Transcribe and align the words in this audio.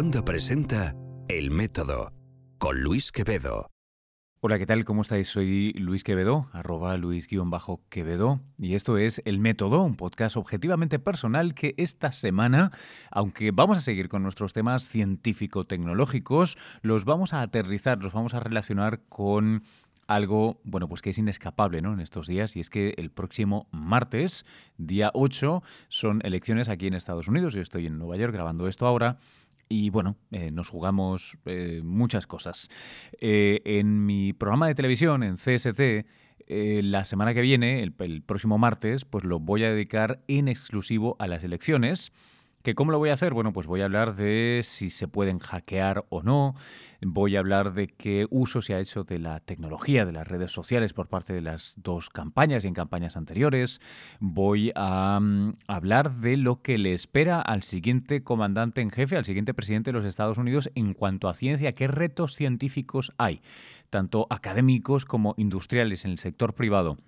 Onda 0.00 0.24
presenta 0.24 0.94
El 1.26 1.50
Método 1.50 2.12
con 2.58 2.82
Luis 2.82 3.10
Quevedo. 3.10 3.72
Hola, 4.38 4.56
¿qué 4.56 4.64
tal? 4.64 4.84
¿Cómo 4.84 5.02
estáis? 5.02 5.26
Soy 5.26 5.72
Luis 5.72 6.04
Quevedo, 6.04 6.46
arroba 6.52 6.96
Luis-Quevedo, 6.96 8.40
y 8.58 8.74
esto 8.76 8.96
es 8.96 9.20
El 9.24 9.40
Método, 9.40 9.82
un 9.82 9.96
podcast 9.96 10.36
objetivamente 10.36 11.00
personal 11.00 11.52
que 11.52 11.74
esta 11.78 12.12
semana, 12.12 12.70
aunque 13.10 13.50
vamos 13.50 13.76
a 13.76 13.80
seguir 13.80 14.08
con 14.08 14.22
nuestros 14.22 14.52
temas 14.52 14.86
científico-tecnológicos, 14.86 16.58
los 16.82 17.04
vamos 17.04 17.32
a 17.32 17.42
aterrizar, 17.42 18.00
los 18.00 18.12
vamos 18.12 18.34
a 18.34 18.38
relacionar 18.38 19.00
con 19.08 19.64
algo, 20.06 20.60
bueno, 20.62 20.88
pues 20.88 21.02
que 21.02 21.10
es 21.10 21.18
inescapable 21.18 21.82
¿no? 21.82 21.92
en 21.92 21.98
estos 21.98 22.28
días, 22.28 22.54
y 22.54 22.60
es 22.60 22.70
que 22.70 22.94
el 22.98 23.10
próximo 23.10 23.66
martes, 23.72 24.46
día 24.76 25.10
8, 25.12 25.60
son 25.88 26.20
elecciones 26.22 26.68
aquí 26.68 26.86
en 26.86 26.94
Estados 26.94 27.26
Unidos. 27.26 27.52
Yo 27.52 27.62
estoy 27.62 27.86
en 27.86 27.98
Nueva 27.98 28.16
York 28.16 28.32
grabando 28.32 28.68
esto 28.68 28.86
ahora. 28.86 29.18
Y 29.68 29.90
bueno, 29.90 30.16
eh, 30.30 30.50
nos 30.50 30.68
jugamos 30.68 31.36
eh, 31.44 31.82
muchas 31.84 32.26
cosas. 32.26 32.70
Eh, 33.20 33.60
en 33.64 34.06
mi 34.06 34.32
programa 34.32 34.66
de 34.66 34.74
televisión, 34.74 35.22
en 35.22 35.36
CST, 35.36 36.06
la 36.50 37.04
semana 37.04 37.34
que 37.34 37.42
viene, 37.42 37.82
el, 37.82 37.94
el 37.98 38.22
próximo 38.22 38.56
martes, 38.56 39.04
pues 39.04 39.24
lo 39.24 39.38
voy 39.38 39.64
a 39.64 39.70
dedicar 39.70 40.22
en 40.28 40.48
exclusivo 40.48 41.14
a 41.18 41.26
las 41.26 41.44
elecciones. 41.44 42.10
¿Que 42.62 42.74
¿Cómo 42.74 42.90
lo 42.90 42.98
voy 42.98 43.10
a 43.10 43.12
hacer? 43.12 43.34
Bueno, 43.34 43.52
pues 43.52 43.68
voy 43.68 43.82
a 43.82 43.84
hablar 43.84 44.16
de 44.16 44.62
si 44.64 44.90
se 44.90 45.06
pueden 45.06 45.38
hackear 45.38 46.04
o 46.08 46.24
no, 46.24 46.56
voy 47.00 47.36
a 47.36 47.38
hablar 47.38 47.72
de 47.72 47.86
qué 47.86 48.26
uso 48.30 48.62
se 48.62 48.74
ha 48.74 48.80
hecho 48.80 49.04
de 49.04 49.20
la 49.20 49.38
tecnología, 49.38 50.04
de 50.04 50.10
las 50.10 50.26
redes 50.26 50.50
sociales 50.50 50.92
por 50.92 51.08
parte 51.08 51.32
de 51.32 51.40
las 51.40 51.76
dos 51.78 52.10
campañas 52.10 52.64
y 52.64 52.68
en 52.68 52.74
campañas 52.74 53.16
anteriores, 53.16 53.80
voy 54.18 54.72
a 54.74 55.20
mm, 55.20 55.54
hablar 55.68 56.16
de 56.16 56.36
lo 56.36 56.60
que 56.60 56.78
le 56.78 56.94
espera 56.94 57.40
al 57.40 57.62
siguiente 57.62 58.24
comandante 58.24 58.80
en 58.80 58.90
jefe, 58.90 59.16
al 59.16 59.24
siguiente 59.24 59.54
presidente 59.54 59.92
de 59.92 59.98
los 59.98 60.04
Estados 60.04 60.36
Unidos 60.36 60.70
en 60.74 60.94
cuanto 60.94 61.28
a 61.28 61.34
ciencia, 61.34 61.76
qué 61.76 61.86
retos 61.86 62.34
científicos 62.34 63.12
hay, 63.18 63.40
tanto 63.88 64.26
académicos 64.30 65.04
como 65.04 65.34
industriales 65.38 66.04
en 66.04 66.10
el 66.10 66.18
sector 66.18 66.54
privado 66.54 66.98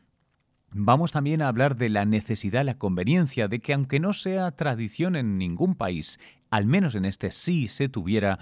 Vamos 0.73 1.11
también 1.11 1.43
a 1.43 1.49
hablar 1.49 1.77
de 1.77 1.89
la 1.89 2.05
necesidad, 2.05 2.65
la 2.65 2.79
conveniencia 2.79 3.49
de 3.49 3.59
que 3.59 3.75
aunque 3.75 3.99
no 3.99 4.13
sea 4.13 4.53
tradición 4.53 5.17
en 5.17 5.37
ningún 5.37 5.75
país, 5.75 6.21
al 6.49 6.67
menos 6.67 6.95
en 6.95 7.05
este 7.05 7.33
sí 7.33 7.67
se 7.67 7.89
tuviera 7.89 8.39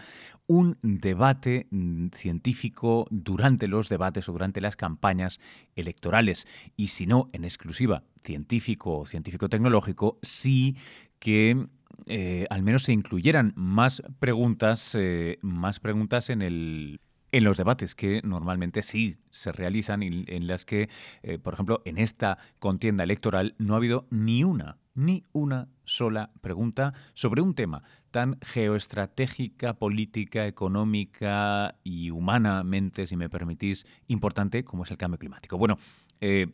un 0.47 0.77
debate 0.83 1.69
mm, 1.71 2.09
científico 2.09 3.07
durante 3.11 3.67
los 3.67 3.89
debates 3.89 4.29
o 4.29 4.33
durante 4.33 4.61
las 4.61 4.77
campañas 4.77 5.41
electorales. 5.75 6.47
Y 6.77 6.89
si 6.89 7.07
no, 7.07 7.31
en 7.33 7.45
exclusiva 7.45 8.03
científico 8.23 8.99
o 8.99 9.07
científico-tecnológico, 9.07 10.19
sí 10.21 10.77
que 11.19 11.67
eh, 12.07 12.47
al 12.51 12.63
menos 12.63 12.83
se 12.83 12.93
incluyeran 12.93 13.55
más 13.57 14.03
preguntas, 14.19 14.95
eh, 14.95 15.39
más 15.41 15.81
preguntas 15.81 16.29
en 16.29 16.43
el 16.43 17.01
en 17.33 17.45
los 17.45 17.57
debates 17.57 17.95
que 17.95 18.21
normalmente 18.25 18.83
sí 18.83 19.17
se 19.31 19.53
realizan 19.53 20.03
y 20.03 20.25
en 20.27 20.47
las 20.47 20.65
que, 20.65 20.89
eh, 21.23 21.39
por 21.39 21.55
ejemplo, 21.55 21.83
en 21.85 21.99
esta 21.99 22.39
contienda 22.59 23.05
electoral 23.05 23.55
no 23.59 23.75
ha 23.75 23.77
habido 23.79 24.07
ni 24.11 24.45
una, 24.45 24.79
ni 24.95 25.25
una 25.33 25.69
sola 25.85 26.31
pregunta 26.41 26.93
sobre 27.15 27.43
un 27.43 27.55
tema 27.55 27.83
tan 28.11 28.39
geoestratégica, 28.41 29.75
política, 29.75 30.47
económica 30.47 31.77
y 31.85 32.11
humanamente, 32.11 33.07
si 33.07 33.17
me 33.17 33.29
permitís, 33.29 33.87
importante 34.07 34.65
como 34.65 34.85
es 34.85 34.91
el 34.91 34.97
cambio 34.97 35.19
climático. 35.19 35.59
Bueno, 35.59 35.79
eh, 36.21 36.49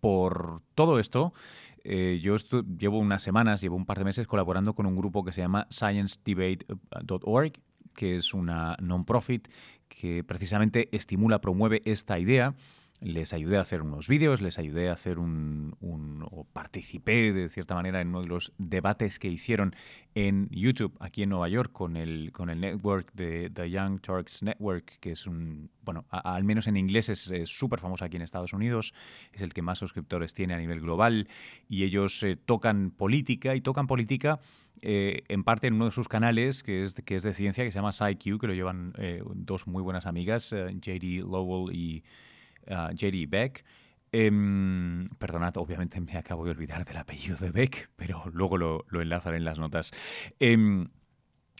por 0.00 0.62
todo 0.74 0.98
esto, 0.98 1.32
eh, 1.84 2.20
yo 2.22 2.36
llevo 2.78 2.98
unas 2.98 3.22
semanas, 3.22 3.60
llevo 3.60 3.76
un 3.76 3.86
par 3.86 3.98
de 3.98 4.04
meses 4.04 4.26
colaborando 4.26 4.74
con 4.74 4.86
un 4.86 4.96
grupo 4.96 5.24
que 5.24 5.32
se 5.32 5.40
llama 5.40 5.66
sciencedebate.org, 5.70 7.52
que 7.94 8.16
es 8.16 8.34
una 8.34 8.76
non-profit 8.80 9.48
que 9.88 10.24
precisamente 10.24 10.88
estimula, 10.92 11.40
promueve 11.40 11.82
esta 11.84 12.18
idea. 12.18 12.54
Les 13.00 13.32
ayudé 13.32 13.56
a 13.56 13.62
hacer 13.62 13.82
unos 13.82 14.08
vídeos, 14.08 14.40
les 14.40 14.58
ayudé 14.58 14.88
a 14.88 14.92
hacer 14.92 15.18
un, 15.18 15.74
o 16.30 16.44
participé 16.44 17.32
de 17.32 17.48
cierta 17.48 17.74
manera 17.74 18.00
en 18.00 18.08
uno 18.08 18.22
de 18.22 18.28
los 18.28 18.52
debates 18.58 19.18
que 19.18 19.28
hicieron 19.28 19.74
en 20.14 20.48
YouTube 20.50 20.96
aquí 21.00 21.22
en 21.22 21.30
Nueva 21.30 21.48
York 21.48 21.72
con 21.72 21.96
el, 21.96 22.30
con 22.32 22.50
el 22.50 22.60
network 22.60 23.12
de 23.14 23.50
The 23.50 23.70
Young 23.70 24.00
Turks 24.00 24.42
Network, 24.42 24.98
que 25.00 25.12
es 25.12 25.26
un, 25.26 25.70
bueno, 25.82 26.04
al 26.10 26.44
menos 26.44 26.66
en 26.66 26.76
inglés 26.76 27.08
es 27.08 27.30
súper 27.48 27.80
famoso 27.80 28.04
aquí 28.04 28.16
en 28.16 28.22
Estados 28.22 28.52
Unidos, 28.52 28.92
es 29.32 29.42
el 29.42 29.54
que 29.54 29.62
más 29.62 29.78
suscriptores 29.78 30.34
tiene 30.34 30.54
a 30.54 30.58
nivel 30.58 30.80
global 30.80 31.28
y 31.68 31.84
ellos 31.84 32.22
eh, 32.22 32.36
tocan 32.36 32.90
política 32.90 33.54
y 33.54 33.60
tocan 33.60 33.86
política 33.86 34.40
eh, 34.82 35.24
en 35.28 35.44
parte 35.44 35.66
en 35.66 35.74
uno 35.74 35.86
de 35.86 35.90
sus 35.90 36.08
canales, 36.08 36.62
que 36.62 36.84
es, 36.84 36.94
que 36.94 37.16
es 37.16 37.22
de 37.22 37.34
ciencia, 37.34 37.64
que 37.64 37.70
se 37.70 37.78
llama 37.78 37.92
SciQ, 37.92 38.40
que 38.40 38.46
lo 38.46 38.54
llevan 38.54 38.94
eh, 38.96 39.22
dos 39.34 39.66
muy 39.66 39.82
buenas 39.82 40.06
amigas, 40.06 40.52
eh, 40.52 40.74
JD 40.80 41.28
Lowell 41.28 41.74
y 41.74 42.02
JD 42.66 43.28
Beck. 43.28 43.64
Em, 44.12 45.08
perdonad, 45.18 45.56
obviamente 45.56 46.00
me 46.00 46.16
acabo 46.16 46.44
de 46.44 46.50
olvidar 46.50 46.84
del 46.84 46.96
apellido 46.96 47.36
de 47.36 47.50
Beck, 47.50 47.90
pero 47.96 48.24
luego 48.32 48.58
lo, 48.58 48.84
enlazaré 49.00 49.36
en 49.36 49.44
las 49.44 49.58
notas. 49.58 49.92
Em, 50.40 50.88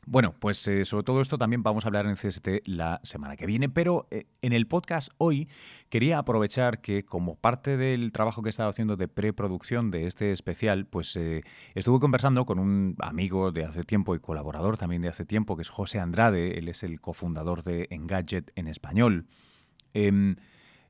bueno, 0.06 0.34
pues 0.41 0.66
eh, 0.66 0.84
sobre 0.84 1.05
todo 1.05 1.21
esto 1.21 1.38
también 1.38 1.62
vamos 1.62 1.84
a 1.84 1.88
hablar 1.88 2.06
en 2.06 2.15
CST 2.15 2.66
la 2.66 3.00
semana 3.05 3.37
que 3.37 3.47
viene, 3.47 3.69
pero 3.69 4.09
eh, 4.11 4.27
en 4.43 4.53
el 4.53 4.66
podcast 4.66 5.11
hoy 5.19 5.49
quería 5.91 6.19
aprovechar 6.19 6.81
que 6.81 7.05
como 7.05 7.37
parte 7.37 7.77
del 7.77 8.11
trabajo 8.11 8.43
que 8.43 8.49
he 8.49 8.50
estado 8.50 8.71
haciendo 8.71 8.97
de 8.97 9.06
preproducción 9.06 9.93
de 9.93 10.06
este 10.06 10.32
especial, 10.32 10.87
pues 10.87 11.15
eh, 11.15 11.44
estuve 11.75 12.00
conversando 12.00 12.47
con 12.47 12.59
un 12.59 12.97
amigo 12.99 13.53
de 13.53 13.65
hace 13.65 13.84
tiempo 13.84 14.17
y 14.17 14.21
colaborador 14.21 14.77
también 14.77 15.03
de 15.03 15.09
hace 15.09 15.25
tiempo, 15.25 15.55
que 15.55 15.62
es 15.62 15.69
José 15.69 16.00
Andrade, 16.00 16.59
él 16.59 16.69
es 16.69 16.82
el 16.82 17.00
cofundador 17.00 17.62
de 17.62 17.87
Engadget 17.91 18.50
en 18.56 18.67
español. 18.67 19.27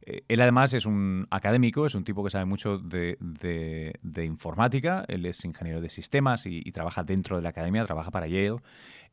Em, 0.03 0.23
él 0.29 0.41
además 0.41 0.73
es 0.75 0.87
un 0.87 1.27
académico, 1.31 1.87
es 1.87 1.95
un 1.95 2.05
tipo 2.05 2.25
que 2.25 2.31
sabe 2.31 2.45
mucho 2.45 2.79
de, 2.79 3.17
informática, 4.25 5.05
él 5.09 5.27
es 5.27 5.45
ingeniero 5.45 5.81
de 5.81 5.91
sistemas 5.91 6.47
y, 6.47 6.63
trabaja 6.73 7.03
dentro 7.03 7.37
de 7.37 7.43
la 7.43 7.51
academia, 7.51 7.85
trabaja 7.85 8.11
para 8.11 8.27
Yale. 8.27 8.61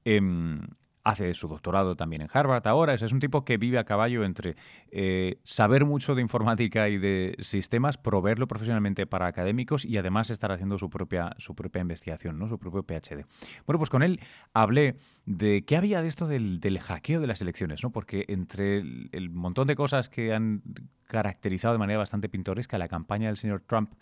Em, 0.06 0.62
hace 1.08 1.34
su 1.34 1.48
doctorado 1.48 1.96
también 1.96 2.22
en 2.22 2.28
Harvard 2.32 2.68
ahora. 2.68 2.94
Es, 2.94 3.02
un 3.14 3.20
tipo 3.20 3.46
que 3.46 3.58
vive 3.58 3.80
a 3.80 3.86
caballo 3.86 4.26
entre 4.26 4.58
eh, 4.92 5.40
saber 5.44 5.86
mucho 5.86 6.16
de 6.16 6.22
informática 6.22 6.90
y 6.90 6.98
de 6.98 7.38
sistemas, 7.40 7.98
proveerlo 7.98 8.46
profesionalmente 8.48 9.08
para 9.08 9.26
académicos 9.28 9.86
y 9.86 9.98
además 9.98 10.30
estar 10.30 10.52
haciendo 10.52 10.78
su 10.78 10.90
propia, 10.90 11.34
su 11.38 11.56
propia 11.56 11.82
investigación, 11.82 12.38
¿no? 12.38 12.50
su 12.50 12.60
propio 12.60 12.84
PhD. 12.84 13.26
Bueno, 13.66 13.78
pues 13.78 13.90
con 13.90 14.04
él 14.04 14.20
hablé 14.54 14.98
de 15.26 15.64
qué 15.64 15.78
había 15.78 16.02
de 16.02 16.10
esto 16.10 16.28
del, 16.28 16.60
hackeo 16.78 17.22
de 17.22 17.28
las 17.28 17.42
elecciones, 17.42 17.82
¿no? 17.84 17.92
porque 17.92 18.26
entre 18.28 18.80
el, 18.80 19.30
montón 19.30 19.68
de 19.68 19.78
cosas 19.78 20.10
que 20.10 20.34
han 20.34 20.62
caracterizado 21.08 21.74
de 21.74 21.80
manera 21.80 22.00
bastante 22.00 22.28
pintoresca 22.28 22.78
la 22.78 22.90
campaña 22.90 23.28
del 23.28 23.38
señor 23.38 23.62
Trump, 23.66 23.94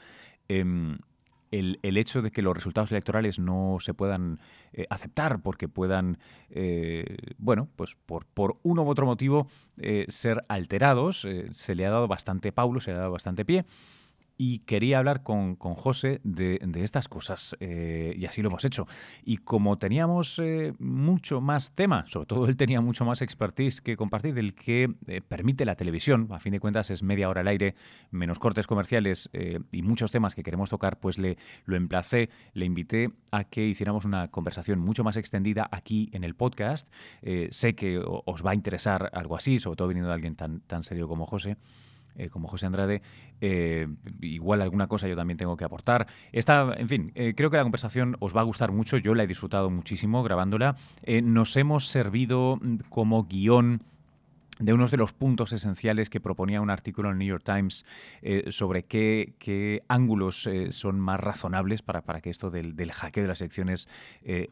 em, 0.47 0.97
el, 1.59 1.97
hecho 1.97 2.21
de 2.21 2.31
que 2.31 2.41
los 2.41 2.55
resultados 2.55 2.91
electorales 2.91 3.39
no 3.39 3.77
se 3.79 3.93
puedan 3.93 4.39
eh, 4.73 4.85
aceptar 4.89 5.41
porque 5.41 5.67
puedan, 5.67 6.17
eh, 6.49 7.17
bueno, 7.37 7.67
pues 7.75 7.95
por, 8.05 8.25
por, 8.25 8.57
uno 8.63 8.83
u 8.83 8.89
otro 8.89 9.05
motivo 9.05 9.47
eh, 9.77 10.05
ser 10.09 10.43
alterados, 10.47 11.27
se 11.51 11.75
le 11.75 11.85
ha 11.85 11.89
dado 11.89 12.07
bastante 12.07 12.51
paulo, 12.51 12.79
se 12.79 12.91
le 12.91 12.97
ha 12.97 13.01
dado 13.01 13.11
bastante 13.11 13.45
pie 13.45 13.65
y 14.37 14.59
quería 14.59 14.97
hablar 14.97 15.23
con, 15.23 15.55
con 15.55 15.75
José 15.75 16.19
de, 16.23 16.59
estas 16.75 17.07
cosas 17.07 17.55
eh, 17.59 18.15
y 18.17 18.25
así 18.25 18.41
lo 18.41 18.49
hemos 18.49 18.65
hecho. 18.65 18.87
Y 19.23 19.37
como 19.37 19.77
teníamos 19.77 20.39
eh, 20.39 20.73
mucho 20.79 21.41
más 21.41 21.71
tema, 21.73 22.05
sobre 22.07 22.27
todo 22.27 22.45
él 22.47 22.57
tenía 22.57 22.81
mucho 22.81 23.05
más 23.05 23.21
expertise 23.21 23.81
que 23.81 23.95
compartir 23.95 24.33
del 24.33 24.55
que 24.55 24.93
eh, 25.07 25.21
permite 25.21 25.65
la 25.65 25.75
televisión, 25.75 26.27
a 26.31 26.39
fin 26.39 26.51
de 26.51 26.59
cuentas 26.59 26.89
es 26.89 27.03
media 27.03 27.29
hora 27.29 27.41
al 27.41 27.47
aire, 27.47 27.75
menos 28.11 28.39
cortes 28.39 28.67
comerciales 28.67 29.29
y 29.71 29.81
muchos 29.81 30.11
temas 30.11 30.35
que 30.35 30.43
queremos 30.43 30.69
tocar, 30.69 30.99
pues 30.99 31.17
le 31.17 31.37
lo 31.65 31.75
emplacé, 31.75 32.29
le 32.53 32.65
invité 32.65 33.11
a 33.31 33.43
que 33.43 33.65
hiciéramos 33.65 34.05
una 34.05 34.29
conversación 34.29 34.79
mucho 34.79 35.03
más 35.03 35.17
extendida 35.17 35.67
aquí 35.71 36.09
en 36.13 36.23
el 36.23 36.35
podcast. 36.35 36.91
sé 37.49 37.75
que 37.75 37.99
os 37.99 38.45
va 38.45 38.51
a 38.51 38.55
interesar 38.55 39.09
algo 39.13 39.35
así, 39.35 39.59
sobre 39.59 39.77
todo 39.77 39.87
viniendo 39.87 40.09
de 40.09 40.15
alguien 40.15 40.35
tan, 40.35 40.61
tan 40.61 40.83
serio 40.83 41.07
como 41.07 41.25
José. 41.25 41.57
Eh, 42.17 42.29
como 42.29 42.47
José 42.47 42.65
Andrade, 42.65 43.01
eh, 43.41 43.87
igual 44.21 44.61
alguna 44.61 44.87
cosa 44.87 45.07
yo 45.07 45.15
también 45.17 45.37
tengo 45.37 45.57
que 45.57 45.65
aportar. 45.65 46.07
Esta, 46.31 46.73
en 46.77 46.87
fin, 46.87 47.11
eh, 47.15 47.33
creo 47.35 47.49
que 47.49 47.57
la 47.57 47.63
conversación 47.63 48.15
os 48.19 48.35
va 48.35 48.41
a 48.41 48.45
gustar 48.45 48.71
mucho, 48.71 48.97
yo 48.97 49.15
la 49.15 49.23
he 49.23 49.27
disfrutado 49.27 49.69
muchísimo 49.69 50.23
grabándola. 50.23 50.77
nos 51.23 51.57
hemos 51.57 51.87
servido 51.87 52.57
mm, 52.61 52.77
como 52.89 53.25
guion 53.25 53.83
de 54.59 54.71
unos 54.71 54.89
de 54.89 54.95
los 54.95 55.11
puntos 55.11 55.51
esenciales 55.51 56.09
que 56.09 56.21
proponía 56.21 56.61
un 56.61 56.69
artículo 56.69 57.09
en 57.09 57.15
el 57.15 57.19
New 57.19 57.27
York 57.27 57.43
Times 57.43 57.83
sobre 58.51 58.85
qué, 58.85 59.83
ángulos 59.89 60.49
son 60.69 60.97
más 60.97 61.19
razonables 61.19 61.81
para, 61.81 62.03
para 62.03 62.21
que 62.21 62.29
esto 62.29 62.49
del, 62.49 62.73
del, 62.73 62.93
hackeo 62.93 63.23
de 63.23 63.27
las 63.27 63.41
elecciones 63.41 63.89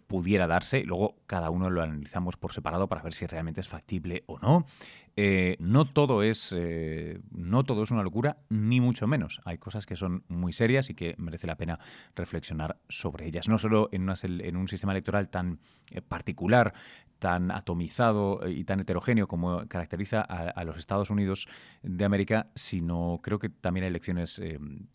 pudiera 0.07 0.45
darse. 0.45 0.83
Luego 0.83 1.15
cada 1.25 1.49
uno 1.49 1.69
lo 1.69 1.81
analizamos 1.81 2.35
por 2.35 2.51
separado 2.51 2.89
para 2.89 3.01
ver 3.01 3.13
si 3.13 3.25
realmente 3.27 3.61
es 3.61 3.69
factible 3.69 4.25
o 4.25 4.39
no. 4.39 4.65
Eh, 5.15 5.57
no, 5.59 5.85
todo 5.85 6.23
es, 6.23 6.53
eh, 6.57 7.19
no 7.31 7.63
todo 7.63 7.83
es 7.83 7.91
una 7.91 8.03
locura, 8.03 8.37
ni 8.49 8.81
mucho 8.81 9.07
menos. 9.07 9.41
Hay 9.45 9.57
cosas 9.57 9.85
que 9.85 9.95
son 9.95 10.23
muy 10.27 10.53
serias 10.53 10.89
y 10.89 10.95
que 10.95 11.15
merece 11.17 11.45
la 11.45 11.55
pena 11.55 11.79
reflexionar 12.15 12.77
sobre 12.89 13.27
ellas. 13.27 13.47
No 13.47 13.57
solo 13.57 13.89
en, 13.91 14.57
un 14.57 14.67
sistema 14.67 14.93
electoral 14.93 15.29
tan 15.29 15.59
eh, 15.91 16.01
particular, 16.01 16.73
tan 17.19 17.51
atomizado 17.51 18.41
y 18.47 18.65
tan 18.65 18.81
heterogéneo 18.81 19.27
como 19.27 19.65
caracteriza 19.67 20.21
a, 20.21 20.61
los 20.65 20.77
Estados 20.77 21.09
Unidos 21.09 21.47
de 21.81 22.03
América, 22.03 22.47
sino 22.53 23.21
creo 23.23 23.39
que 23.39 23.47
también 23.47 23.85
hay 23.85 23.91
lecciones 23.91 24.41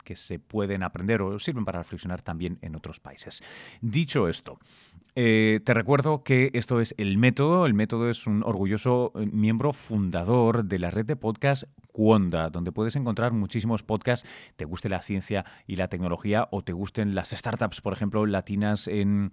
que 0.03 0.15
se 0.15 0.37
pueden 0.37 0.83
aprender 0.83 1.23
o 1.23 1.39
sirven 1.39 1.65
para 1.65 1.79
reflexionar 1.79 2.21
también 2.21 2.59
en 2.61 2.75
otros 2.75 2.99
países. 2.99 3.41
Dicho 3.81 4.27
esto, 4.27 4.59
te 5.15 5.73
recuerdo 5.73 6.23
que 6.23 6.51
esto 6.53 6.81
es 6.81 6.93
el 6.99 7.17
método. 7.17 7.65
El 7.65 7.73
método 7.73 8.11
es 8.11 8.27
un 8.27 8.43
orgulloso 8.43 9.11
miembro 9.15 9.73
fundamental 9.73 10.08
fundador 10.09 10.65
de 10.65 10.79
la 10.79 10.89
red 10.89 11.05
de 11.05 11.15
podcast 11.15 11.65
Cuonda, 11.91 12.49
donde 12.49 12.71
puedes 12.71 12.95
encontrar 12.95 13.31
muchísimos 13.31 13.83
podcasts, 13.83 14.27
te 14.55 14.65
guste 14.65 14.89
la 14.89 15.03
ciencia 15.03 15.45
y 15.67 15.75
la 15.75 15.87
tecnología 15.87 16.47
o 16.49 16.63
te 16.63 16.73
gusten 16.73 17.13
las 17.13 17.29
startups, 17.29 17.79
por 17.81 17.93
ejemplo, 17.93 18.25
latinas 18.25 18.87
en, 18.87 19.31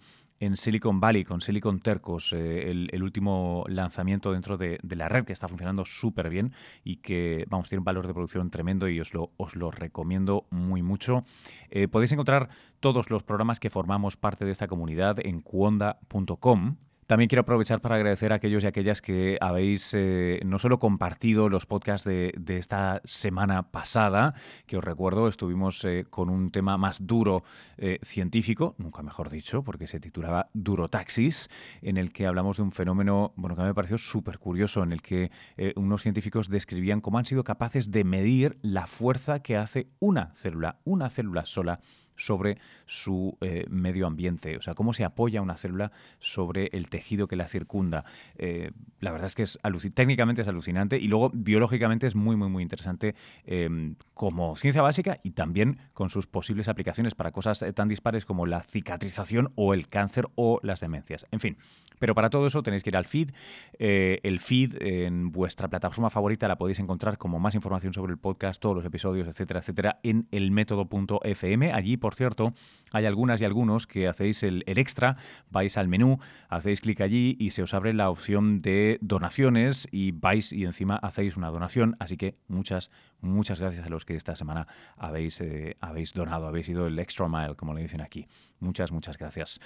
Silicon 0.52 1.00
Valley 1.00 1.25
con 1.25 1.40
Silicon 1.40 1.81
Tercos, 1.81 2.34
eh, 2.34 2.70
el, 2.70 3.02
último 3.02 3.64
lanzamiento 3.69 4.32
dentro 4.32 4.58
de, 4.58 4.78
la 4.82 5.08
red 5.08 5.25
que 5.25 5.32
está 5.32 5.49
funcionando 5.49 5.87
súper 5.87 6.28
bien 6.28 6.52
y 6.84 6.96
que, 6.96 7.46
vamos, 7.49 7.70
tiene 7.70 7.78
un 7.78 7.87
valor 7.87 8.06
de 8.06 8.12
producción 8.12 8.50
tremendo 8.50 8.87
y 8.87 9.00
os 9.00 9.14
lo, 9.14 9.31
os 9.38 9.56
lo 9.56 9.70
recomiendo 9.70 10.46
muy 10.50 10.82
mucho. 10.82 11.25
Eh, 11.70 11.88
podéis 11.88 12.12
encontrar 12.12 12.50
todos 12.81 13.08
los 13.08 13.23
programas 13.23 13.61
que 13.61 13.70
formamos 13.70 14.19
parte 14.19 14.44
de 14.44 14.50
esta 14.50 14.67
comunidad 14.67 15.17
en 15.25 15.40
cuonda.com 15.40 16.76
también 17.06 17.28
quiero 17.28 17.42
aprovechar 17.42 17.80
para 17.80 17.94
agradecer 17.94 18.32
a 18.32 18.36
aquellos 18.36 18.64
y 18.64 18.66
aquellas 18.66 19.00
que 19.00 19.38
habéis 19.40 19.94
eh, 19.94 20.40
no 20.44 20.58
solo 20.58 20.78
compartido 20.78 21.48
los 21.48 21.64
podcasts 21.64 22.04
de, 22.04 22.32
esta 22.48 23.00
semana 23.04 23.70
pasada, 23.70 24.34
que 24.66 24.76
os 24.76 24.84
recuerdo, 24.84 25.28
estuvimos 25.28 25.84
eh, 25.84 26.06
con 26.10 26.28
un 26.30 26.50
tema 26.50 26.76
más 26.76 27.06
duro 27.06 27.44
eh, 27.78 27.98
científico, 28.02 28.74
nunca 28.78 29.02
mejor 29.02 29.30
dicho, 29.30 29.62
porque 29.62 29.86
se 29.86 30.00
titulaba 30.00 30.50
Duro 30.52 30.88
Taxis, 30.88 31.48
en 31.80 31.96
el 31.96 32.12
que 32.12 32.26
hablamos 32.26 32.56
de 32.56 32.64
un 32.64 32.72
fenómeno, 32.72 33.32
bueno, 33.36 33.54
que 33.54 33.62
me 33.62 33.74
pareció 33.74 33.98
súper 33.98 34.38
curioso, 34.38 34.82
en 34.82 34.92
el 34.92 35.02
que 35.02 35.30
unos 35.76 36.02
científicos 36.02 36.48
describían 36.48 37.00
cómo 37.00 37.18
han 37.18 37.24
sido 37.24 37.44
capaces 37.44 37.90
de 37.90 38.04
medir 38.04 38.58
la 38.62 38.86
fuerza 38.86 39.40
que 39.40 39.56
hace 39.56 39.88
una 40.00 40.34
célula, 40.34 40.80
una 40.84 41.08
célula 41.08 41.44
sola, 41.44 41.80
sobre 42.16 42.58
su 42.86 43.36
eh, 43.40 43.66
medio 43.68 44.06
ambiente, 44.06 44.56
o 44.56 44.62
sea, 44.62 44.74
cómo 44.74 44.92
se 44.92 45.04
apoya 45.04 45.42
una 45.42 45.56
célula 45.56 45.92
sobre 46.18 46.68
el 46.72 46.88
tejido 46.88 47.28
que 47.28 47.36
la 47.36 47.48
circunda. 47.48 48.04
Eh, 48.38 48.72
la 49.00 49.12
verdad 49.12 49.26
es 49.26 49.34
que 49.34 49.42
es 49.42 49.58
técnicamente 49.94 50.42
es 50.42 50.48
alucinante 50.48 50.98
y 50.98 51.08
luego 51.08 51.30
biológicamente 51.32 52.06
es 52.06 52.14
muy, 52.14 52.36
muy, 52.36 52.48
muy 52.48 52.62
interesante 52.62 53.14
em, 53.44 53.96
como 54.14 54.56
ciencia 54.56 54.82
básica 54.82 55.20
y 55.22 55.32
también 55.32 55.78
con 55.92 56.10
sus 56.10 56.26
posibles 56.26 56.68
aplicaciones 56.68 57.14
para 57.14 57.32
cosas 57.32 57.62
eh, 57.62 57.72
tan 57.72 57.88
dispares 57.88 58.24
como 58.24 58.46
la 58.46 58.62
cicatrización 58.62 59.52
o 59.54 59.74
el 59.74 59.88
cáncer 59.88 60.26
o 60.34 60.60
las 60.62 60.80
demencias. 60.80 61.26
En 61.30 61.40
fin, 61.40 61.56
pero 61.98 62.14
para 62.14 62.30
todo 62.30 62.46
eso 62.46 62.62
tenéis 62.62 62.82
que 62.82 62.90
ir 62.90 62.96
al 62.96 63.04
feed. 63.04 63.30
el 63.78 64.40
feed 64.40 64.80
en 64.80 65.32
vuestra 65.32 65.68
plataforma 65.68 66.10
favorita 66.10 66.48
la 66.48 66.56
podéis 66.56 66.78
encontrar 66.78 67.18
como 67.18 67.38
más 67.38 67.54
información 67.54 67.92
sobre 67.92 68.12
el 68.12 68.18
podcast, 68.18 68.60
todos 68.60 68.76
los 68.76 68.84
episodios, 68.84 69.28
etcétera, 69.28 69.60
etcétera, 69.60 70.00
en 70.02 70.26
elmétodo.fm. 70.30 71.72
Allí 71.72 71.96
cierto, 72.14 72.54
hay 72.92 73.04
algunas 73.04 73.40
y 73.40 73.44
algunos 73.44 73.86
que 73.86 74.08
hacéis 74.08 74.42
el, 74.42 74.62
extra, 74.66 75.14
vais 75.50 75.76
al 75.76 75.88
menú, 75.88 76.18
hacéis 76.48 76.80
clic 76.80 77.00
allí 77.00 77.36
y 77.38 77.50
se 77.50 77.62
os 77.62 77.74
abre 77.74 77.92
la 77.92 78.10
opción 78.10 78.58
de 78.58 78.98
donaciones 79.00 79.88
y 79.90 80.12
vais 80.12 80.52
y 80.52 80.64
encima 80.64 80.96
hacéis 80.96 81.36
una 81.36 81.48
donación. 81.48 81.96
Así 81.98 82.16
que 82.16 82.36
muchas, 82.48 82.90
muchas 83.20 83.60
gracias 83.60 83.86
a 83.86 83.88
los 83.88 84.04
que 84.04 84.14
esta 84.14 84.36
semana 84.36 84.66
habéis, 84.96 85.40
eh, 85.40 85.76
habéis 85.80 86.12
donado, 86.12 86.46
habéis 86.46 86.68
ido 86.68 86.86
el 86.86 86.98
extra 86.98 87.28
mile, 87.28 87.54
como 87.56 87.74
le 87.74 87.82
dicen 87.82 88.00
aquí. 88.00 88.26
Muchas, 88.60 88.92
muchas 88.92 89.18
gracias. 89.18 89.60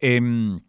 Em, 0.00 0.60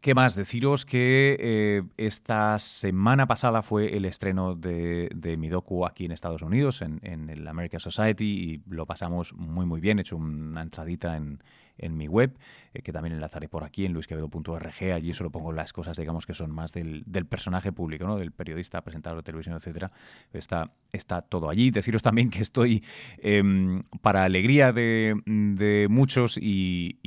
¿Qué 0.00 0.14
más? 0.14 0.36
Deciros 0.36 0.86
que 0.86 1.36
eh, 1.40 1.82
esta 1.96 2.58
semana 2.58 3.26
pasada 3.26 3.62
fue 3.62 3.96
el 3.96 4.04
estreno 4.04 4.54
de, 4.54 5.08
de 5.14 5.36
mi 5.36 5.50
aquí 5.84 6.04
en 6.04 6.12
Estados 6.12 6.42
Unidos, 6.42 6.82
en, 6.82 7.00
en, 7.02 7.28
el 7.28 7.48
American 7.48 7.80
Society, 7.80 8.24
y 8.24 8.72
lo 8.72 8.86
pasamos 8.86 9.32
muy 9.32 9.66
muy 9.66 9.80
bien. 9.80 9.98
He 9.98 10.02
hecho 10.02 10.16
una 10.16 10.62
entradita 10.62 11.16
en, 11.16 11.40
en 11.78 11.96
mi 11.96 12.08
web, 12.08 12.36
eh, 12.72 12.82
que 12.82 12.92
también 12.92 13.14
enlazaré 13.14 13.48
por 13.48 13.64
aquí 13.64 13.84
en 13.84 13.92
luisquevedo.org. 13.92 14.92
Allí 14.92 15.12
solo 15.12 15.30
pongo 15.30 15.52
las 15.52 15.72
cosas, 15.72 15.96
digamos, 15.96 16.26
que 16.26 16.34
son 16.34 16.50
más 16.50 16.72
del, 16.72 17.04
personaje 17.28 17.72
público, 17.72 18.06
¿no? 18.06 18.16
del 18.16 18.32
periodista, 18.32 18.82
presentador 18.82 19.18
de 19.18 19.22
televisión, 19.24 19.56
etcétera. 19.56 19.90
Está, 20.32 20.72
está 20.92 21.22
todo 21.22 21.48
allí. 21.48 21.70
Deciros 21.70 22.02
también 22.02 22.30
que 22.30 22.42
estoy, 22.42 22.84
em, 23.18 23.82
para 24.02 24.24
alegría 24.24 24.72
de, 24.72 25.86
muchos 25.90 26.38
y, 26.40 26.98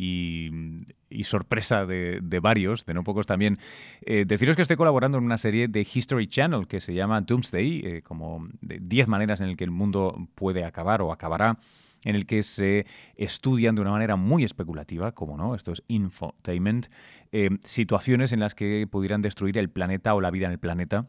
sorpresa 1.23 1.85
de, 1.85 2.39
varios, 2.41 2.85
de 2.85 2.93
no 2.93 3.03
pocos 3.03 3.27
también, 3.27 3.57
eh, 4.01 4.25
deciros 4.25 4.55
que 4.55 4.61
estoy 4.61 4.77
colaborando 4.77 5.17
en 5.17 5.23
una 5.23 5.37
serie 5.37 5.67
de 5.67 5.81
History 5.81 6.27
Channel 6.27 6.67
que 6.67 6.79
se 6.79 6.93
llama 6.93 7.21
Doomsday, 7.21 7.81
eh, 7.83 8.01
como 8.01 8.47
10 8.61 9.07
maneras 9.07 9.41
en 9.41 9.47
las 9.47 9.57
que 9.57 9.63
el 9.63 9.71
mundo 9.71 10.27
puede 10.35 10.63
acabar 10.63 11.01
o 11.01 11.11
acabará 11.11 11.59
en 12.03 12.15
el 12.15 12.25
que 12.25 12.43
se 12.43 12.85
estudian 13.15 13.75
de 13.75 13.81
una 13.81 13.91
manera 13.91 14.15
muy 14.15 14.43
especulativa, 14.43 15.11
como 15.11 15.37
no, 15.37 15.55
esto 15.55 15.71
es 15.71 15.83
infotainment, 15.87 16.87
eh, 17.31 17.49
situaciones 17.63 18.31
en 18.31 18.39
las 18.39 18.55
que 18.55 18.87
pudieran 18.89 19.21
destruir 19.21 19.57
el 19.57 19.69
planeta 19.69 20.15
o 20.15 20.21
la 20.21 20.31
vida 20.31 20.45
en 20.47 20.53
el 20.53 20.59
planeta. 20.59 21.07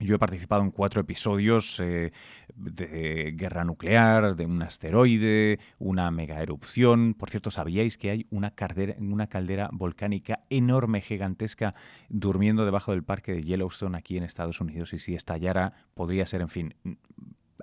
Yo 0.00 0.16
he 0.16 0.18
participado 0.18 0.62
en 0.62 0.72
cuatro 0.72 1.00
episodios 1.00 1.78
eh, 1.78 2.12
de 2.56 3.32
guerra 3.36 3.64
nuclear, 3.64 4.34
de 4.34 4.46
un 4.46 4.60
asteroide, 4.62 5.60
una 5.78 6.10
mega 6.10 6.42
erupción. 6.42 7.14
Por 7.14 7.30
cierto, 7.30 7.50
¿sabíais 7.50 7.98
que 7.98 8.10
hay 8.10 8.26
una, 8.30 8.52
una 8.98 9.26
caldera 9.28 9.68
volcánica 9.72 10.40
enorme, 10.50 11.02
gigantesca, 11.02 11.74
durmiendo 12.08 12.64
debajo 12.64 12.90
del 12.92 13.04
parque 13.04 13.32
de 13.32 13.42
Yellowstone 13.42 13.96
aquí 13.96 14.16
en 14.16 14.24
Estados 14.24 14.60
Unidos? 14.60 14.92
Y 14.92 14.98
si 14.98 15.14
estallara, 15.14 15.72
podría 15.94 16.26
ser, 16.26 16.40
en 16.40 16.48
fin, 16.48 16.74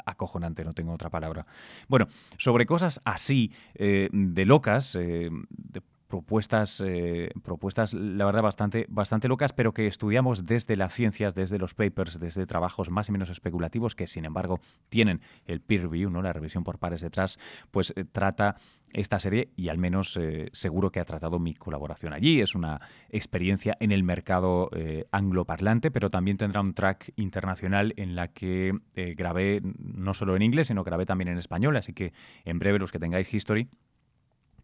acojonante, 0.06 0.64
no 0.64 0.74
tengo 0.74 0.94
otra 0.94 1.10
palabra. 1.10 1.46
Bueno, 1.88 2.08
sobre 2.38 2.66
cosas 2.66 3.02
así 3.04 3.52
eh, 3.76 4.10
de 4.12 4.46
locas, 4.46 4.96
eh, 4.96 5.30
de 5.50 5.82
propuestas, 6.10 6.82
eh, 6.86 7.30
propuestas, 7.44 7.94
la 7.94 8.26
verdad, 8.26 8.42
bastante, 8.42 8.88
bastante 8.90 9.28
locas, 9.28 9.54
pero 9.54 9.74
que 9.74 9.86
estudiamos 9.86 10.46
desde 10.46 10.76
las 10.76 10.94
ciencias, 10.94 11.36
desde 11.36 11.60
los 11.60 11.76
papers, 11.76 12.20
desde 12.20 12.48
trabajos 12.48 12.90
más 12.90 13.10
o 13.10 13.12
menos 13.12 13.30
especulativos, 13.30 13.96
que 13.96 14.08
sin 14.08 14.26
embargo 14.26 14.60
tienen 14.90 15.22
el 15.46 15.62
peer 15.62 15.84
review, 15.84 16.10
¿no? 16.10 16.24
la 16.24 16.34
revisión 16.34 16.64
por 16.64 16.80
pares 16.80 17.02
detrás, 17.02 17.38
pues 17.72 17.94
trata 18.12 18.58
esta 18.94 19.20
serie 19.20 19.50
y 19.56 19.70
al 19.70 19.78
menos 19.78 20.18
eh, 20.18 20.50
seguro 20.52 20.92
que 20.92 21.00
ha 21.00 21.06
tratado 21.06 21.40
mi 21.40 21.54
colaboración 21.54 22.14
allí. 22.14 22.42
Es 22.42 22.56
una 22.56 22.82
experiencia 23.10 23.78
en 23.80 23.92
el 23.92 24.04
mercado 24.04 24.70
eh, 24.76 25.06
angloparlante, 25.12 25.92
pero 25.92 26.10
también 26.10 26.38
tendrá 26.38 26.62
un 26.62 26.74
track 26.74 27.14
internacional 27.16 27.94
en 27.98 28.16
la 28.16 28.30
que 28.30 28.74
eh, 28.96 29.14
grabé 29.16 29.62
no 29.64 30.14
solo 30.14 30.36
en 30.36 30.42
inglés, 30.42 30.68
sino 30.68 30.84
grabé 30.84 31.06
también 31.06 31.30
en 31.30 31.38
español, 31.38 31.78
así 31.78 31.94
que 31.94 32.14
en 32.46 32.60
breve 32.60 32.80
los 32.80 32.92
que 32.92 33.00
tengáis 33.00 33.32
History 33.34 33.70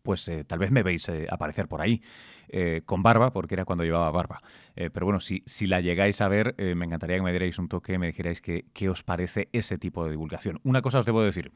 pues 0.06 0.32
tal 0.48 0.60
vez 0.60 0.72
me 0.72 0.84
veis 0.84 1.12
aparecer 1.30 1.68
por 1.68 1.82
ahí 1.82 2.02
con 2.86 3.04
barba, 3.04 3.34
porque 3.34 3.56
era 3.56 3.66
cuando 3.66 3.84
llevaba 3.84 4.10
barba. 4.12 4.42
pero 4.76 5.06
bueno, 5.06 5.20
si, 5.20 5.44
si 5.46 5.68
la 5.68 5.82
llegáis 5.82 6.22
a 6.22 6.30
ver, 6.30 6.56
me 6.58 6.86
encantaría 6.86 7.18
que 7.18 7.24
me 7.24 7.32
dierais 7.32 7.60
un 7.60 7.68
toque, 7.68 7.98
me 7.98 8.08
dijerais 8.08 8.42
qué 8.42 8.90
os 8.90 9.04
parece 9.04 9.50
ese 9.52 9.78
tipo 9.78 10.06
de 10.06 10.12
divulgación. 10.12 10.62
Una 10.64 10.82
cosa 10.82 11.00
os 11.00 11.06
debo 11.06 11.22
decir, 11.22 11.52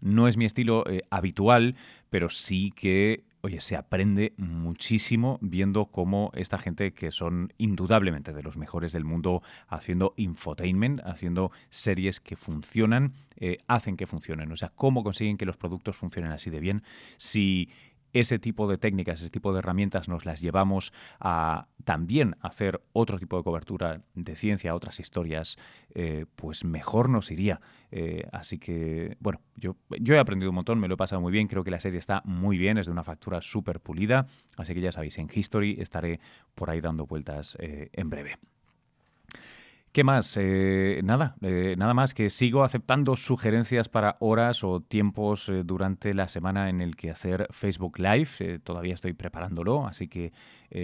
no 0.00 0.28
es 0.28 0.36
mi 0.36 0.44
estilo 0.44 0.84
eh, 0.88 1.02
habitual, 1.10 1.76
pero 2.10 2.28
sí 2.28 2.72
que, 2.74 3.24
oye, 3.42 3.60
se 3.60 3.76
aprende 3.76 4.34
muchísimo 4.36 5.38
viendo 5.40 5.86
cómo 5.86 6.30
esta 6.34 6.58
gente 6.58 6.92
que 6.92 7.10
son 7.10 7.52
indudablemente 7.58 8.32
de 8.32 8.42
los 8.42 8.56
mejores 8.56 8.92
del 8.92 9.04
mundo 9.04 9.42
haciendo 9.68 10.14
infotainment, 10.16 11.00
haciendo 11.04 11.52
series 11.70 12.20
que 12.20 12.36
funcionan, 12.36 13.14
eh, 13.36 13.58
hacen 13.66 13.96
que 13.96 14.06
funcionen. 14.06 14.50
O 14.52 14.56
sea, 14.56 14.70
cómo 14.74 15.02
consiguen 15.02 15.36
que 15.36 15.46
los 15.46 15.56
productos 15.56 15.96
funcionen 15.96 16.32
así 16.32 16.50
de 16.50 16.60
bien. 16.60 16.82
Si 17.16 17.68
ese 18.14 18.38
tipo 18.38 18.66
de 18.68 18.78
técnicas, 18.78 19.20
ese 19.20 19.28
tipo 19.28 19.52
de 19.52 19.58
herramientas 19.58 20.08
nos 20.08 20.24
las 20.24 20.40
llevamos 20.40 20.92
a 21.20 21.66
también 21.84 22.36
hacer 22.40 22.80
otro 22.92 23.18
tipo 23.18 23.36
de 23.36 23.42
cobertura 23.42 24.02
de 24.14 24.36
ciencia, 24.36 24.74
otras 24.74 25.00
historias, 25.00 25.58
eh, 25.94 26.24
pues 26.36 26.64
mejor 26.64 27.10
nos 27.10 27.30
iría. 27.30 27.60
Eh, 27.90 28.26
así 28.32 28.58
que, 28.58 29.16
bueno, 29.20 29.40
yo, 29.56 29.76
yo 30.00 30.14
he 30.14 30.18
aprendido 30.18 30.50
un 30.50 30.54
montón, 30.54 30.78
me 30.78 30.88
lo 30.88 30.94
he 30.94 30.96
pasado 30.96 31.20
muy 31.20 31.32
bien, 31.32 31.48
creo 31.48 31.64
que 31.64 31.70
la 31.70 31.80
serie 31.80 31.98
está 31.98 32.22
muy 32.24 32.56
bien, 32.56 32.78
es 32.78 32.86
de 32.86 32.92
una 32.92 33.04
factura 33.04 33.42
súper 33.42 33.80
pulida, 33.80 34.26
así 34.56 34.72
que 34.72 34.80
ya 34.80 34.92
sabéis, 34.92 35.18
en 35.18 35.28
History 35.32 35.76
estaré 35.80 36.20
por 36.54 36.70
ahí 36.70 36.80
dando 36.80 37.06
vueltas 37.06 37.56
eh, 37.60 37.90
en 37.92 38.10
breve. 38.10 38.38
¿Qué 39.94 40.02
más? 40.02 40.36
Eh, 40.40 41.02
nada, 41.04 41.36
eh, 41.40 41.76
nada 41.78 41.94
más 41.94 42.14
que 42.14 42.28
sigo 42.28 42.64
aceptando 42.64 43.14
sugerencias 43.14 43.88
para 43.88 44.16
horas 44.18 44.64
o 44.64 44.80
tiempos 44.80 45.48
eh, 45.48 45.62
durante 45.64 46.14
la 46.14 46.26
semana 46.26 46.68
en 46.68 46.80
el 46.80 46.96
que 46.96 47.12
hacer 47.12 47.46
Facebook 47.52 48.00
Live. 48.00 48.58
todavía 48.64 48.94
estoy 48.94 49.12
preparándolo, 49.12 49.86
así 49.86 50.08
que 50.08 50.32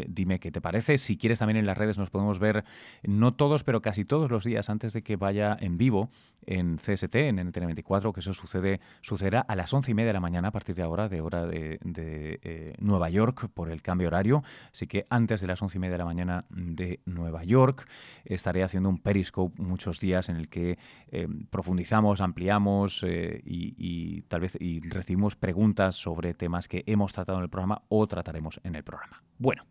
dime 0.07 0.39
qué 0.39 0.53
te 0.53 0.61
parece. 0.61 0.99
Si 0.99 1.17
quieres 1.17 1.41
también 1.41 1.57
en 1.57 1.67
las 1.67 1.77
redes 1.77 1.99
nos 1.99 2.11
podemos 2.11 2.39
ver, 2.39 2.65
no 3.03 3.35
todos, 3.35 3.65
pero 3.65 3.83
casi 3.83 4.05
todos 4.05 4.31
los 4.31 4.45
días 4.45 4.71
antes 4.71 4.93
de 4.93 5.03
que 5.03 5.17
vaya 5.17 5.57
en 5.61 5.79
vivo 5.79 6.13
en 6.47 6.77
CST, 6.77 7.17
en 7.17 7.39
NTN24, 7.39 8.13
que 8.13 8.21
eso 8.21 8.33
sucede, 8.33 8.81
sucederá 9.01 9.41
a 9.41 9.57
las 9.57 9.75
once 9.75 9.91
y 9.91 9.95
media 9.95 10.11
de 10.11 10.13
la 10.13 10.21
mañana 10.21 10.49
a 10.49 10.51
partir 10.53 10.77
de 10.77 10.83
ahora, 10.83 11.09
de 11.09 11.21
hora 11.21 11.45
de, 11.45 12.77
Nueva 12.79 13.11
York, 13.11 13.49
por 13.53 13.69
el 13.69 13.83
cambio 13.83 14.07
horario. 14.07 14.45
Así 14.73 14.87
que 14.87 15.05
antes 15.11 15.41
de 15.41 15.49
las 15.49 15.61
once 15.61 15.79
y 15.79 15.81
media 15.81 15.95
de 15.95 15.99
la 15.99 16.05
mañana 16.05 16.45
de 16.51 17.01
Nueva 17.05 17.43
York 17.43 17.89
estaré 18.25 18.63
haciendo 18.63 18.89
un 18.89 19.00
Periscope 19.03 19.63
muchos 19.63 20.01
días 20.01 20.29
en 20.29 20.37
el 20.37 20.49
que 20.49 20.79
eh, 21.09 21.27
profundizamos, 21.51 22.21
ampliamos 22.21 23.03
eh, 23.07 23.41
y, 23.45 24.23
tal 24.23 24.41
vez 24.41 24.57
y 24.61 24.81
recibimos 24.81 25.37
preguntas 25.37 25.97
sobre 25.97 26.35
temas 26.35 26.69
que 26.69 26.85
hemos 26.87 27.13
tratado 27.13 27.39
en 27.39 27.45
el 27.45 27.51
programa 27.51 27.83
o 27.89 28.07
trataremos 28.07 28.61
en 28.65 28.75
el 28.75 28.85
programa. 28.85 29.23
Bueno. 29.39 29.65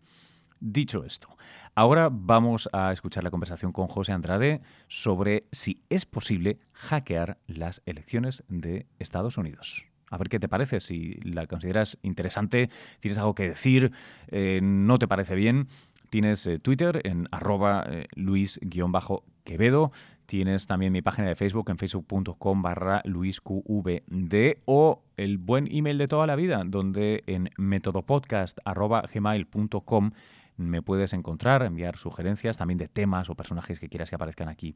Dicho 0.62 1.06
esto, 1.06 1.38
ahora 1.74 2.10
vamos 2.12 2.68
a 2.74 2.92
escuchar 2.92 3.24
la 3.24 3.32
conversación 3.32 3.72
con 3.72 3.88
José 3.88 4.12
Andrade 4.12 4.60
sobre 4.90 5.46
si 5.54 5.82
es 5.90 6.06
posible 6.06 6.60
hackear 6.74 7.38
las 7.48 7.82
elecciones 7.86 8.44
de 8.50 8.86
Estados 9.00 9.38
Unidos. 9.38 9.86
A 10.10 10.18
ver 10.18 10.30
qué 10.30 10.40
te 10.40 10.50
parece, 10.50 10.80
si 10.80 11.14
la 11.24 11.46
consideras 11.46 11.98
interesante, 12.02 12.70
tienes 13.00 13.18
algo 13.18 13.36
que 13.36 13.50
decir, 13.50 13.92
eh, 14.30 14.60
no 14.62 14.98
te 14.98 15.08
parece 15.08 15.36
bien, 15.36 15.68
Tienes 16.10 16.46
eh, 16.48 16.60
Twitter 16.60 17.02
en 17.04 17.28
arroba 17.32 17.84
eh, 17.88 18.08
luis-quevedo. 18.16 19.92
Tienes 20.26 20.68
también 20.68 20.94
mi 20.94 21.02
página 21.02 21.28
de 21.28 21.36
Facebook 21.36 21.70
en 21.70 21.78
facebook.com 21.78 22.62
barra 22.62 23.02
luisqvd 23.06 24.58
o 24.66 25.02
el 25.18 25.40
buen 25.40 25.68
email 25.72 25.98
de 25.98 26.08
toda 26.08 26.28
la 26.28 26.36
vida, 26.36 26.62
donde 26.66 27.24
en 27.26 27.50
metodopodcast.gmail.com 27.58 30.12
me 30.58 30.82
puedes 30.82 31.14
encontrar, 31.14 31.64
enviar 31.64 31.98
sugerencias 31.98 32.58
también 32.58 32.78
de 32.78 32.88
temas 32.88 33.30
o 33.30 33.36
personajes 33.36 33.80
que 33.80 33.90
quieras 33.90 34.10
que 34.10 34.16
aparezcan 34.16 34.50
aquí 34.50 34.76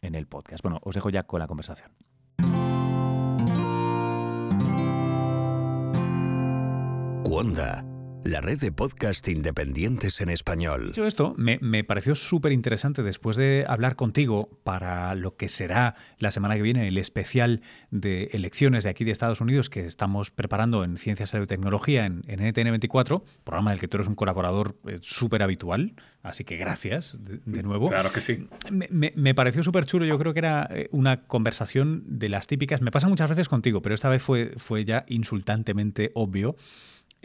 en 0.00 0.14
el 0.14 0.26
podcast. 0.26 0.62
Bueno, 0.62 0.80
os 0.82 0.94
dejo 0.94 1.10
ya 1.10 1.24
con 1.24 1.40
la 1.40 1.46
conversación. 1.46 1.90
La 8.24 8.40
red 8.40 8.58
de 8.58 8.72
podcast 8.72 9.28
independientes 9.28 10.20
en 10.22 10.30
español. 10.30 10.88
Dicho 10.88 11.06
esto, 11.06 11.34
me, 11.36 11.84
pareció 11.84 12.14
súper 12.14 12.52
interesante 12.52 13.02
después 13.02 13.36
de 13.36 13.66
hablar 13.68 13.96
contigo 13.96 14.48
para 14.64 15.14
lo 15.14 15.36
que 15.36 15.50
será 15.50 15.94
la 16.18 16.30
semana 16.30 16.56
que 16.56 16.62
viene 16.62 16.88
el 16.88 16.96
especial 16.96 17.60
de 17.90 18.30
elecciones 18.32 18.84
de 18.84 18.90
aquí 18.90 19.04
de 19.04 19.10
Estados 19.10 19.42
Unidos 19.42 19.68
que 19.68 19.84
estamos 19.86 20.30
preparando 20.30 20.84
en 20.84 20.96
Ciencia, 20.96 21.26
Salud 21.26 21.44
y 21.44 21.48
Tecnología 21.48 22.06
en, 22.06 22.22
NTN 22.26 22.70
24, 22.70 23.24
programa 23.44 23.70
del 23.72 23.80
que 23.80 23.88
tú 23.88 23.98
eres 23.98 24.08
un 24.08 24.14
colaborador 24.14 24.76
eh, 24.88 24.98
súper 25.02 25.42
habitual, 25.42 25.94
así 26.22 26.44
que 26.44 26.56
gracias 26.56 27.18
de, 27.20 27.62
nuevo. 27.62 27.90
Claro 27.90 28.10
que 28.10 28.22
sí. 28.22 28.46
Me, 28.70 29.12
me 29.14 29.34
pareció 29.34 29.62
súper 29.62 29.84
chulo, 29.84 30.06
yo 30.06 30.18
creo 30.18 30.32
que 30.32 30.38
era 30.38 30.68
eh, 30.70 30.88
una 30.92 31.24
conversación 31.24 32.02
de 32.06 32.30
las 32.30 32.46
típicas, 32.46 32.80
me 32.80 32.90
pasa 32.90 33.06
muchas 33.08 33.28
veces 33.28 33.50
contigo, 33.50 33.82
pero 33.82 33.94
esta 33.94 34.08
vez 34.08 34.22
fue, 34.22 34.54
fue 34.56 34.84
ya 34.84 35.04
insultantemente 35.08 36.10
obvio 36.14 36.56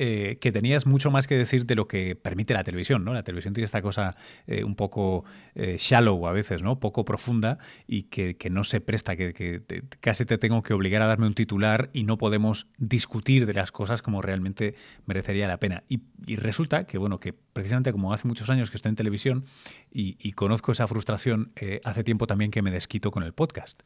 eh, 0.02 0.38
que 0.40 0.54
tenías 0.54 0.86
mucho 0.86 1.12
más 1.12 1.28
que 1.28 1.36
decir 1.36 1.66
de 1.66 1.76
lo 1.76 1.90
que 1.90 2.16
permite 2.16 2.54
la 2.54 2.64
televisión, 2.64 3.04
¿no? 3.04 3.14
La 3.14 3.24
televisión 3.24 3.54
tiene 3.54 3.66
esta 3.66 3.82
cosa 3.82 4.16
eh, 4.48 4.64
un 4.64 4.74
poco 4.76 5.26
eh, 5.56 5.76
shallow 5.78 6.26
a 6.26 6.32
veces, 6.32 6.64
¿no? 6.64 6.80
Poco 6.80 7.04
profunda 7.04 7.58
y 7.86 8.04
que, 8.04 8.38
no 8.50 8.64
se 8.64 8.80
presta, 8.80 9.18
que, 9.18 9.84
casi 10.00 10.24
te 10.24 10.38
tengo 10.38 10.64
que 10.64 10.74
obligar 10.74 11.02
a 11.02 11.08
darme 11.08 11.28
un 11.28 11.34
titular 11.34 11.90
y 11.92 12.06
no 12.06 12.18
podemos 12.18 12.68
discutir 12.78 13.46
de 13.46 13.54
las 13.54 13.74
cosas 13.74 14.02
como 14.02 14.22
realmente 14.22 14.74
merecería 15.06 15.50
la 15.50 15.58
pena. 15.58 15.84
Y, 15.90 16.00
resulta 16.38 16.86
que, 16.86 16.98
bueno, 16.98 17.20
que 17.20 17.34
precisamente 17.34 17.92
como 17.92 18.14
hace 18.14 18.26
muchos 18.26 18.50
años 18.50 18.72
que 18.72 18.78
estoy 18.78 18.92
en 18.92 18.96
televisión 18.96 19.44
y 19.92 20.32
conozco 20.32 20.72
esa 20.72 20.88
frustración, 20.88 21.52
hace 21.84 22.06
tiempo 22.06 22.26
también 22.26 22.52
que 22.52 22.62
me 22.62 22.72
desquito 22.72 23.12
con 23.12 23.24
el 23.24 23.34
podcast. 23.34 23.84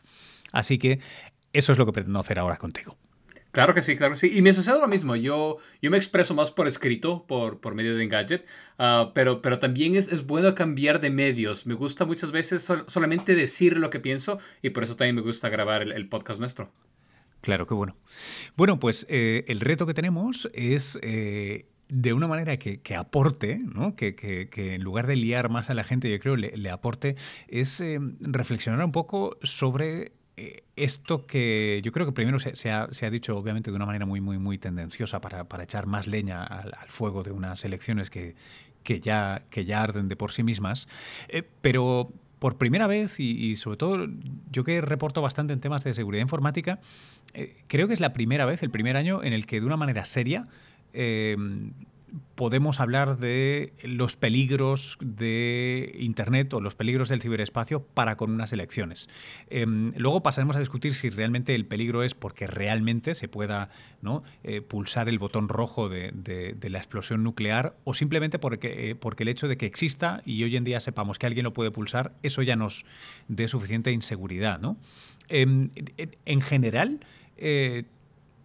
Así 0.52 0.78
que 0.78 1.00
eso 1.54 1.72
es 1.72 1.80
lo 1.80 1.88
que 1.88 1.92
pretendo 1.92 2.20
hacer 2.20 2.38
ahora 2.38 2.58
contigo. 2.58 2.98
Claro 3.54 3.76
que 3.76 3.84
sí, 3.84 3.96
claro 3.96 4.14
que 4.14 4.20
sí. 4.20 4.32
Y 4.36 4.42
me 4.42 4.52
sucede 4.52 4.80
lo 4.80 4.88
mismo. 4.88 5.16
Yo, 5.16 5.58
yo 5.80 5.92
me 5.92 5.98
expreso 5.98 6.34
más 6.34 6.52
por 6.52 6.68
escrito, 6.68 7.28
por, 7.28 7.60
por 7.60 7.76
medio 7.76 7.96
de 7.96 8.04
Engadget, 8.04 8.48
uh, 8.80 9.14
pero, 9.14 9.44
pero 9.44 9.60
también 9.60 9.96
es, 9.96 10.12
es, 10.12 10.26
bueno 10.26 10.56
cambiar 10.56 11.00
de 11.00 11.12
medios. 11.12 11.68
Me 11.68 11.76
gusta 11.76 12.04
muchas 12.04 12.32
veces 12.32 12.68
solamente 12.88 13.36
decir 13.36 13.78
lo 13.78 13.92
que 13.92 14.00
pienso 14.00 14.40
y 14.64 14.72
por 14.72 14.82
eso 14.82 14.96
también 14.96 15.18
me 15.18 15.22
gusta 15.22 15.50
grabar 15.50 15.84
el, 15.84 16.10
podcast 16.10 16.40
nuestro. 16.40 16.72
Claro, 17.42 17.68
qué 17.68 17.76
bueno. 17.76 17.96
Bueno, 18.58 18.80
pues 18.80 19.06
eh, 19.08 19.46
el 19.48 19.60
reto 19.60 19.86
que 19.86 19.94
tenemos 19.94 20.50
es... 20.54 20.98
Eh, 21.04 21.68
de 21.90 22.14
una 22.14 22.28
manera 22.28 22.58
que, 22.58 22.82
que 22.82 22.96
aporte, 22.96 23.60
¿no? 23.60 23.96
que, 23.96 24.16
que, 24.16 24.50
en 24.56 24.82
lugar 24.82 25.06
de 25.06 25.16
liar 25.16 25.50
más 25.50 25.70
a 25.70 25.76
la 25.76 25.84
gente, 25.84 26.10
yo 26.10 26.18
creo, 26.18 26.36
le, 26.38 26.58
le 26.58 26.70
aporte, 26.72 27.16
es 27.48 27.80
eh, 27.82 28.00
reflexionar 28.20 28.84
un 28.84 28.92
poco 28.92 29.38
sobre 29.44 30.14
esto 30.76 31.28
que 31.28 31.82
yo 31.84 31.92
creo 31.92 32.06
que 32.06 32.12
primero 32.12 32.40
se, 32.40 32.72
ha, 32.72 33.10
dicho 33.12 33.38
obviamente 33.38 33.70
de 33.70 33.76
una 33.76 33.86
manera 33.86 34.06
muy, 34.06 34.22
muy, 34.22 34.40
muy 34.40 34.58
tendenciosa 34.58 35.22
para, 35.22 35.46
echar 35.64 35.86
más 35.86 36.08
leña 36.08 36.44
al, 36.44 36.74
fuego 36.88 37.24
de 37.24 37.32
unas 37.32 37.64
elecciones 37.66 38.10
que, 38.10 38.36
que, 38.84 39.00
ya, 39.00 39.44
que 39.50 39.66
ya 39.66 39.84
arden 39.84 40.10
de 40.10 40.16
por 40.16 40.32
sí 40.32 40.44
mismas, 40.44 40.88
eh, 41.28 41.44
pero 41.62 42.12
por 42.40 42.58
primera 42.58 42.88
vez 42.88 43.20
y, 43.20 43.56
sobre 43.56 43.78
todo 43.78 44.08
yo 44.52 44.64
que 44.66 44.82
reporto 44.82 45.22
bastante 45.22 45.54
en 45.54 45.62
temas 45.62 45.84
de 45.86 45.94
seguridad 45.94 46.22
informática, 46.22 46.82
eh, 47.34 47.56
creo 47.68 47.88
que 47.88 47.94
es 47.94 48.02
la 48.02 48.12
primera 48.12 48.46
vez, 48.46 48.64
el 48.64 48.70
primer 48.70 48.98
año 48.98 49.24
en 49.24 49.32
el 49.32 49.48
que 49.48 49.62
de 49.62 49.66
una 49.66 49.78
manera 49.78 50.04
seria 50.04 50.46
podemos 52.36 52.80
hablar 52.80 53.18
de 53.18 53.74
los 53.84 54.18
peligros 54.18 54.98
de 55.02 55.96
Internet 56.00 56.54
o 56.54 56.62
los 56.62 56.76
peligros 56.76 57.10
del 57.10 57.22
ciberespacio 57.22 57.82
para 57.82 58.18
con 58.18 58.32
unas 58.32 58.54
elecciones. 58.54 59.10
Em, 59.50 59.94
luego 59.98 60.22
pasaremos 60.22 60.56
a 60.56 60.60
discutir 60.60 60.94
si 60.94 61.10
realmente 61.10 61.56
el 61.56 61.66
peligro 61.66 62.04
es 62.04 62.14
porque 62.14 62.48
realmente 62.48 63.16
se 63.16 63.28
pueda 63.28 63.70
¿no? 64.02 64.24
Eh, 64.44 64.62
pulsar 64.62 65.10
el 65.10 65.20
botón 65.20 65.50
rojo 65.50 65.90
de, 65.90 66.12
la 66.62 66.78
explosión 66.78 67.24
nuclear 67.24 67.76
o 67.84 67.94
simplemente 67.94 68.40
porque, 68.40 68.92
eh, 68.92 68.96
porque 68.96 69.24
el 69.24 69.30
hecho 69.30 69.48
de 69.48 69.58
que 69.58 69.66
exista 69.66 70.22
y 70.26 70.44
hoy 70.44 70.56
en 70.56 70.64
día 70.64 70.80
sepamos 70.80 71.20
que 71.20 71.26
alguien 71.26 71.44
lo 71.44 71.54
puede 71.54 71.72
pulsar, 71.72 72.14
eso 72.24 72.42
ya 72.42 72.56
nos 72.56 72.86
dé 73.28 73.48
suficiente 73.48 73.92
inseguridad. 73.92 74.60
¿no? 74.60 74.78
Em, 75.30 75.72
en 76.26 76.42
general, 76.42 77.00
eh, 77.38 77.84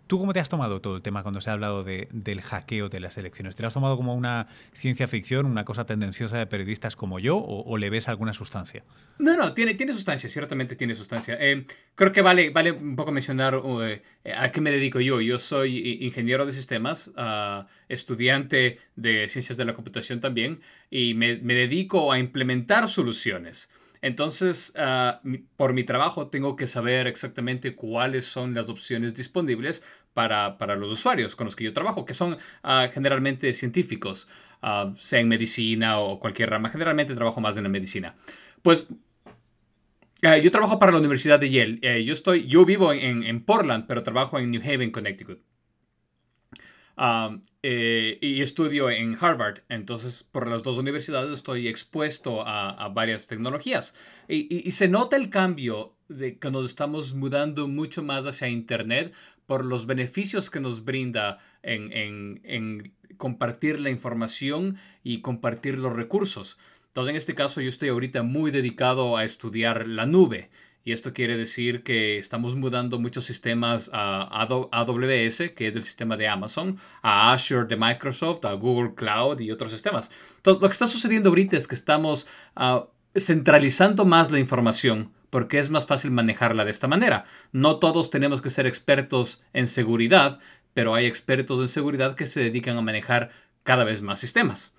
¿Tú 0.09 0.19
cómo 0.19 0.33
te 0.33 0.41
has 0.41 0.49
tomado 0.49 0.81
todo 0.81 0.97
el 0.97 1.03
tema 1.03 1.23
cuando 1.23 1.43
se 1.43 1.51
ha 1.51 1.53
hablado 1.53 1.85
del 1.85 2.41
hackeo 2.41 2.89
de 2.89 2.99
las 2.99 3.19
elecciones? 3.19 3.57
¿Te 3.57 3.63
lo 3.63 3.69
has 3.69 3.75
tomado 3.75 3.95
como 3.95 4.15
una 4.15 4.49
ciencia 4.73 5.07
ficción, 5.07 5.45
una 5.45 5.67
cosa 5.67 5.85
tendenciosa 5.85 6.39
de 6.39 6.47
periodistas 6.47 6.97
como 6.97 7.19
yo, 7.19 7.37
o, 7.37 7.77
le 7.77 7.91
ves 7.91 8.09
alguna 8.09 8.33
sustancia? 8.33 8.85
No, 9.19 9.37
no, 9.37 9.53
tiene, 9.53 9.77
sustancia, 9.93 10.31
ciertamente 10.31 10.77
tiene 10.77 10.95
sustancia. 10.95 11.37
Eh, 11.39 11.67
creo 11.95 12.11
que 12.11 12.23
vale, 12.23 12.49
vale 12.49 12.73
un 12.73 12.97
poco 12.97 13.13
mencionar 13.13 13.61
eh, 13.83 14.03
a 14.35 14.51
qué 14.51 14.63
me 14.63 14.71
dedico 14.71 14.99
yo. 14.99 15.21
Yo 15.21 15.39
soy 15.39 15.99
ingeniero 16.01 16.47
de 16.47 16.55
sistemas, 16.55 17.09
uh, 17.09 17.67
estudiante 17.91 18.79
de 18.97 19.29
ciencias 19.29 19.59
de 19.59 19.67
la 19.67 19.75
computación 19.75 20.21
también, 20.21 20.63
y 20.91 21.13
me 21.13 21.37
dedico 21.37 22.11
a 22.13 22.19
implementar 22.19 22.89
soluciones. 22.89 23.71
Entonces, 24.03 24.73
ah, 24.77 25.21
por 25.57 25.73
mi 25.73 25.85
trabajo 25.85 26.29
tengo 26.29 26.57
que 26.57 26.67
saber 26.67 27.07
exactamente 27.07 27.75
cuáles 27.75 28.25
son 28.25 28.55
las 28.55 28.69
opciones 28.69 29.15
disponibles 29.15 29.83
para, 30.15 30.57
los 30.77 30.91
usuarios 30.91 31.37
con 31.37 31.47
los 31.47 31.57
que 31.57 31.65
yo 31.65 31.73
trabajo, 31.73 32.05
que 32.05 32.15
son 32.15 32.39
ah, 32.63 32.89
generalmente 32.93 33.53
científicos, 33.53 34.29
uh, 34.63 34.95
sea 34.97 35.21
en 35.21 35.29
medicina 35.29 36.01
o 36.01 36.19
cualquier 36.19 36.51
rama. 36.51 36.71
Generalmente 36.71 37.15
trabajo 37.15 37.41
más 37.41 37.57
en 37.57 37.65
la 37.65 37.69
medicina. 37.69 38.17
Pues 38.63 38.87
yo 40.43 40.51
trabajo 40.51 40.81
para 40.81 40.91
la 40.91 40.99
Universidad 40.99 41.39
de 41.39 41.51
Yale. 41.51 41.79
Eh, 41.81 42.05
yo, 42.05 42.13
estoy, 42.13 42.47
yo 42.49 42.65
vivo 42.65 42.93
en 42.93 43.45
Portland, 43.45 43.87
pero 43.87 44.03
trabajo 44.03 44.41
en 44.41 44.51
New 44.51 44.61
Haven, 44.61 44.91
Connecticut. 44.91 45.41
Eh, 47.63 48.19
y 48.21 48.43
estudio 48.43 48.91
en 48.91 49.17
Harvard. 49.21 49.61
Entonces, 49.69 50.25
por 50.25 50.49
las 50.49 50.63
dos 50.63 50.79
universidades 50.79 51.31
estoy 51.31 51.69
expuesto 51.69 52.43
a, 52.47 52.89
varias 52.89 53.27
tecnologías. 53.27 53.95
Y, 54.29 54.71
se 54.73 54.89
nota 54.89 55.17
el 55.17 55.31
cambio 55.31 55.95
de 56.09 56.39
que 56.39 56.51
nos 56.51 56.67
estamos 56.67 57.15
mudando 57.15 57.69
mucho 57.69 58.03
más 58.03 58.25
hacia 58.27 58.49
Internet 58.49 59.13
por 59.47 59.65
los 59.65 59.87
beneficios 59.87 60.51
que 60.51 60.61
nos 60.61 60.85
brinda 60.85 61.39
en, 61.63 61.93
en 61.93 62.93
compartir 63.17 63.81
la 63.81 63.91
información 63.91 64.77
y 65.05 65.21
compartir 65.21 65.79
los 65.79 65.95
recursos. 65.95 66.59
Entonces, 66.89 67.11
en 67.11 67.17
este 67.17 67.35
caso, 67.35 67.61
yo 67.61 67.69
estoy 67.69 67.91
ahorita 67.91 68.23
muy 68.23 68.51
dedicado 68.51 69.17
a 69.17 69.25
estudiar 69.25 69.87
la 69.87 70.05
nube. 70.07 70.51
Y 70.89 70.93
esto 70.93 71.13
quiere 71.13 71.37
decir 71.37 71.83
que 71.83 72.17
estamos 72.17 72.57
mudando 72.57 72.99
muchos 72.99 73.27
sistemas 73.27 73.91
a 73.93 74.23
AWS, 74.73 75.51
que 75.55 75.67
es 75.67 75.77
el 75.77 75.83
sistema 75.83 76.17
de 76.17 76.29
Amazon, 76.29 76.79
a 77.03 77.31
Azure 77.31 77.67
de 77.67 77.77
Microsoft, 77.77 78.47
a 78.47 78.55
Google 78.55 78.95
Cloud 78.95 79.39
y 79.41 79.51
otros 79.51 79.71
sistemas. 79.71 80.11
Entonces, 80.37 80.63
lo 80.63 80.67
que 80.67 80.73
está 80.73 80.87
sucediendo 80.87 81.29
ahorita 81.29 81.59
es 81.59 81.69
que 81.69 81.75
estamos... 81.75 82.27
Ah, 82.57 82.87
centralizando 83.15 84.05
más 84.05 84.31
la 84.31 84.39
información 84.39 85.13
porque 85.29 85.59
es 85.59 85.69
más 85.69 85.87
fácil 85.87 86.11
manejarla 86.11 86.65
de 86.65 86.71
esta 86.71 86.89
manera. 86.89 87.25
No 87.53 87.77
todos 87.77 88.09
tenemos 88.09 88.41
que 88.41 88.49
ser 88.49 88.67
expertos 88.67 89.43
en 89.53 89.67
seguridad, 89.67 90.41
pero 90.73 90.95
hay 90.95 91.05
expertos 91.05 91.61
en 91.61 91.69
seguridad 91.69 92.15
que 92.15 92.25
se 92.25 92.41
dedican 92.41 92.79
a 92.79 92.83
manejar 92.83 93.31
cada 93.63 93.85
vez 93.85 94.01
más 94.01 94.21
sistemas. 94.21 94.73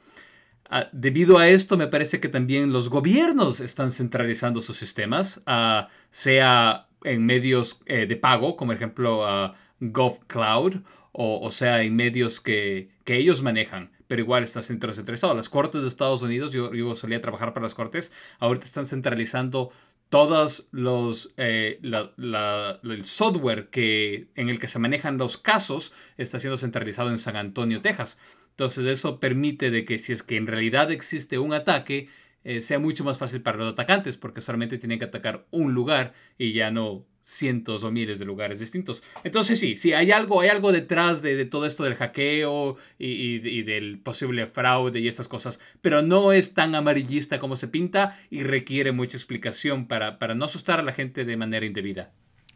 Ah, 0.69 0.87
debido 0.91 1.39
a 1.39 1.47
esto, 1.47 1.77
me 1.77 1.87
parece 1.87 2.19
que 2.19 2.29
también 2.29 2.71
los 2.71 2.89
gobiernos 2.89 3.59
están 3.59 3.91
centralizando 3.91 4.61
sus 4.61 4.77
sistemas, 4.77 5.41
ah, 5.47 5.89
sea 6.11 6.87
en 7.03 7.25
medios 7.25 7.81
eh, 7.87 8.05
de 8.05 8.15
pago, 8.15 8.55
como 8.55 8.73
ejemplo 8.73 9.23
uh, 9.23 9.53
GovCloud, 9.79 10.81
o, 11.11 11.51
sea 11.51 11.81
en 11.81 11.95
medios 11.95 12.39
que, 12.39 12.89
ellos 13.05 13.41
manejan, 13.41 13.91
pero 14.07 14.21
igual 14.21 14.43
está 14.43 14.61
centralizado. 14.61 15.33
Las 15.33 15.49
cortes 15.49 15.81
de 15.81 15.87
Estados 15.87 16.21
Unidos, 16.21 16.51
yo, 16.51 16.71
yo 16.73 16.93
solía 16.93 17.19
trabajar 17.19 17.53
para 17.53 17.63
las 17.63 17.73
cortes, 17.73 18.11
ahorita 18.37 18.65
están 18.65 18.85
centralizando 18.85 19.71
todos 20.09 20.67
los 20.71 21.33
eh, 21.37 21.79
el 21.83 23.05
software 23.05 23.69
que 23.69 24.29
en 24.35 24.49
el 24.49 24.59
que 24.59 24.67
se 24.67 24.79
manejan 24.79 25.17
los 25.17 25.37
casos 25.37 25.93
está 26.17 26.39
siendo 26.39 26.57
centralizado 26.57 27.09
en 27.09 27.19
San 27.19 27.35
Antonio, 27.35 27.81
Texas. 27.81 28.17
Entonces 28.49 28.85
eso 28.85 29.19
permite 29.19 29.71
de 29.71 29.85
que 29.85 29.99
si 29.99 30.11
es 30.11 30.23
que 30.23 30.35
en 30.35 30.47
realidad 30.47 30.91
existe 30.91 31.37
un 31.37 31.53
ataque 31.53 32.09
eh, 32.43 32.61
sea 32.61 32.79
mucho 32.79 33.03
más 33.03 33.17
fácil 33.17 33.41
para 33.41 33.57
los 33.57 33.73
atacantes 33.73 34.17
porque 34.17 34.41
solamente 34.41 34.77
tienen 34.77 34.97
que 34.97 35.05
atacar 35.05 35.45
un 35.51 35.73
lugar 35.73 36.13
y 36.37 36.53
ya 36.53 36.71
no 36.71 37.05
cientos 37.29 37.83
o 37.83 37.91
miles 37.91 38.19
de 38.19 38.25
lugares 38.25 38.59
distintos. 38.59 39.03
Entonces 39.23 39.59
sí, 39.59 39.75
sí, 39.75 39.93
hay 39.93 40.11
algo, 40.11 40.41
hay 40.41 40.49
algo 40.49 40.71
detrás 40.71 41.21
de, 41.21 41.45
todo 41.45 41.65
esto 41.65 41.83
del 41.83 41.95
hackeo 41.95 42.77
y, 42.97 43.61
del 43.61 43.99
posible 43.99 44.47
fraude 44.47 44.99
y 44.99 45.07
estas 45.07 45.27
cosas, 45.27 45.59
pero 45.81 46.01
no 46.01 46.31
es 46.33 46.53
tan 46.53 46.73
amarillista 46.75 47.39
como 47.39 47.55
se 47.55 47.67
pinta 47.67 48.17
y 48.29 48.43
requiere 48.43 48.91
mucha 48.91 49.17
explicación 49.17 49.87
para, 49.87 50.17
para 50.17 50.33
no 50.33 50.45
asustar 50.45 50.79
a 50.79 50.83
la 50.83 50.91
gente 50.91 51.23
de 51.23 51.37
manera 51.37 51.65
indebida. 51.65 52.11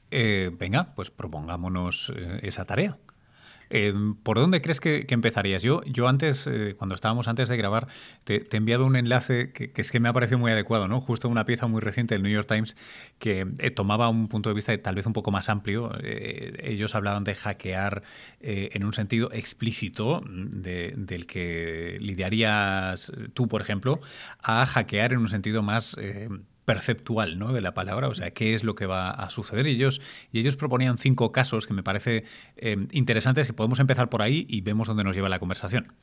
Eh, 0.10 0.52
venga, 0.54 0.94
pues 0.96 1.12
propongámonos 1.12 2.12
eh, 2.16 2.40
esa 2.44 2.66
tarea. 2.66 2.98
Em, 3.76 4.14
¿Por 4.14 4.38
dónde 4.38 4.62
crees 4.62 4.80
que, 4.80 5.04
empezarías? 5.10 5.64
Yo, 5.64 5.82
yo 5.86 6.08
antes, 6.08 6.46
eh, 6.46 6.76
cuando 6.78 6.94
estábamos 6.94 7.28
antes 7.28 7.50
de 7.50 7.58
grabar, 7.58 7.88
te, 8.24 8.48
he 8.52 8.56
enviado 8.56 8.86
un 8.86 8.96
enlace 8.96 9.52
que, 9.52 9.72
es 9.76 9.92
que 9.92 10.00
me 10.00 10.10
ha 10.10 10.14
parecido 10.14 10.38
muy 10.38 10.52
adecuado, 10.52 10.88
¿no? 10.88 11.02
Justo 11.02 11.28
una 11.28 11.44
pieza 11.46 11.66
muy 11.66 11.82
reciente 11.82 12.14
del 12.14 12.22
New 12.22 12.32
York 12.32 12.48
Times 12.48 12.78
que 13.18 13.48
eh, 13.58 13.72
tomaba 13.72 14.10
un 14.10 14.28
punto 14.28 14.50
de 14.50 14.54
vista 14.54 14.78
tal 14.80 14.94
vez 14.94 15.08
un 15.08 15.14
poco 15.14 15.32
más 15.32 15.50
amplio. 15.50 15.92
Eh, 16.04 16.54
ellos 16.64 16.94
hablaban 16.94 17.24
de 17.24 17.34
hackear 17.34 18.04
en 18.42 18.84
un 18.84 18.94
sentido 18.94 19.32
explícito 19.32 20.22
del 20.24 21.26
que 21.26 21.98
lidiarías 22.00 23.12
tú, 23.34 23.48
por 23.48 23.62
ejemplo, 23.62 24.02
a 24.44 24.68
hackear 24.68 25.14
en 25.14 25.20
un 25.20 25.30
sentido 25.30 25.64
más 25.64 25.96
perceptual 26.66 27.38
¿no? 27.38 27.54
de 27.54 27.62
la 27.62 27.74
palabra, 27.74 28.08
o 28.08 28.16
sea, 28.16 28.32
qué 28.32 28.54
es 28.54 28.64
lo 28.64 28.76
que 28.76 28.86
va 28.86 29.10
a 29.10 29.30
suceder. 29.30 29.68
Y 29.68 29.72
ellos, 29.72 30.02
y 30.32 30.40
ellos 30.40 30.56
proponían 30.56 30.98
cinco 30.98 31.32
casos 31.32 31.68
que 31.68 31.74
me 31.74 31.84
parece 31.84 32.24
eh, 32.58 32.78
interesantes, 32.92 33.48
que 33.48 33.54
podemos 33.54 33.80
empezar 33.80 34.10
por 34.10 34.22
ahí 34.22 34.46
y 34.50 34.62
vemos 34.62 34.88
dónde 34.88 35.04
nos 35.04 35.16
lleva 35.16 35.30
la 35.30 35.40
conversación. 35.40 35.94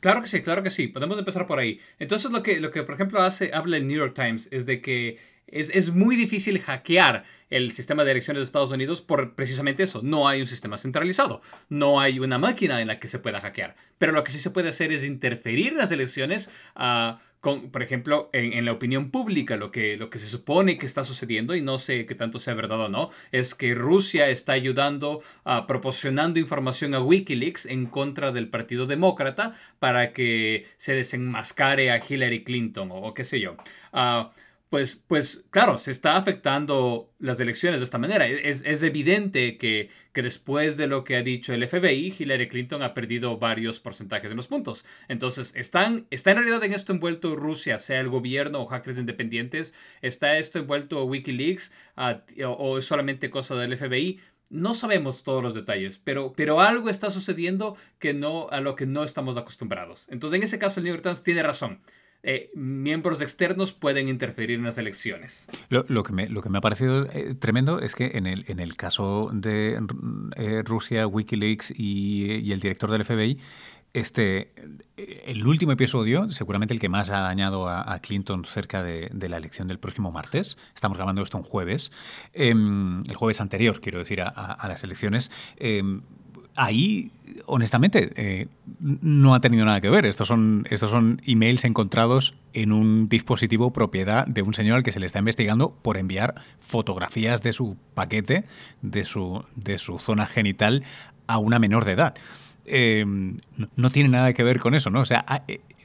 Claro 0.00 0.20
que 0.20 0.28
sí, 0.28 0.42
claro 0.42 0.62
que 0.62 0.70
sí, 0.70 0.88
podemos 0.88 1.18
empezar 1.18 1.46
por 1.46 1.58
ahí. 1.58 1.80
Entonces 1.98 2.30
lo 2.30 2.42
que, 2.42 2.60
lo 2.60 2.70
que 2.70 2.82
por 2.82 2.94
ejemplo, 2.94 3.20
hace, 3.20 3.50
habla 3.54 3.76
el 3.76 3.86
New 3.86 3.98
York 3.98 4.14
Times 4.14 4.48
es 4.52 4.66
de 4.66 4.80
que 4.80 5.18
es, 5.46 5.70
es 5.70 5.92
muy 5.92 6.14
difícil 6.14 6.60
hackear 6.60 7.24
el 7.50 7.72
sistema 7.72 8.04
de 8.04 8.10
elecciones 8.10 8.40
de 8.40 8.44
Estados 8.44 8.70
Unidos 8.70 9.00
por 9.00 9.34
precisamente 9.34 9.82
eso. 9.82 10.00
No 10.02 10.28
hay 10.28 10.40
un 10.40 10.46
sistema 10.46 10.76
centralizado. 10.76 11.40
No 11.68 12.00
hay 12.00 12.18
una 12.18 12.38
máquina 12.38 12.80
en 12.80 12.88
la 12.88 13.00
que 13.00 13.08
se 13.08 13.18
pueda 13.18 13.40
hackear. 13.40 13.74
Pero 13.96 14.12
lo 14.12 14.22
que 14.24 14.30
sí 14.30 14.38
se 14.38 14.50
puede 14.50 14.68
hacer 14.68 14.92
es 14.92 15.04
interferir 15.04 15.72
en 15.72 15.78
las 15.78 15.90
elecciones 15.90 16.50
a 16.74 17.20
con, 17.40 17.70
por 17.70 17.82
ejemplo, 17.82 18.30
en, 18.32 18.64
la 18.64 18.72
opinión 18.72 19.10
pública, 19.10 19.56
lo 19.56 19.70
que, 19.70 19.96
lo 19.96 20.10
que 20.10 20.18
se 20.18 20.28
supone 20.28 20.78
que 20.78 20.86
está 20.86 21.04
sucediendo, 21.04 21.54
y 21.54 21.60
no 21.62 21.78
sé 21.78 22.06
qué 22.06 22.14
tanto 22.14 22.38
sea 22.38 22.54
verdad 22.54 22.80
o 22.80 22.88
no, 22.88 23.10
es 23.32 23.54
que 23.54 23.74
Rusia 23.74 24.28
está 24.28 24.52
ayudando, 24.52 25.22
a 25.44 25.66
proporcionando 25.66 26.40
información 26.40 26.94
a 26.94 27.02
Wikileaks 27.02 27.66
en 27.66 27.86
contra 27.86 28.32
del 28.32 28.48
Partido 28.48 28.86
Demócrata 28.86 29.54
para 29.78 30.12
que 30.12 30.66
se 30.78 30.94
desenmascare 30.94 31.90
a 31.90 32.02
Hillary 32.06 32.44
Clinton 32.44 32.88
o, 32.92 33.14
qué 33.14 33.24
sé 33.24 33.40
yo. 33.40 33.56
Uh, 33.92 34.28
pues, 34.70 34.96
pues 34.96 35.46
claro, 35.50 35.78
se 35.78 35.90
está 35.90 36.16
afectando 36.16 37.10
las 37.18 37.40
elecciones 37.40 37.80
de 37.80 37.84
esta 37.84 37.98
manera. 37.98 38.26
Es, 38.26 38.62
es 38.66 38.82
evidente 38.82 39.56
que, 39.56 39.88
que, 40.12 40.22
después 40.22 40.76
de 40.76 40.86
lo 40.86 41.04
que 41.04 41.16
ha 41.16 41.22
dicho 41.22 41.54
el 41.54 41.66
FBI, 41.66 42.14
Hillary 42.18 42.48
Clinton 42.48 42.82
ha 42.82 42.92
perdido 42.92 43.38
varios 43.38 43.80
porcentajes 43.80 44.30
en 44.30 44.36
los 44.36 44.48
puntos. 44.48 44.84
Entonces, 45.08 45.52
¿están, 45.56 46.06
¿está 46.10 46.32
en 46.32 46.38
realidad 46.38 46.62
en 46.64 46.74
esto 46.74 46.92
envuelto 46.92 47.34
Rusia, 47.34 47.78
sea 47.78 48.00
el 48.00 48.08
gobierno 48.08 48.60
o 48.60 48.66
hackers 48.66 48.98
independientes? 48.98 49.74
¿Está 50.02 50.38
esto 50.38 50.58
envuelto 50.58 51.04
Wikileaks 51.04 51.72
ah, 51.96 52.22
o, 52.46 52.76
es 52.78 52.84
solamente 52.84 53.30
cosa 53.30 53.54
del 53.54 53.76
FBI? 53.76 54.20
No 54.50 54.74
sabemos 54.74 55.24
todos 55.24 55.42
los 55.42 55.54
detalles, 55.54 55.98
pero, 55.98 56.32
pero 56.34 56.60
algo 56.60 56.90
está 56.90 57.10
sucediendo 57.10 57.76
que 57.98 58.12
no, 58.14 58.48
a 58.50 58.60
lo 58.60 58.76
que 58.76 58.86
no 58.86 59.04
estamos 59.04 59.36
acostumbrados. 59.36 60.06
Entonces, 60.10 60.38
en 60.38 60.42
ese 60.44 60.58
caso, 60.58 60.80
el 60.80 60.84
New 60.84 60.94
York 60.94 61.02
Times 61.02 61.22
tiene 61.22 61.42
razón. 61.42 61.80
Eh, 62.24 62.50
miembros 62.54 63.20
externos 63.20 63.72
pueden 63.72 64.08
interferir 64.08 64.58
en 64.58 64.64
las 64.64 64.76
elecciones. 64.76 65.48
Lo, 65.68 66.02
que, 66.02 66.12
me, 66.12 66.28
lo 66.28 66.42
que 66.42 66.48
me 66.48 66.58
ha 66.58 66.60
parecido 66.60 67.04
eh, 67.12 67.34
tremendo 67.34 67.80
es 67.80 67.94
que 67.94 68.12
en 68.14 68.26
el, 68.26 68.44
en 68.48 68.58
el 68.58 68.76
caso 68.76 69.30
de 69.32 69.80
eh, 70.36 70.62
Rusia, 70.64 71.06
Wikileaks 71.06 71.72
y, 71.76 72.50
el 72.52 72.60
director 72.60 72.90
del 72.90 73.04
FBI, 73.04 73.38
este, 73.94 74.52
el 74.96 75.46
último 75.46 75.72
episodio, 75.72 76.28
seguramente 76.30 76.74
el 76.74 76.80
que 76.80 76.88
más 76.88 77.08
ha 77.10 77.20
dañado 77.20 77.68
a, 77.68 77.98
Clinton 78.00 78.44
cerca 78.44 78.82
de, 78.82 79.10
la 79.28 79.36
elección 79.36 79.68
del 79.68 79.78
próximo 79.78 80.10
martes, 80.10 80.58
estamos 80.74 80.98
grabando 80.98 81.22
esto 81.22 81.38
un 81.38 81.44
jueves, 81.44 81.92
em, 82.32 83.00
el 83.08 83.14
jueves 83.16 83.40
anterior, 83.40 83.80
quiero 83.80 84.00
decir, 84.00 84.20
a, 84.20 84.68
las 84.68 84.84
elecciones, 84.84 85.30
em, 85.56 86.02
ahí, 86.58 87.12
honestamente, 87.46 88.10
eh, 88.16 88.48
no 88.80 89.34
ha 89.34 89.40
tenido 89.40 89.64
nada 89.64 89.80
que 89.80 89.88
ver. 89.88 90.04
Estos 90.04 90.26
son, 90.26 90.66
estos 90.70 90.90
son 90.90 91.22
emails 91.24 91.64
encontrados 91.64 92.34
en 92.52 92.72
un 92.72 93.08
dispositivo 93.08 93.72
propiedad 93.72 94.26
de 94.26 94.42
un 94.42 94.52
señor 94.52 94.78
al 94.78 94.82
que 94.82 94.90
se 94.90 94.98
le 94.98 95.06
está 95.06 95.20
investigando 95.20 95.70
por 95.70 95.96
enviar 95.96 96.34
fotografías 96.58 97.42
de 97.42 97.52
su 97.52 97.76
paquete, 97.94 98.44
de 98.82 99.04
su, 99.04 99.44
de 99.54 99.78
su 99.78 100.00
zona 100.00 100.26
genital, 100.26 100.82
a 101.28 101.38
una 101.38 101.60
menor 101.60 101.84
de 101.84 101.92
edad. 101.92 102.14
Eh, 102.64 103.04
no, 103.76 103.90
tiene 103.90 104.08
nada 104.08 104.32
que 104.32 104.42
ver 104.42 104.58
con 104.58 104.74
eso, 104.74 104.90
¿no? 104.90 105.00
O 105.00 105.06
sea, 105.06 105.24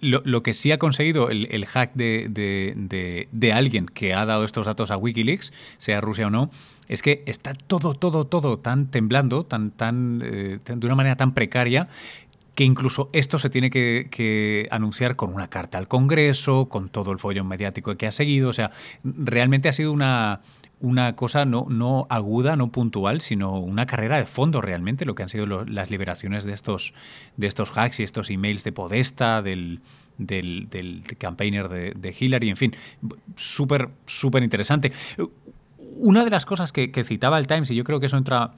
eh, 0.03 0.21
lo, 0.23 0.43
que 0.43 0.53
sí 0.53 0.71
ha 0.71 0.77
conseguido 0.77 1.29
el, 1.29 1.65
hack 1.65 1.93
de, 1.93 3.51
alguien 3.53 3.85
que 3.85 4.13
ha 4.13 4.25
dado 4.25 4.43
estos 4.43 4.65
datos 4.65 4.91
a 4.91 4.97
Wikileaks, 4.97 5.53
sea 5.77 6.01
Rusia 6.01 6.27
o 6.27 6.29
no, 6.29 6.51
es 6.87 7.01
que 7.01 7.23
está 7.25 7.53
todo, 7.53 7.93
todo, 7.93 8.25
todo 8.25 8.59
tan 8.59 8.91
temblando, 8.91 9.45
tan, 9.45 9.71
tan, 9.71 10.21
eh, 10.23 10.59
de 10.63 10.85
una 10.85 10.95
manera 10.95 11.15
tan 11.15 11.33
precaria, 11.33 11.87
que 12.55 12.63
incluso 12.63 13.09
esto 13.13 13.39
se 13.39 13.49
tiene 13.49 13.71
que, 13.71 14.67
anunciar 14.69 15.15
con 15.15 15.33
una 15.33 15.49
carta 15.49 15.77
al 15.77 15.87
Congreso, 15.87 16.67
con 16.69 16.89
todo 16.89 17.11
el 17.11 17.19
follón 17.19 17.47
mediático 17.47 17.95
que 17.95 18.05
ha 18.05 18.11
seguido. 18.11 18.49
O 18.49 18.53
sea, 18.53 18.71
realmente 19.03 19.69
ha 19.69 19.73
sido 19.73 19.91
una, 19.91 20.41
una 20.83 21.15
cosa 21.15 21.45
no, 21.45 21.65
no 21.69 22.07
aguda, 22.09 22.57
no 22.57 22.69
puntual, 22.69 23.21
sino 23.21 23.57
una 23.57 23.85
carrera 23.85 24.17
de 24.17 24.25
fondo 24.25 24.59
realmente, 24.59 25.05
lo 25.05 25.15
que 25.15 25.23
han 25.23 25.29
sido 25.29 25.63
las 25.63 25.89
liberaciones 25.89 26.43
de 26.43 26.51
estos, 26.51 26.93
de 27.37 27.47
estos 27.47 27.71
hacks 27.77 28.01
y 28.01 28.03
estos 28.03 28.29
emails 28.29 28.65
de 28.65 28.73
Podesta, 28.73 29.41
del, 29.41 29.79
del, 30.17 31.01
campaigner 31.17 31.69
de, 31.69 31.93
de 31.95 32.15
Hillary, 32.19 32.49
en 32.49 32.57
fin, 32.57 32.75
súper, 33.37 33.91
súper 34.05 34.43
interesante. 34.43 34.91
Una 35.77 36.25
de 36.25 36.29
las 36.29 36.45
cosas 36.45 36.73
que, 36.73 36.91
citaba 37.05 37.39
el 37.39 37.47
Times, 37.47 37.71
y 37.71 37.75
yo 37.75 37.85
creo 37.85 38.01
que 38.01 38.07
eso 38.07 38.17
entra 38.17 38.51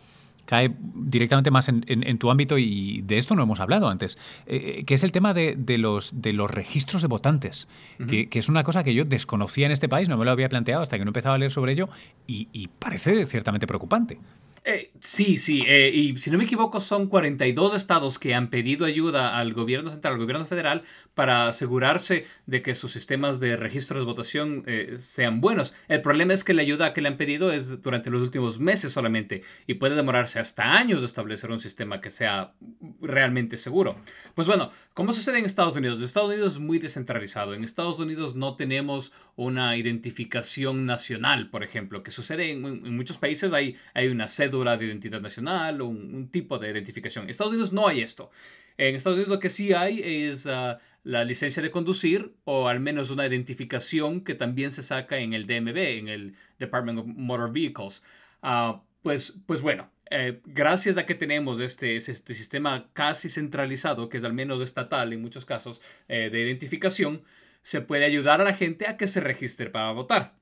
cae 0.45 0.75
directamente 0.79 1.51
más 1.51 1.69
en, 1.69 2.17
tu 2.17 2.31
ámbito 2.31 2.57
y 2.57 3.01
de 3.01 3.17
esto 3.17 3.35
no 3.35 3.43
hemos 3.43 3.59
hablado 3.59 3.89
antes, 3.89 4.17
eh, 4.45 4.83
que 4.85 4.93
es 4.93 5.03
el 5.03 5.11
tema 5.11 5.33
de, 5.33 5.55
los, 5.77 6.21
de 6.21 6.33
los 6.33 6.49
registros 6.49 7.01
de 7.01 7.07
votantes, 7.07 7.67
que, 8.07 8.29
es 8.31 8.49
una 8.49 8.63
cosa 8.63 8.83
que 8.83 8.93
yo 8.93 9.05
desconocía 9.05 9.65
en 9.65 9.71
este 9.71 9.89
país, 9.89 10.09
no 10.09 10.17
me 10.17 10.25
lo 10.25 10.31
había 10.31 10.49
planteado 10.49 10.81
hasta 10.81 10.97
que 10.97 11.05
no 11.05 11.09
empezaba 11.09 11.35
a 11.35 11.37
leer 11.37 11.51
sobre 11.51 11.73
ello 11.73 11.89
y, 12.27 12.47
y 12.53 12.67
parece 12.79 13.25
ciertamente 13.25 13.67
preocupante. 13.67 14.19
Eh, 14.67 14.91
sí, 14.99 15.37
sí, 15.37 15.63
eh, 15.67 15.91
y 15.93 16.17
si 16.17 16.31
no 16.31 16.39
me 16.39 16.45
equivoco 16.45 16.79
son 16.79 17.07
42 17.07 17.75
estados 17.75 18.17
que 18.17 18.33
han 18.33 18.49
pedido 18.49 18.87
ayuda 18.87 19.37
al 19.37 19.53
gobierno 19.53 19.91
central, 19.91 20.13
al 20.13 20.19
gobierno 20.19 20.43
federal, 20.47 20.81
para 21.13 21.47
asegurarse 21.47 22.25
de 22.47 22.63
que 22.63 22.73
sus 22.73 22.91
sistemas 22.91 23.39
de 23.39 23.57
registro 23.57 23.99
de 23.99 24.05
votación 24.05 24.63
eh, 24.65 24.95
sean 24.97 25.39
buenos. 25.39 25.75
El 25.87 26.01
problema 26.01 26.33
es 26.33 26.43
que 26.43 26.55
la 26.55 26.63
ayuda 26.63 26.95
que 26.95 27.01
le 27.01 27.09
han 27.09 27.17
pedido 27.17 27.51
es 27.51 27.79
durante 27.83 28.09
los 28.09 28.23
últimos 28.23 28.59
meses 28.59 28.91
solamente 28.91 29.43
y 29.67 29.75
puede 29.75 29.93
demorarse 29.93 30.39
hasta 30.39 30.73
años 30.73 31.01
de 31.01 31.07
establecer 31.07 31.51
un 31.51 31.59
sistema 31.59 32.01
que 32.01 32.09
sea 32.09 32.55
realmente 33.01 33.57
seguro. 33.57 33.97
Pues 34.33 34.47
bueno, 34.47 34.71
¿cómo 34.95 35.13
sucede 35.13 35.37
en 35.37 35.45
Estados 35.45 35.75
Unidos? 35.75 36.01
Estados 36.01 36.29
Unidos 36.29 36.53
es 36.53 36.59
muy 36.59 36.79
descentralizado. 36.79 37.53
En 37.53 37.63
Estados 37.63 37.99
Unidos 37.99 38.35
no 38.35 38.55
tenemos 38.55 39.11
una 39.35 39.77
identificación 39.77 40.85
nacional, 40.85 41.49
por 41.51 41.63
ejemplo, 41.63 42.01
que 42.01 42.11
sucede 42.11 42.51
en, 42.51 42.95
muchos 42.95 43.19
países. 43.19 43.53
Hay, 43.53 43.75
hay 43.93 44.07
una 44.07 44.27
cédula 44.27 44.77
de 44.77 44.85
identidad 44.85 45.21
nacional 45.21 45.81
o 45.81 45.87
un, 45.87 46.29
tipo 46.31 46.57
de 46.57 46.71
identificación. 46.71 47.25
En 47.25 47.29
Estados 47.29 47.51
Unidos 47.53 47.73
no 47.73 47.87
hay 47.87 48.01
esto. 48.01 48.31
En 48.77 48.95
Estados 48.95 49.17
Unidos 49.17 49.35
lo 49.35 49.39
que 49.39 49.49
sí 49.49 49.73
hay 49.73 50.01
es 50.01 50.47
ah, 50.47 50.79
la 51.03 51.25
licencia 51.25 51.61
de 51.61 51.71
conducir 51.71 52.33
o 52.45 52.69
al 52.69 52.79
menos 52.79 53.09
una 53.11 53.27
identificación 53.27 54.21
que 54.21 54.33
también 54.33 54.71
se 54.71 54.81
saca 54.81 55.17
en 55.17 55.33
el 55.33 55.45
DMV, 55.45 55.77
en 55.77 56.07
el 56.07 56.35
Department 56.57 56.99
of 56.99 57.05
Motor 57.05 57.51
Vehicles. 57.51 58.01
Ah, 58.41 58.81
pues, 59.03 59.39
pues 59.45 59.61
bueno, 59.61 59.91
eh, 60.11 60.41
gracias 60.45 60.97
a 60.97 61.05
que 61.05 61.15
tenemos 61.15 61.59
este, 61.59 61.95
este 61.95 62.33
sistema 62.33 62.89
casi 62.93 63.29
centralizado, 63.29 64.09
que 64.09 64.17
es 64.17 64.23
al 64.23 64.33
menos 64.33 64.61
estatal 64.61 65.13
en 65.13 65.21
muchos 65.21 65.45
casos, 65.45 65.81
eh, 66.07 66.29
de 66.31 66.41
identificación, 66.41 67.23
se 67.61 67.81
puede 67.81 68.05
ayudar 68.05 68.41
a 68.41 68.43
la 68.43 68.53
gente 68.53 68.87
a 68.87 68.97
que 68.97 69.07
se 69.07 69.19
registre 69.19 69.69
para 69.69 69.91
votar. 69.91 70.35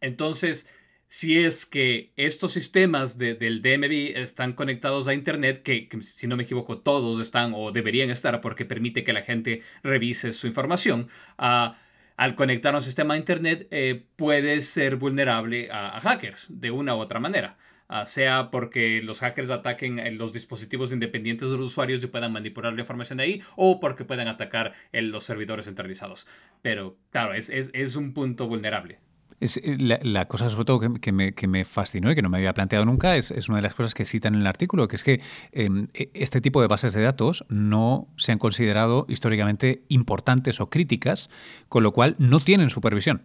Entonces, 0.00 0.68
si 1.08 1.38
es 1.38 1.66
que 1.66 2.12
estos 2.16 2.52
sistemas 2.52 3.16
del 3.16 3.62
DMV 3.62 4.16
están 4.16 4.52
conectados 4.52 5.08
a 5.08 5.14
Internet, 5.14 5.62
que, 5.62 5.88
si 6.00 6.26
no 6.26 6.36
me 6.36 6.42
equivoco 6.42 6.78
todos 6.78 7.20
están 7.20 7.52
o 7.54 7.72
deberían 7.72 8.10
estar 8.10 8.40
porque 8.40 8.64
permite 8.64 9.04
que 9.04 9.12
la 9.12 9.22
gente 9.22 9.62
revise 9.82 10.32
su 10.32 10.46
información, 10.46 11.08
ah, 11.38 11.78
al 12.16 12.34
conectar 12.34 12.74
a 12.74 12.78
un 12.78 12.82
sistema 12.82 13.14
a 13.14 13.18
Internet 13.18 13.68
eh, 13.70 14.06
puede 14.16 14.62
ser 14.62 14.96
vulnerable 14.96 15.68
a, 15.70 16.00
hackers 16.00 16.60
de 16.60 16.70
una 16.70 16.96
u 16.96 16.98
otra 16.98 17.20
manera. 17.20 17.56
Ah, 17.88 18.04
sea 18.06 18.50
porque 18.50 19.00
los 19.02 19.20
hackers 19.20 19.50
ataquen 19.50 19.98
eh, 19.98 20.10
los 20.10 20.32
dispositivos 20.32 20.92
independientes 20.92 21.50
de 21.50 21.56
los 21.56 21.66
usuarios 21.66 22.02
y 22.02 22.08
puedan 22.08 22.32
manipular 22.32 22.72
la 22.72 22.80
información 22.80 23.18
de 23.18 23.24
ahí, 23.24 23.42
o 23.54 23.78
porque 23.78 24.04
puedan 24.04 24.28
atacar 24.28 24.72
los 24.92 25.24
servidores 25.24 25.66
centralizados. 25.66 26.26
Pero 26.62 26.96
claro, 27.10 27.34
es, 27.34 27.50
es 27.50 27.96
un 27.96 28.12
punto 28.12 28.48
vulnerable. 28.48 28.98
Es, 29.40 29.58
eh, 29.58 29.76
la, 29.78 30.28
cosa, 30.28 30.48
sobre 30.48 30.64
todo, 30.64 30.80
que, 30.80 31.12
me, 31.12 31.64
fascinó 31.64 32.10
y 32.10 32.14
que 32.14 32.22
no 32.22 32.30
me 32.30 32.38
había 32.38 32.54
planteado 32.54 32.84
nunca, 32.84 33.16
es, 33.16 33.30
una 33.48 33.56
de 33.56 33.62
las 33.62 33.74
cosas 33.74 33.94
que 33.94 34.04
citan 34.04 34.34
en 34.34 34.40
el 34.40 34.46
artículo, 34.46 34.88
que 34.88 34.96
es 34.96 35.04
que 35.04 35.20
em, 35.52 35.88
e, 35.92 36.10
este 36.14 36.40
tipo 36.40 36.60
de 36.62 36.68
bases 36.68 36.94
de 36.94 37.02
datos 37.02 37.44
no 37.48 38.08
se 38.16 38.32
han 38.32 38.38
considerado 38.38 39.04
históricamente 39.08 39.82
importantes 39.88 40.60
o 40.60 40.70
críticas, 40.70 41.28
con 41.68 41.82
lo 41.82 41.92
cual 41.92 42.16
no 42.18 42.40
tienen 42.40 42.70
supervisión. 42.70 43.22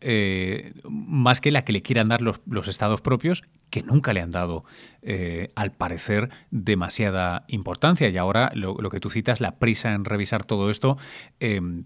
Eh, 0.00 0.72
más 0.88 1.40
que 1.40 1.50
la 1.50 1.64
que 1.64 1.72
le 1.72 1.82
quieran 1.82 2.08
dar 2.08 2.22
los, 2.22 2.40
estados 2.68 3.00
propios, 3.00 3.42
que 3.68 3.82
nunca 3.82 4.12
le 4.12 4.20
han 4.20 4.30
dado, 4.30 4.64
eh, 5.02 5.50
al 5.54 5.72
parecer, 5.72 6.30
demasiada 6.50 7.44
importancia. 7.48 8.08
Y 8.08 8.16
ahora 8.16 8.50
lo, 8.54 8.76
que 8.88 9.00
tú 9.00 9.10
citas, 9.10 9.40
la 9.40 9.58
prisa 9.58 9.92
en 9.92 10.04
revisar 10.04 10.44
todo 10.44 10.70
esto, 10.70 10.96
em, 11.38 11.84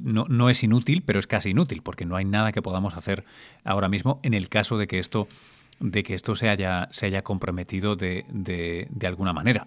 no, 0.00 0.26
no, 0.28 0.50
es 0.50 0.62
inútil, 0.64 1.02
pero 1.06 1.18
es 1.18 1.26
casi 1.26 1.50
inútil, 1.50 1.82
porque 1.82 2.04
no 2.04 2.16
hay 2.16 2.24
nada 2.24 2.52
que 2.52 2.62
podamos 2.62 2.94
hacer 2.94 3.24
ahora 3.64 3.88
mismo 3.88 4.20
en 4.22 4.34
el 4.34 4.48
caso 4.48 4.76
de 4.76 4.86
que 4.86 4.98
esto, 4.98 5.28
de 5.80 6.02
que 6.02 6.14
esto 6.14 6.34
se, 6.34 6.48
haya, 6.48 6.88
se 6.90 7.06
haya 7.06 7.22
comprometido 7.22 7.96
de, 7.96 8.24
de 8.28 9.06
alguna 9.06 9.32
manera. 9.32 9.66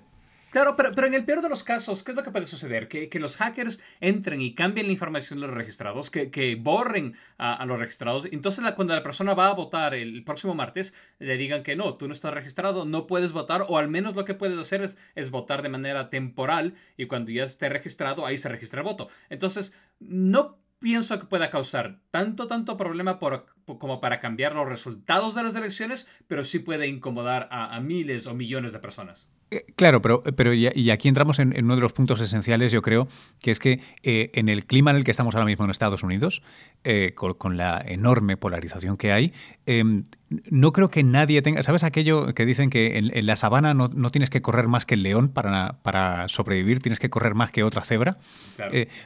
Claro, 0.56 0.78
pero, 0.78 1.06
en 1.06 1.14
el 1.14 1.26
peor 1.26 1.42
de 1.42 1.50
los 1.50 1.66
casos, 1.66 2.02
¿qué 2.02 2.12
es 2.12 2.16
lo 2.16 2.24
que 2.24 2.32
puede 2.32 2.46
suceder? 2.46 2.88
Que, 2.88 3.10
los 3.20 3.36
hackers 3.36 3.78
entren 4.00 4.40
y 4.40 4.56
cambien 4.56 4.88
la 4.88 4.94
información 4.94 5.42
de 5.42 5.48
los 5.48 5.56
registrados, 5.58 6.10
que, 6.10 6.58
borren 6.58 7.14
a, 7.38 7.66
los 7.66 7.78
registrados. 7.78 8.24
Entonces, 8.32 8.64
cuando 8.74 8.96
la 8.96 9.04
persona 9.04 9.34
va 9.34 9.48
a 9.48 9.54
votar 9.54 9.94
el 9.94 10.24
próximo 10.24 10.56
martes, 10.56 10.94
le 11.20 11.36
digan 11.36 11.62
que 11.62 11.76
no, 11.76 11.96
tú 11.96 12.08
no 12.08 12.14
estás 12.14 12.34
registrado, 12.34 12.86
no 12.86 13.06
puedes 13.06 13.34
votar, 13.34 13.66
o 13.68 13.78
al 13.78 13.90
menos 13.90 14.16
lo 14.16 14.24
que 14.24 14.34
puedes 14.34 14.58
hacer 14.58 14.82
es, 15.16 15.30
votar 15.30 15.62
de 15.62 15.68
manera 15.68 16.10
temporal 16.10 16.76
y 16.96 17.08
cuando 17.08 17.32
ya 17.32 17.44
esté 17.44 17.68
registrado, 17.68 18.26
ahí 18.26 18.38
se 18.38 18.48
registra 18.48 18.80
el 18.80 18.86
voto. 18.86 19.10
Entonces, 19.30 19.74
no 20.00 20.58
pienso 20.80 21.20
que 21.20 21.26
pueda 21.26 21.50
causar 21.50 22.00
tanto, 22.12 22.48
tanto 22.48 22.78
problema 22.78 23.20
como 23.66 24.00
para 24.00 24.22
cambiar 24.22 24.56
los 24.56 24.70
resultados 24.70 25.36
de 25.36 25.44
las 25.44 25.58
elecciones, 25.58 26.08
pero 26.28 26.46
sí 26.46 26.60
puede 26.60 26.88
incomodar 26.88 27.50
a 27.52 27.78
miles 27.82 28.26
o 28.26 28.34
millones 28.34 28.72
de 28.72 28.80
personas. 28.80 29.30
Eh, 29.52 29.66
claro, 29.76 30.02
pero, 30.02 30.24
pero 30.36 30.54
y 30.54 30.90
aquí 30.90 31.08
entramos 31.08 31.38
en, 31.38 31.54
uno 31.64 31.76
de 31.76 31.82
los 31.82 31.94
puntos 31.94 32.20
esenciales, 32.20 32.72
yo 32.72 32.82
creo, 32.82 33.08
que 33.40 33.52
es 33.52 33.60
que 33.60 33.80
eh, 34.02 34.32
en 34.34 34.50
el 34.50 34.66
clima 34.66 34.90
en 34.90 34.98
el 34.98 35.04
que 35.04 35.12
estamos 35.12 35.36
ahora 35.36 35.46
mismo 35.46 35.66
en 35.66 35.72
Estados 35.72 36.02
Unidos, 36.02 36.42
eh, 36.84 37.14
con, 37.16 37.58
la 37.58 37.82
enorme 37.86 38.38
polarización 38.38 38.98
que 38.98 39.12
hay, 39.12 39.34
em, 39.68 40.06
no 40.50 40.74
creo 40.74 40.90
que 40.90 41.04
nadie 41.04 41.44
tenga, 41.44 41.62
¿sabes 41.62 41.84
aquello 41.84 42.34
que 42.34 42.46
dicen 42.46 42.72
que 42.72 42.98
en, 42.98 43.26
la 43.26 43.36
sabana 43.36 43.76
no, 43.76 43.90
tienes 44.10 44.32
que 44.32 44.42
correr 44.42 44.68
más 44.68 44.86
que 44.88 44.96
el 44.96 45.04
león 45.04 45.30
para, 45.30 45.78
para 45.84 46.28
sobrevivir, 46.28 46.80
tienes 46.80 46.98
que 46.98 47.12
correr 47.12 47.36
más 47.36 47.52
que 47.52 47.64
otra 47.64 47.84
cebra? 47.84 48.18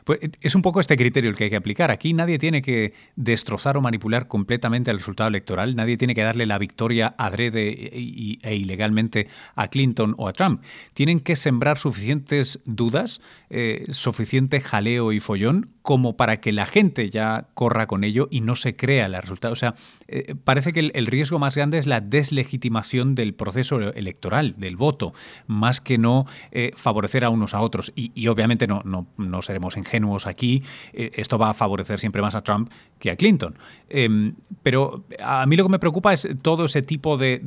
pues 0.06 0.19
es 0.41 0.56
un 0.56 0.62
poco 0.62 0.80
este 0.80 0.95
criterio 0.95 1.30
el 1.30 1.36
que 1.36 1.45
hay 1.45 1.49
que 1.49 1.56
aplicar. 1.58 1.91
Aquí 1.91 2.13
nadie 2.13 2.39
tiene 2.39 2.62
que 2.62 2.93
destrozar 3.15 3.75
o 3.75 3.82
manipular 3.82 4.28
completamente 4.28 4.89
el 4.89 4.97
resultado 4.97 5.28
electoral, 5.28 5.75
nadie 5.75 5.97
tiene 5.97 6.15
que 6.15 6.21
darle 6.21 6.45
la 6.45 6.58
victoria 6.58 7.13
adrede 7.17 7.69
e, 7.69 8.39
e 8.41 8.56
ilegalmente 8.56 9.28
a 9.56 9.67
Clinton 9.67 10.15
o 10.17 10.28
a 10.28 10.28
Trump. 10.33 10.61
Tienen 10.93 11.19
que 11.19 11.35
sembrar 11.35 11.77
suficientes 11.77 12.59
dudas, 12.65 13.21
eh, 13.49 13.85
suficiente 13.89 14.61
jaleo 14.61 15.11
y 15.11 15.19
follón 15.19 15.69
como 15.81 16.17
para 16.17 16.37
que 16.37 16.51
la 16.51 16.65
gente 16.65 17.09
ya 17.09 17.47
corra 17.55 17.87
con 17.87 18.03
ello 18.03 18.27
y 18.29 18.41
no 18.41 18.55
se 18.55 18.75
crea 18.75 19.07
el 19.07 19.13
resultado. 19.13 19.53
O 19.53 19.55
sea, 19.55 19.73
eh, 20.07 20.35
parece 20.43 20.71
que 20.71 20.91
el, 20.93 21.05
riesgo 21.07 21.39
más 21.39 21.55
grande 21.55 21.79
es 21.79 21.87
la 21.87 21.99
deslegitimación 21.99 23.15
del 23.15 23.33
proceso 23.33 23.79
electoral, 23.79 24.53
del 24.57 24.75
voto, 24.75 25.13
más 25.47 25.81
que 25.81 25.97
no 25.97 26.27
eh, 26.51 26.73
favorecer 26.75 27.23
a 27.23 27.29
unos 27.29 27.55
a 27.55 27.61
otros. 27.61 27.91
Y, 27.95 28.27
obviamente 28.27 28.67
no, 28.67 28.83
no, 28.83 29.41
seremos 29.41 29.77
ingenuos 29.77 30.27
aquí. 30.27 30.63
esto 30.93 31.39
va 31.39 31.49
a 31.49 31.53
favorecer 31.55 31.99
siempre 31.99 32.21
más 32.21 32.35
a 32.35 32.41
Trump 32.41 32.69
que 32.99 33.09
a 33.09 33.15
Clinton. 33.15 33.57
Em, 33.89 34.35
pero 34.61 35.05
a 35.23 35.45
mí 35.47 35.55
lo 35.55 35.63
que 35.63 35.69
me 35.69 35.79
preocupa 35.79 36.13
es 36.13 36.27
todo 36.43 36.65
ese 36.65 36.83
tipo 36.83 37.17
de 37.17 37.39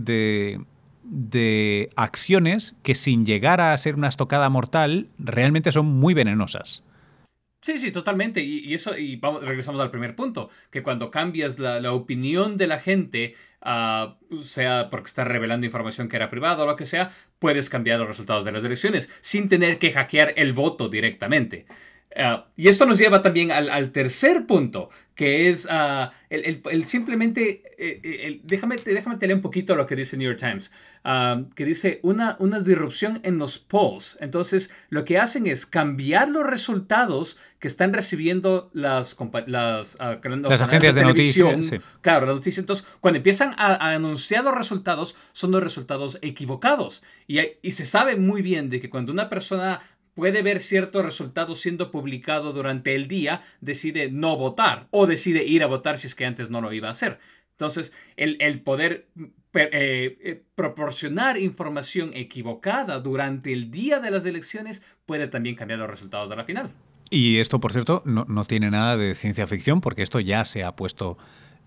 acciones 1.97 2.77
que 2.83 2.95
sin 2.95 3.27
llegar 3.27 3.61
a 3.61 3.77
ser 3.77 3.95
una 3.95 4.09
estocada 4.09 4.49
mortal 4.49 5.09
realmente 5.19 5.73
son 5.73 5.87
muy 5.87 6.15
venenosas. 6.15 6.83
Sí, 7.62 7.79
sí, 7.79 7.93
totalmente. 7.93 8.41
Y, 8.43 8.75
eso, 8.75 8.99
y 8.99 9.17
vamos, 9.17 9.45
regresamos 9.45 9.81
al 9.81 9.93
primer 9.93 10.17
punto, 10.17 10.51
que 10.73 10.83
cuando 10.83 11.12
cambias 11.12 11.61
la, 11.61 11.93
opinión 11.93 12.59
de 12.59 12.67
la 12.67 12.81
gente, 12.81 13.37
ah, 13.61 14.19
sea 14.43 14.91
porque 14.91 15.07
está 15.07 15.23
revelando 15.23 15.65
información 15.65 16.09
que 16.09 16.17
era 16.17 16.29
privada 16.29 16.65
o 16.65 16.67
lo 16.67 16.75
que 16.75 16.87
sea, 16.87 17.12
puedes 17.38 17.71
cambiar 17.71 18.01
los 18.01 18.09
resultados 18.09 18.45
de 18.45 18.51
las 18.51 18.65
elecciones 18.65 19.11
sin 19.21 19.49
tener 19.49 19.79
que 19.79 19.93
hackear 19.93 20.35
el 20.37 20.53
voto 20.55 20.88
directamente. 20.88 21.67
Ah, 22.16 22.46
y 22.57 22.68
esto 22.68 22.87
nos 22.87 22.98
lleva 22.98 23.22
también 23.22 23.51
al, 23.53 23.90
tercer 23.90 24.46
punto, 24.46 24.90
que 25.14 25.48
es 25.48 25.66
uh, 25.66 26.11
el, 26.31 26.85
simplemente, 26.85 27.62
eh, 27.79 28.01
eh, 28.03 28.40
déjame, 28.44 28.77
déjame 28.77 29.16
te 29.16 29.27
leer 29.27 29.37
un 29.37 29.42
poquito 29.42 29.75
lo 29.75 29.87
que 29.87 29.96
dice 29.96 30.16
New 30.16 30.29
York 30.29 30.40
Times, 30.40 30.72
ah, 31.05 31.42
que 31.55 31.64
dice 31.64 32.01
una, 32.03 32.37
una 32.38 32.61
disrupción 32.61 33.20
en 33.22 33.38
los 33.38 33.59
polls. 33.59 34.18
Entonces, 34.20 34.70
lo 34.90 35.05
que 35.05 35.18
hacen 35.18 35.46
es 35.46 35.64
cambiar 35.64 36.29
los 36.29 36.44
resultados 36.44 37.38
que 37.59 37.68
están 37.68 37.92
recibiendo 37.92 38.70
las, 38.75 39.16
las, 39.46 39.96
las 39.96 40.62
agencias 40.62 40.94
de, 40.94 41.03
noticias. 41.03 41.70
Claro, 42.01 42.27
las 42.27 42.37
noticias. 42.37 42.62
Entonces, 42.62 42.87
cuando 43.01 43.18
empiezan 43.18 43.55
a, 43.57 43.92
anunciar 43.92 44.44
los 44.44 44.55
resultados, 44.55 45.16
son 45.33 45.53
los 45.53 45.62
resultados 45.62 46.18
equivocados. 46.20 47.03
Y, 47.27 47.38
y 47.62 47.72
se 47.72 47.87
sabe 47.87 48.16
muy 48.16 48.42
bien 48.42 48.68
de 48.68 48.81
que 48.81 48.90
cuando 48.90 49.12
una 49.12 49.29
persona 49.29 49.81
puede 50.14 50.42
ver 50.42 50.61
ciertos 50.61 51.05
resultados 51.05 51.61
siendo 51.61 51.90
publicado 51.90 52.53
durante 52.53 52.94
el 52.94 53.09
día, 53.09 53.42
decide 53.61 54.11
no 54.11 54.37
votar 54.37 54.88
o 54.90 55.07
decide 55.07 55.44
ir 55.44 55.62
a 55.62 55.66
votar 55.66 55.98
si 55.98 56.07
es 56.07 56.14
que 56.14 56.27
antes 56.27 56.51
no 56.51 56.61
lo 56.61 56.72
iba 56.72 56.88
a 56.88 56.92
hacer. 56.92 57.18
Entonces, 57.53 57.92
el, 58.16 58.61
poder 58.62 59.09
eh, 59.55 60.18
eh, 60.20 60.42
proporcionar 60.55 61.38
información 61.38 62.11
equivocada 62.14 62.98
durante 63.01 63.53
el 63.53 63.70
día 63.70 64.01
de 64.01 64.11
las 64.11 64.27
elecciones 64.27 64.83
puede 65.07 65.29
también 65.29 65.55
cambiar 65.55 65.79
los 65.79 65.88
resultados 65.88 66.29
de 66.29 66.37
la 66.37 66.44
final. 66.44 66.70
Y 67.11 67.38
esto, 67.38 67.61
por 67.61 67.72
cierto, 67.72 68.03
no, 68.07 68.44
tiene 68.46 68.70
nada 68.70 68.96
de 68.96 69.14
ciencia 69.14 69.46
ficción 69.46 69.81
porque 69.81 70.03
esto 70.03 70.20
ya 70.20 70.44
se 70.44 70.64
ha 70.64 70.75
puesto... 70.75 71.18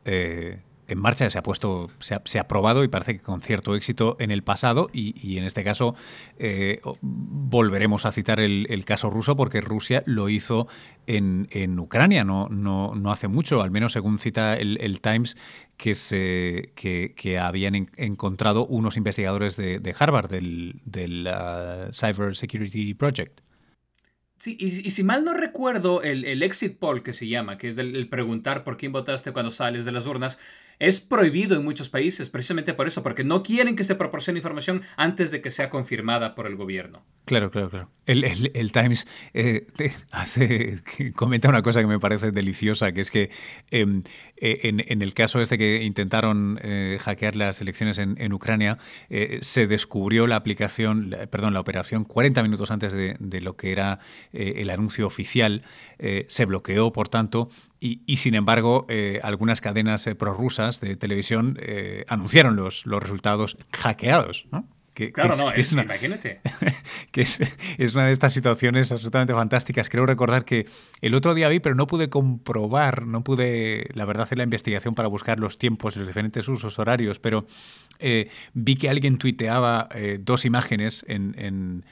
Eh, 0.05 0.59
en 0.87 0.99
marcha, 0.99 1.29
se 1.29 1.37
ha 1.37 1.43
puesto, 1.43 1.89
se 1.99 2.39
ha, 2.39 2.47
probado 2.47 2.83
y 2.83 2.87
parece 2.87 3.13
que 3.13 3.19
con 3.19 3.41
cierto 3.41 3.75
éxito 3.75 4.17
en 4.19 4.31
el 4.31 4.43
pasado 4.43 4.89
y, 4.93 5.37
en 5.37 5.43
este 5.43 5.63
caso 5.63 5.95
eh, 6.37 6.81
volveremos 7.01 8.05
a 8.05 8.11
citar 8.11 8.39
el, 8.39 8.85
caso 8.85 9.09
ruso 9.09 9.35
porque 9.35 9.61
Rusia 9.61 10.03
lo 10.05 10.29
hizo 10.29 10.67
en, 11.07 11.79
Ucrania 11.79 12.23
no, 12.23 12.49
no, 12.49 13.11
hace 13.11 13.27
mucho, 13.27 13.61
al 13.61 13.71
menos 13.71 13.93
según 13.93 14.19
cita 14.19 14.55
el, 14.55 14.99
Times 15.01 15.37
que, 15.77 15.95
se, 15.95 16.71
que, 16.75 17.39
habían 17.39 17.89
encontrado 17.97 18.65
unos 18.65 18.97
investigadores 18.97 19.55
de, 19.55 19.95
Harvard 19.97 20.29
del, 20.29 20.81
del 20.85 21.27
uh, 21.27 21.91
Cyber 21.93 22.35
Security 22.35 22.93
Project. 22.93 23.41
Sí, 24.37 24.57
y, 24.59 24.91
si 24.91 25.03
mal 25.03 25.23
no 25.23 25.33
recuerdo, 25.33 26.01
el, 26.01 26.43
exit 26.43 26.77
poll 26.77 27.03
que 27.03 27.13
se 27.13 27.27
llama, 27.27 27.57
que 27.57 27.69
es 27.69 27.77
el, 27.77 28.07
preguntar 28.09 28.63
por 28.63 28.77
quién 28.77 28.91
votaste 28.91 29.31
cuando 29.31 29.49
sales 29.49 29.85
de 29.85 29.91
las 29.93 30.07
urnas, 30.07 30.39
es 30.79 30.99
prohibido 30.99 31.57
en 31.57 31.63
muchos 31.63 31.89
países 31.89 32.29
precisamente 32.29 32.73
por 32.73 32.87
eso, 32.87 33.03
porque 33.03 33.23
no 33.23 33.43
quieren 33.43 33.75
que 33.75 33.83
se 33.83 33.95
proporcione 33.95 34.39
información 34.39 34.81
antes 34.97 35.31
de 35.31 35.41
que 35.41 35.49
sea 35.49 35.69
confirmada 35.69 36.35
por 36.35 36.47
el 36.47 36.55
gobierno. 36.55 37.03
Claro, 37.25 37.49
claro, 37.49 37.69
claro. 37.69 37.89
El, 38.05 38.71
Times 38.71 39.07
eh, 39.33 39.65
hace, 40.11 40.81
comenta 41.15 41.49
una 41.49 41.63
cosa 41.63 41.81
que 41.81 41.87
me 41.87 41.99
parece 41.99 42.31
deliciosa, 42.31 42.91
que 42.91 43.01
es 43.01 43.09
que 43.09 43.31
em, 43.71 44.03
eh, 44.37 44.59
en, 44.63 45.01
el 45.01 45.13
caso 45.15 45.41
este 45.41 45.57
que 45.57 45.83
intentaron 45.83 46.59
eh, 46.61 46.99
hackear 47.01 47.35
las 47.35 47.61
elecciones 47.61 47.97
en, 47.97 48.33
Ucrania, 48.33 48.77
se 49.41 49.65
descubrió 49.65 50.27
la 50.27 50.35
aplicación, 50.35 51.15
perdón, 51.31 51.53
la 51.53 51.61
operación 51.61 52.03
40 52.03 52.43
minutos 52.43 52.69
antes 52.69 52.91
de, 52.91 53.15
de 53.19 53.41
lo 53.41 53.55
que 53.55 53.71
era 53.71 53.99
el 54.33 54.69
anuncio 54.69 55.07
oficial, 55.07 55.63
se 56.27 56.45
bloqueó, 56.45 56.91
por 56.91 57.07
tanto, 57.07 57.49
y, 57.85 58.17
sin 58.17 58.33
embargo, 58.33 58.85
eh, 58.89 59.19
algunas 59.21 59.61
cadenas 59.61 60.07
eh, 60.07 60.15
prorrusas 60.15 60.81
de 60.81 60.95
televisión 60.95 61.59
eh, 61.61 62.03
anunciaron 62.07 62.55
los, 62.55 62.85
los 62.87 63.01
resultados 63.01 63.57
hackeados. 63.73 64.47
¿no? 64.51 64.67
Que, 64.95 65.11
claro, 65.11 65.35
no, 65.35 65.51
es, 65.51 65.73
una, 65.73 65.83
imagínate. 65.83 66.41
que 67.11 67.21
es, 67.21 67.39
una 67.93 68.05
de 68.05 68.11
estas 68.11 68.33
situaciones 68.33 68.91
absolutamente 68.91 69.33
fantásticas. 69.33 69.89
Creo 69.89 70.05
recordar 70.05 70.45
que 70.45 70.65
el 71.01 71.13
otro 71.13 71.35
día 71.35 71.47
vi, 71.47 71.59
pero 71.59 71.75
no 71.75 71.85
pude 71.85 72.09
comprobar, 72.09 73.05
no 73.05 73.23
pude, 73.23 73.89
la 73.93 74.05
verdad, 74.05 74.23
hacer 74.23 74.39
la 74.39 74.45
investigación 74.45 74.95
para 74.95 75.07
buscar 75.07 75.39
los 75.39 75.59
tiempos 75.59 75.95
y 75.95 75.99
los 75.99 76.07
diferentes 76.07 76.47
usos 76.47 76.79
horarios, 76.79 77.19
pero 77.19 77.45
vi 78.53 78.75
que 78.75 78.89
alguien 78.89 79.17
tuiteaba 79.17 79.89
dos 80.19 80.45
imágenes 80.45 81.05
en, 81.07 81.83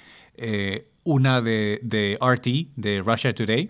una 1.03 1.41
de, 1.41 1.79
de, 1.83 2.17
RT, 2.19 2.71
de 2.77 3.03
Russia 3.05 3.35
Today, 3.35 3.69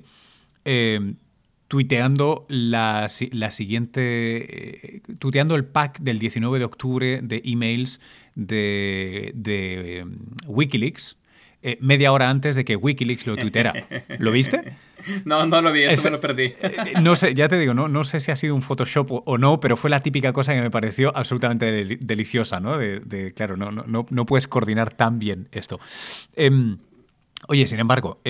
tuiteando 1.73 2.45
la, 2.49 3.07
la 3.31 3.49
siguiente, 3.49 4.97
eh, 4.97 5.01
tuiteando 5.17 5.55
el 5.55 5.65
pack 5.65 6.01
del 6.01 6.19
19 6.19 6.59
de 6.59 6.65
octubre 6.65 7.19
de 7.23 7.41
emails 7.45 7.99
de, 8.36 9.31
de 9.33 10.05
um, 10.05 10.17
Wikileaks. 10.45 11.17
Eh, 11.63 11.79
media 11.81 12.12
hora 12.12 12.29
antes 12.29 12.55
de 12.55 12.63
que 12.63 12.75
Wikileaks 12.75 13.25
lo 13.25 13.38
tuitera. 13.38 13.73
¿Lo 14.19 14.29
viste? 14.29 14.73
No, 15.25 15.45
no 15.45 15.62
lo 15.62 15.73
vi, 15.73 15.83
eso, 15.83 16.03
me 16.05 16.12
lo 16.12 16.21
perdí. 16.21 16.53
Eh, 16.62 16.93
no 17.01 17.17
sé, 17.17 17.33
ya 17.33 17.49
te 17.49 17.59
digo, 17.59 17.73
no, 17.73 17.89
no 17.89 18.05
sé 18.05 18.21
si 18.21 18.31
ha 18.31 18.38
sido 18.38 18.55
un 18.55 18.62
Photoshop 18.62 19.09
o, 19.25 19.38
no, 19.38 19.59
pero 19.59 19.75
fue 19.75 19.89
la 19.89 19.99
típica 19.99 20.31
cosa 20.31 20.53
que 20.53 20.62
me 20.62 20.71
pareció 20.71 21.12
absolutamente 21.13 21.97
deliciosa, 21.99 22.62
¿no? 22.62 22.77
De, 22.77 23.33
claro, 23.36 23.57
no, 23.57 23.69
no, 23.69 24.05
no, 24.09 24.25
puedes 24.25 24.47
coordinar 24.47 24.93
tan 24.93 25.19
bien 25.19 25.49
esto. 25.51 25.81
Em, 26.38 26.77
oye, 27.49 27.67
sin 27.67 27.81
embargo, 27.81 28.21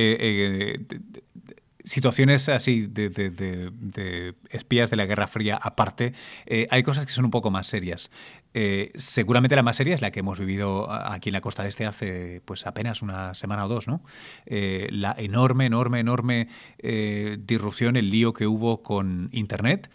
situaciones 1.84 2.50
así 2.50 2.88
de, 2.88 4.34
espías 4.50 4.90
de 4.90 4.96
la 4.96 5.06
Guerra 5.06 5.28
Fría 5.28 5.60
aparte, 5.62 6.14
eh, 6.46 6.68
hay 6.70 6.84
cosas 6.84 7.06
que 7.06 7.12
son 7.12 7.26
un 7.26 7.32
poco 7.32 7.52
más 7.52 7.68
serias. 7.68 8.12
Eh, 8.54 8.92
seguramente 8.96 9.56
la 9.56 9.64
más 9.64 9.78
seria 9.78 9.96
es 9.96 10.02
la 10.02 10.12
que 10.12 10.20
hemos 10.20 10.40
vivido 10.40 10.92
aquí 10.92 11.30
en 11.30 11.34
la 11.34 11.42
costa 11.42 11.68
este 11.68 11.86
hace 11.86 12.42
pues 12.46 12.68
apenas 12.68 13.02
una 13.02 13.34
semana 13.34 13.66
o 13.66 13.68
dos, 13.68 13.88
¿no? 13.88 14.04
Eh, 14.46 14.88
la 14.92 15.16
enorme, 15.18 15.66
enorme, 15.66 16.00
enorme 16.00 16.48
disrupción, 17.40 17.96
el 17.96 18.10
lío 18.10 18.34
que 18.34 18.48
hubo 18.48 18.84
con 18.84 19.30
Internet. 19.32 19.90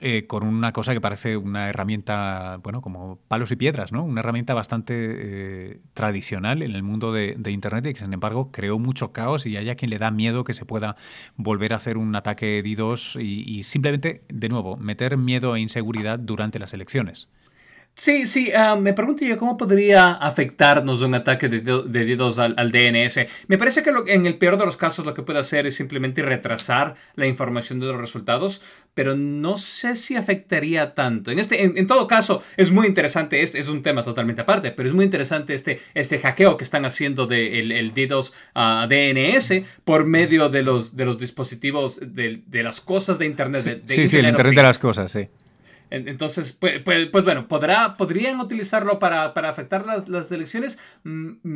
Eh, 0.00 0.28
con 0.28 0.44
una 0.44 0.72
cosa 0.72 0.92
que 0.92 1.00
parece 1.00 1.36
una 1.36 1.68
herramienta, 1.68 2.58
bueno, 2.62 2.80
como 2.80 3.18
palos 3.26 3.50
y 3.50 3.56
piedras, 3.56 3.90
¿no? 3.90 4.04
Una 4.04 4.20
herramienta 4.20 4.54
bastante 4.54 4.94
eh, 4.96 5.80
tradicional 5.92 6.62
en 6.62 6.76
el 6.76 6.84
mundo 6.84 7.12
de, 7.12 7.36
Internet 7.50 7.86
y 7.86 7.94
que, 7.94 8.00
sin 8.00 8.12
embargo, 8.12 8.52
creó 8.52 8.78
mucho 8.78 9.12
caos 9.12 9.44
y 9.46 9.56
hay 9.56 9.70
a 9.70 9.74
quien 9.74 9.90
le 9.90 9.98
da 9.98 10.12
miedo 10.12 10.44
que 10.44 10.52
se 10.52 10.64
pueda 10.64 10.94
volver 11.36 11.72
a 11.72 11.76
hacer 11.78 11.98
un 11.98 12.14
ataque 12.14 12.62
DDoS 12.62 13.16
y, 13.16 13.42
y 13.42 13.64
simplemente, 13.64 14.22
de 14.28 14.48
nuevo, 14.48 14.76
meter 14.76 15.16
miedo 15.16 15.56
e 15.56 15.60
inseguridad 15.60 16.20
durante 16.20 16.60
las 16.60 16.72
elecciones. 16.74 17.28
Sí, 17.98 18.28
sí, 18.28 18.52
ah, 18.56 18.76
me 18.76 18.92
pregunto 18.92 19.24
yo 19.24 19.36
cómo 19.38 19.56
podría 19.56 20.12
afectarnos 20.12 21.02
un 21.02 21.16
ataque 21.16 21.48
de, 21.48 21.60
dedos 21.60 22.38
al, 22.38 22.54
DNS. 22.70 23.26
Me 23.48 23.58
parece 23.58 23.82
que 23.82 23.92
en 24.06 24.24
el 24.24 24.38
peor 24.38 24.56
de 24.56 24.64
los 24.64 24.76
casos 24.76 25.04
lo 25.04 25.14
que 25.14 25.22
puede 25.22 25.40
hacer 25.40 25.66
es 25.66 25.74
simplemente 25.74 26.22
retrasar 26.22 26.94
la 27.16 27.26
información 27.26 27.80
de 27.80 27.86
los 27.86 27.96
resultados, 27.96 28.62
pero 28.94 29.16
no 29.16 29.56
sé 29.56 29.96
si 29.96 30.14
afectaría 30.14 30.94
tanto. 30.94 31.32
En, 31.32 31.40
este, 31.40 31.60
en, 31.64 31.86
todo 31.88 32.06
caso, 32.06 32.40
es 32.56 32.70
muy 32.70 32.86
interesante, 32.86 33.42
es, 33.42 33.56
es 33.56 33.68
un 33.68 33.82
tema 33.82 34.04
totalmente 34.04 34.42
aparte, 34.42 34.70
pero 34.70 34.88
es 34.88 34.94
muy 34.94 35.04
interesante 35.04 35.54
este, 35.54 35.80
este 35.94 36.20
hackeo 36.20 36.56
que 36.56 36.62
están 36.62 36.84
haciendo 36.84 37.26
del 37.26 37.68
de 37.68 37.80
el, 37.80 37.94
DDoS 37.94 38.32
a 38.54 38.86
DNS 38.88 39.62
por 39.84 40.06
medio 40.06 40.48
de 40.48 40.62
los, 40.62 40.96
de 40.96 41.04
los 41.04 41.18
dispositivos, 41.18 41.98
de, 42.00 42.62
las 42.62 42.80
cosas 42.80 43.18
de 43.18 43.26
Internet. 43.26 43.82
sí, 43.86 44.06
sí, 44.06 44.18
el 44.18 44.26
Internet 44.26 44.54
de 44.54 44.62
las 44.62 44.78
cosas, 44.78 45.10
sí. 45.10 45.28
Entonces, 45.90 46.52
pues, 46.52 46.80
pues, 46.80 47.06
pues, 47.06 47.24
bueno, 47.24 47.48
¿podrá, 47.48 47.96
¿podrían 47.96 48.40
utilizarlo 48.40 48.98
para, 48.98 49.32
para 49.32 49.48
afectar 49.48 49.86
las, 49.86 50.08
las 50.08 50.30
elecciones? 50.30 50.78
Mm, 51.04 51.28
mm, 51.42 51.48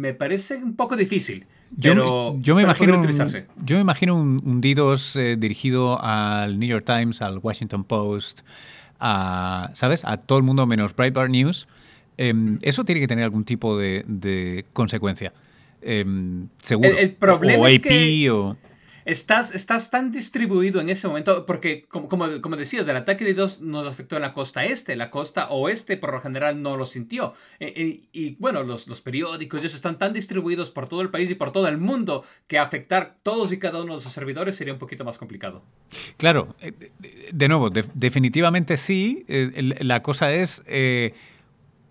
me 0.00 0.14
parece 0.14 0.56
un 0.56 0.76
poco 0.76 0.96
difícil. 0.96 1.46
Pero, 1.80 2.36
yo, 2.38 2.54
me 2.54 2.62
imagino 2.62 2.98
un, 2.98 3.08
yo 3.64 3.76
me 3.76 3.80
imagino 3.80 4.14
un, 4.14 4.60
DDoS 4.60 5.16
eh, 5.16 5.36
dirigido 5.36 5.98
al 6.02 6.58
New 6.58 6.68
York 6.68 6.84
Times, 6.84 7.22
al 7.22 7.38
Washington 7.38 7.84
Post, 7.84 8.42
a, 9.00 9.70
¿sabes? 9.72 10.04
A 10.04 10.16
todo 10.18 10.38
el 10.38 10.44
mundo 10.44 10.66
menos 10.66 10.94
Breitbart 10.94 11.30
News. 11.30 11.66
Em, 12.18 12.58
eso 12.62 12.84
tiene 12.84 13.00
que 13.00 13.08
tener 13.08 13.24
algún 13.24 13.44
tipo 13.44 13.76
de, 13.78 14.04
de 14.06 14.66
consecuencia. 14.74 15.32
Em, 15.80 16.48
seguro. 16.62 16.90
El, 16.96 17.12
problema 17.12 17.64
o 17.64 17.66
es 17.66 17.78
AP 17.78 17.82
que... 17.82 18.30
o 18.30 18.56
estás, 19.04 19.54
estás 19.54 19.90
tan 19.90 20.10
distribuido 20.10 20.80
en 20.80 20.88
ese 20.88 21.08
momento, 21.08 21.46
porque 21.46 21.84
como, 21.88 22.08
como, 22.08 22.56
decías, 22.56 22.86
el 22.88 22.96
ataque 22.96 23.24
de 23.24 23.34
dos 23.34 23.60
nos 23.60 23.86
afectó 23.86 24.16
en 24.16 24.22
la 24.22 24.32
costa 24.32 24.64
este, 24.64 24.96
la 24.96 25.10
costa 25.10 25.48
oeste 25.50 25.96
por 25.96 26.12
lo 26.12 26.20
general 26.20 26.62
no 26.62 26.76
lo 26.76 26.86
sintió. 26.86 27.34
Eh, 27.60 27.72
eh, 27.76 28.00
y 28.12 28.36
bueno, 28.36 28.62
los, 28.62 28.88
los 28.88 29.00
periódicos 29.00 29.62
y 29.62 29.66
eso 29.66 29.76
están 29.76 29.98
tan 29.98 30.12
distribuidos 30.12 30.70
por 30.70 30.88
todo 30.88 31.00
el 31.02 31.10
país 31.10 31.30
y 31.30 31.34
por 31.34 31.52
todo 31.52 31.68
el 31.68 31.78
mundo 31.78 32.24
que 32.46 32.58
afectar 32.58 33.16
todos 33.22 33.52
y 33.52 33.58
cada 33.58 33.82
uno 33.82 33.94
de 33.94 34.00
esos 34.00 34.12
servidores 34.12 34.56
sería 34.56 34.72
un 34.72 34.78
poquito 34.78 35.04
más 35.04 35.18
complicado. 35.18 35.62
Claro, 36.16 36.54
eh, 36.60 36.72
de 37.32 37.48
nuevo, 37.48 37.70
definitivamente 37.70 38.76
sí. 38.76 39.24
la 39.28 40.02
cosa 40.02 40.32
es 40.32 40.62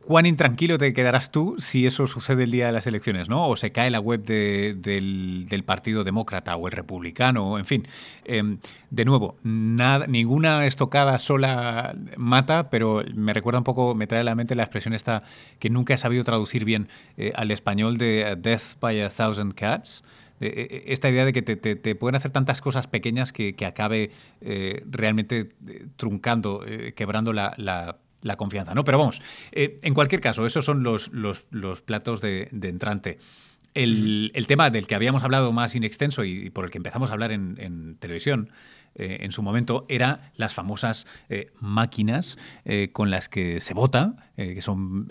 cuán 0.05 0.25
intranquilo 0.25 0.77
te 0.77 0.93
quedarás 0.93 1.31
tú 1.31 1.55
si 1.59 1.85
eso 1.85 2.07
sucede 2.07 2.43
el 2.43 2.51
día 2.51 2.67
de 2.67 2.71
las 2.71 2.87
elecciones, 2.87 3.29
¿no? 3.29 3.47
O 3.47 3.55
se 3.55 3.71
cae 3.71 3.89
la 3.89 3.99
web 3.99 4.23
del, 4.23 5.63
Partido 5.65 6.03
Demócrata 6.03 6.55
o 6.55 6.67
el 6.67 6.73
Republicano, 6.73 7.57
en 7.57 7.65
fin. 7.65 7.87
Em, 8.25 8.57
de 8.89 9.05
nuevo, 9.05 9.37
nada, 9.43 10.07
ninguna 10.07 10.65
estocada 10.65 11.17
sola 11.19 11.95
mata, 12.17 12.69
pero 12.69 13.03
me 13.13 13.33
recuerda 13.33 13.59
un 13.59 13.63
poco, 13.63 13.95
me 13.95 14.07
trae 14.07 14.21
a 14.21 14.23
la 14.23 14.35
mente 14.35 14.55
la 14.55 14.63
expresión 14.63 14.93
esta 14.93 15.23
que 15.59 15.69
nunca 15.69 15.93
he 15.93 15.97
sabido 15.97 16.23
traducir 16.23 16.65
bien 16.65 16.89
eh, 17.17 17.31
al 17.35 17.51
español 17.51 17.97
de 17.97 18.35
Death 18.37 18.79
by 18.79 19.01
a 19.01 19.09
Thousand 19.09 19.53
Cats 19.53 20.03
e, 20.39 20.47
e, 20.47 20.93
esta 20.93 21.09
idea 21.09 21.25
de 21.25 21.33
que 21.33 21.41
te, 21.41 21.95
pueden 21.95 22.15
hacer 22.15 22.31
tantas 22.31 22.61
cosas 22.61 22.87
pequeñas 22.87 23.31
que, 23.31 23.55
acabe 23.65 24.11
eh, 24.41 24.83
realmente 24.89 25.51
eh, 25.67 25.85
truncando, 25.95 26.65
quebrando 26.95 27.31
la 27.31 27.97
confianza, 28.37 28.73
¿no? 28.73 28.83
Pero 28.83 28.99
vamos, 28.99 29.21
eh, 29.51 29.77
en 29.81 29.93
cualquier 29.93 30.21
caso, 30.21 30.45
esos 30.45 30.65
son 30.65 30.83
los, 30.83 31.11
los, 31.11 31.81
platos 31.81 32.21
de, 32.21 32.49
entrante. 32.51 33.19
El, 33.73 34.31
tema 34.47 34.69
del 34.69 34.85
que 34.87 34.95
habíamos 34.95 35.23
hablado 35.23 35.51
más 35.51 35.75
in 35.75 35.83
extenso 35.83 36.23
y, 36.23 36.49
por 36.49 36.65
el 36.65 36.71
que 36.71 36.77
empezamos 36.77 37.09
a 37.09 37.13
hablar 37.13 37.31
en, 37.31 37.95
televisión 37.99 38.49
eh, 38.95 39.19
en 39.21 39.31
su 39.31 39.41
momento 39.41 39.85
era 39.87 40.33
las 40.35 40.53
famosas 40.53 41.07
eh, 41.29 41.53
máquinas 41.61 42.37
con 42.91 43.09
las 43.09 43.29
que 43.29 43.61
se 43.61 43.73
vota, 43.73 44.15
que 44.35 44.61
son 44.61 45.07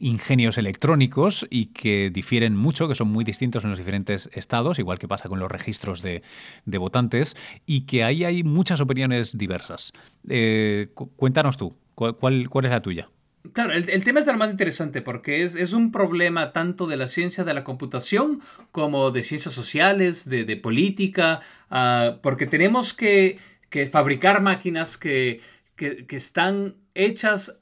ingenios 0.00 0.58
electrónicos 0.58 1.46
y 1.48 1.66
que 1.66 2.10
difieren 2.12 2.54
mucho, 2.54 2.88
que 2.88 2.94
son 2.94 3.08
muy 3.08 3.24
distintos 3.24 3.64
en 3.64 3.70
los 3.70 3.78
diferentes 3.78 4.28
estados, 4.34 4.78
igual 4.78 4.98
que 4.98 5.08
pasa 5.08 5.28
con 5.28 5.38
los 5.38 5.50
registros 5.50 6.02
de, 6.02 6.22
de 6.66 6.78
votantes, 6.78 7.36
y 7.64 7.82
que 7.82 8.04
ahí 8.04 8.24
hay 8.24 8.44
muchas 8.44 8.80
opiniones 8.80 9.38
diversas. 9.38 9.92
cuéntanos 11.16 11.56
tú, 11.56 11.76
¿Cuál, 11.94 12.48
es 12.64 12.70
la 12.70 12.82
tuya? 12.82 13.08
Claro, 13.52 13.72
el, 13.72 14.04
tema 14.04 14.20
es 14.20 14.26
de 14.26 14.32
lo 14.32 14.38
más 14.38 14.50
interesante 14.50 15.02
porque 15.02 15.42
es, 15.42 15.56
es, 15.56 15.72
un 15.72 15.90
problema 15.90 16.52
tanto 16.52 16.86
de 16.86 16.96
la 16.96 17.08
ciencia 17.08 17.42
de 17.44 17.54
la 17.54 17.64
computación 17.64 18.40
como 18.70 19.10
de 19.10 19.22
ciencias 19.22 19.54
sociales, 19.54 20.28
de, 20.28 20.44
de 20.44 20.56
política, 20.56 21.40
uh, 21.70 22.20
porque 22.22 22.46
tenemos 22.46 22.94
que, 22.94 23.38
que, 23.68 23.86
fabricar 23.86 24.42
máquinas 24.42 24.96
que, 24.96 25.40
que, 25.76 26.16
están 26.16 26.76
hechas 26.94 27.56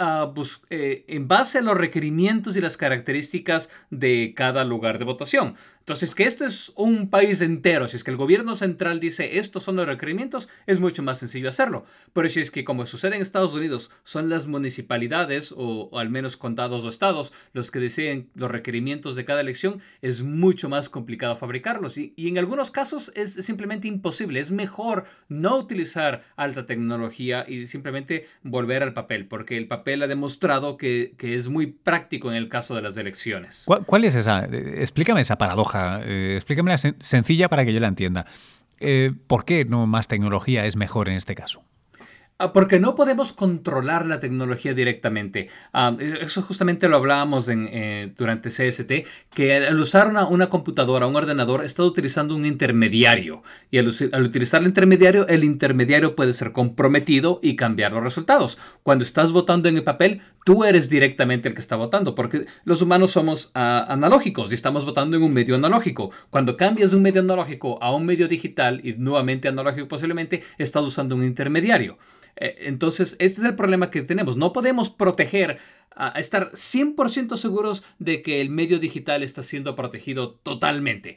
eh, 0.71 1.05
en 1.09 1.29
base 1.29 1.59
a 1.59 1.63
los 1.63 1.77
requerimientos 1.77 2.57
y 2.57 2.61
las 2.61 2.77
características 2.77 3.71
de 3.91 4.35
cada 4.37 4.65
lugar 4.65 4.99
de 4.99 5.05
votación. 5.05 5.55
Entonces, 5.91 6.15
que 6.15 6.23
esto 6.23 6.47
es 6.47 6.73
un 6.77 7.11
país 7.11 7.41
entero, 7.41 7.89
si 7.89 7.97
es 7.97 8.05
que 8.05 8.13
el 8.13 8.17
gobierno 8.17 8.55
central 8.55 9.01
dice 9.01 9.39
estos 9.39 9.65
son 9.65 9.75
los 9.75 9.87
requerimientos, 9.87 10.49
es 10.69 10.79
mucho 10.79 11.03
más 11.03 11.19
sencillo 11.19 11.49
hacerlo. 11.49 11.85
Pero 12.13 12.29
si 12.29 12.39
es 12.39 12.53
que, 12.53 12.63
como 12.63 12.87
sucede 12.87 13.17
en 13.17 13.23
Estados 13.23 13.55
Unidos, 13.55 13.91
son 14.05 14.29
las 14.29 14.47
municipalidades 14.47 15.53
o, 15.57 15.91
al 15.99 16.09
menos 16.09 16.37
condados 16.37 16.85
o 16.85 16.89
estados 16.89 17.33
los 17.55 17.73
que 17.73 17.81
deciden 17.81 18.31
los 18.37 18.53
requerimientos 18.53 19.17
de 19.17 19.25
cada 19.25 19.41
elección, 19.41 19.81
es 20.01 20.23
mucho 20.23 20.69
más 20.69 20.89
complicado 20.89 21.35
fabricarlos. 21.35 21.99
Y, 21.99 22.15
en 22.17 22.39
algunos 22.39 22.71
casos 22.71 23.11
es 23.17 23.35
simplemente 23.35 23.89
imposible. 23.89 24.39
Es 24.39 24.53
mejor 24.53 25.07
no 25.29 25.57
utilizar 25.57 26.23
alta 26.37 26.67
tecnología 26.67 27.45
y 27.49 27.67
simplemente 27.67 28.29
volver 28.45 28.85
al 28.85 28.93
papel, 28.93 29.27
porque 29.27 29.57
el 29.57 29.67
papel 29.67 30.05
ha 30.05 30.07
demostrado 30.07 30.77
que, 30.77 31.17
es 31.21 31.49
muy 31.49 31.67
práctico 31.67 32.31
en 32.31 32.37
el 32.37 32.49
caso 32.49 32.77
de 32.77 32.83
las 32.83 32.97
elecciones. 32.97 33.65
¿Cuál, 33.67 34.05
es 34.05 34.15
esa? 34.15 34.45
Explícame 34.45 35.23
esa 35.23 35.37
paradoja 35.37 35.80
eh, 36.05 36.35
explícame 36.37 36.77
sencilla 36.79 37.49
para 37.49 37.65
que 37.65 37.73
yo 37.73 37.81
la 37.81 37.89
entienda. 37.89 38.27
Eh, 38.79 39.13
¿Por 39.27 39.45
qué 39.45 39.65
no 39.65 39.87
más 39.87 40.09
tecnología 40.09 40.65
es 40.65 40.77
mejor 40.77 41.09
en 41.09 41.17
este 41.17 41.35
caso? 41.35 41.63
Ah, 42.43 42.55
porque 42.55 42.81
no 42.81 42.95
podemos 42.95 43.35
controlar 43.35 44.07
la 44.07 44.19
tecnología 44.19 44.73
directamente. 44.73 45.51
Ah, 45.75 45.95
eso 46.23 46.41
justamente 46.41 46.89
lo 46.89 46.97
hablábamos 46.97 47.51
en, 47.51 47.69
eh, 47.71 48.15
durante 48.17 48.49
CST, 48.49 49.07
que 49.35 49.57
al 49.57 49.79
usar 49.79 50.09
una, 50.09 50.27
una, 50.27 50.49
computadora, 50.49 51.07
un 51.07 51.17
ordenador, 51.17 51.63
está 51.63 51.85
utilizando 51.85 52.35
un 52.35 52.47
intermediario. 52.47 53.43
Y 53.71 53.77
al, 53.77 53.89
utilizar 53.89 54.63
el 54.63 54.69
intermediario, 54.69 55.29
el 55.29 55.45
intermediario 55.45 56.17
puede 56.17 56.33
ser 56.33 56.53
comprometido 56.53 57.41
y 57.43 57.57
cambiar 57.57 57.93
los 57.93 58.03
resultados. 58.03 58.57
Cuando 58.83 59.05
estás 59.05 59.33
votando 59.33 59.69
en 59.69 59.77
el 59.77 59.85
papel, 59.85 60.23
tú 60.47 60.65
eres 60.65 60.89
directamente 60.89 61.51
el 61.51 61.55
que 61.55 61.61
está 61.61 61.77
votando, 61.77 62.15
porque 62.15 62.47
los 62.65 62.81
humanos 62.81 63.11
somos 63.11 63.51
ah, 63.55 63.85
analógicos 63.87 64.51
y 64.51 64.55
estamos 64.55 64.87
votando 64.87 65.19
en 65.19 65.25
un 65.25 65.35
medio 65.35 65.57
analógico. 65.57 66.11
Cuando 66.31 66.57
cambias 66.57 66.93
de 66.93 66.97
un 66.97 67.03
medio 67.03 67.21
analógico 67.21 67.77
a 67.83 67.95
un 67.95 68.07
medio 68.07 68.29
digital 68.29 68.81
y 68.83 68.95
nuevamente 68.95 69.47
analógico 69.47 69.89
posiblemente, 69.89 70.43
estás 70.57 70.85
usando 70.85 71.15
un 71.15 71.25
intermediario. 71.25 71.99
Eh, 72.37 72.57
entonces, 72.61 73.17
este 73.19 73.41
es 73.41 73.47
el 73.47 73.57
problema 73.57 73.91
que 73.91 74.03
tenemos. 74.03 74.37
No 74.37 74.53
podemos 74.53 74.91
proteger, 74.91 75.59
a 75.95 76.19
estar 76.21 76.53
100% 76.53 77.37
seguros 77.37 77.85
de 77.99 78.23
que 78.23 78.41
el 78.41 78.51
medio 78.51 78.79
digital 78.79 79.23
está 79.23 79.43
siendo 79.43 79.75
protegido 79.75 80.35
totalmente. 80.35 81.17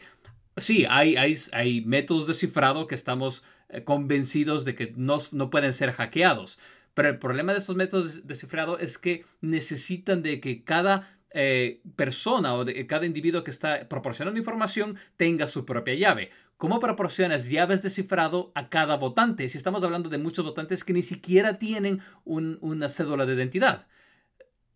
Sí, 0.58 0.86
hay, 0.90 1.16
hay, 1.16 1.82
métodos 1.86 2.28
de 2.28 2.34
cifrado 2.34 2.88
que 2.88 2.96
estamos 2.96 3.44
eh, 3.70 3.84
convencidos 3.84 4.66
de 4.66 4.76
que 4.76 4.94
no, 4.96 5.18
no 5.32 5.50
pueden 5.50 5.74
ser 5.74 5.94
hackeados. 5.94 6.60
Pero 6.94 7.10
el 7.10 7.18
problema 7.18 7.54
de 7.54 7.60
estos 7.60 7.76
métodos 7.76 8.28
de 8.28 8.36
cifrado 8.36 8.78
es 8.78 8.98
que 8.98 9.26
necesitan 9.42 10.22
de 10.22 10.40
que 10.40 10.64
cada 10.64 11.18
eh, 11.32 11.82
persona 11.96 12.54
o 12.54 12.64
de 12.64 12.86
cada 12.86 13.08
individuo 13.08 13.44
que 13.44 13.50
está 13.50 13.90
proporcionando 13.90 14.38
información 14.38 14.98
tenga 15.18 15.48
su 15.48 15.66
propia 15.66 15.96
llave. 15.96 16.30
¿Cómo 16.64 16.80
proporcionas 16.80 17.50
llaves 17.50 17.82
de 17.84 17.90
cifrado 17.90 18.54
a 18.56 18.70
cada 18.70 18.96
votante? 18.96 19.50
Si 19.50 19.58
estamos 19.58 19.84
hablando 19.84 20.08
de 20.08 20.18
muchos 20.18 20.46
votantes 20.46 20.86
que 20.86 20.94
ni 20.94 21.02
siquiera 21.02 21.56
tienen 21.60 22.00
una 22.24 22.88
cédula 22.88 23.26
de 23.26 23.34
identidad. 23.34 23.86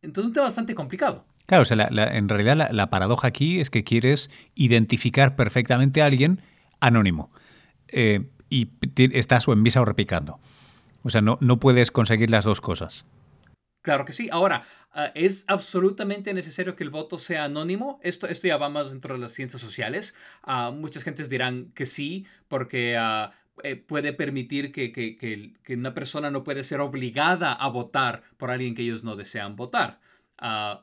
Entonces 0.01 0.25
es 0.25 0.27
un 0.27 0.33
tema 0.33 0.47
bastante 0.47 0.75
complicado. 0.75 1.25
Claro, 1.45 1.61
o 1.61 1.65
sea, 1.65 1.87
en 1.89 2.27
realidad 2.27 2.69
la, 2.69 2.89
paradoja 2.89 3.29
aquí 3.29 3.61
es 3.61 3.69
que 3.69 3.85
quieres 3.85 4.29
identificar 4.53 5.37
perfectamente 5.37 6.01
a 6.01 6.07
alguien 6.07 6.41
anónimo 6.81 7.31
eh, 7.87 8.31
y 8.49 8.67
estás 9.13 9.47
o 9.47 9.53
en 9.53 9.63
visa 9.63 9.79
o 9.79 9.85
repicando. 9.85 10.41
O 11.03 11.09
sea, 11.09 11.21
no, 11.21 11.37
no 11.39 11.57
puedes 11.57 11.89
conseguir 11.91 12.29
las 12.29 12.43
dos 12.43 12.59
cosas. 12.59 13.05
Claro 13.81 14.03
que 14.03 14.11
sí. 14.11 14.27
Ahora, 14.29 14.63
ah, 14.97 15.11
¿es 15.15 15.45
absolutamente 15.47 16.33
necesario 16.33 16.75
que 16.75 16.83
el 16.83 16.89
voto 16.89 17.17
sea 17.17 17.45
anónimo? 17.45 17.99
Esto, 18.03 18.27
esto 18.27 18.47
ya 18.47 18.57
va 18.57 18.69
más 18.69 18.91
dentro 18.91 19.15
de 19.15 19.21
las 19.21 19.31
ciencias 19.31 19.61
sociales. 19.61 20.15
Uh, 20.45 20.71
muchas 20.73 21.03
gentes 21.03 21.29
dirán 21.29 21.71
que 21.73 21.85
sí, 21.85 22.25
porque 22.49 22.97
ah, 22.97 23.31
eh, 23.63 23.75
puede 23.75 24.13
permitir 24.13 24.71
que, 24.71 24.91
que, 24.91 25.17
que, 25.17 25.73
una 25.73 25.93
persona 25.93 26.29
no 26.29 26.43
puede 26.43 26.63
ser 26.63 26.79
obligada 26.81 27.53
a 27.53 27.69
votar 27.69 28.23
por 28.37 28.51
alguien 28.51 28.75
que 28.75 28.83
ellos 28.83 29.03
no 29.03 29.15
desean 29.15 29.55
votar. 29.55 29.99
Uh, 30.41 30.77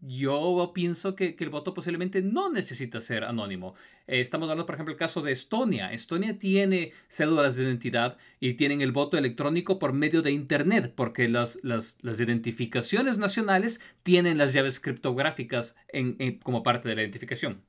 yo 0.00 0.72
pienso 0.74 1.14
que, 1.14 1.36
el 1.38 1.50
voto 1.50 1.74
posiblemente 1.74 2.22
no 2.22 2.50
necesita 2.50 3.00
ser 3.00 3.24
anónimo. 3.24 3.74
Eh, 4.06 4.20
estamos 4.20 4.48
hablando, 4.48 4.64
por 4.64 4.76
ejemplo, 4.76 4.92
el 4.92 4.98
caso 4.98 5.20
de 5.20 5.32
Estonia. 5.32 5.92
Estonia 5.92 6.38
tiene 6.38 6.92
cédulas 7.08 7.56
de 7.56 7.64
identidad 7.64 8.16
y 8.40 8.54
tienen 8.54 8.80
el 8.80 8.92
voto 8.92 9.18
electrónico 9.18 9.78
por 9.78 9.92
medio 9.92 10.22
de 10.22 10.30
Internet, 10.30 10.92
porque 10.94 11.28
las, 11.28 11.58
las, 11.62 11.98
las 12.02 12.18
identificaciones 12.20 13.18
nacionales 13.18 13.80
tienen 14.02 14.38
las 14.38 14.54
llaves 14.54 14.80
criptográficas 14.80 15.76
en, 15.88 16.38
como 16.38 16.62
parte 16.62 16.88
de 16.88 16.94
la 16.94 17.02
identificación. 17.02 17.62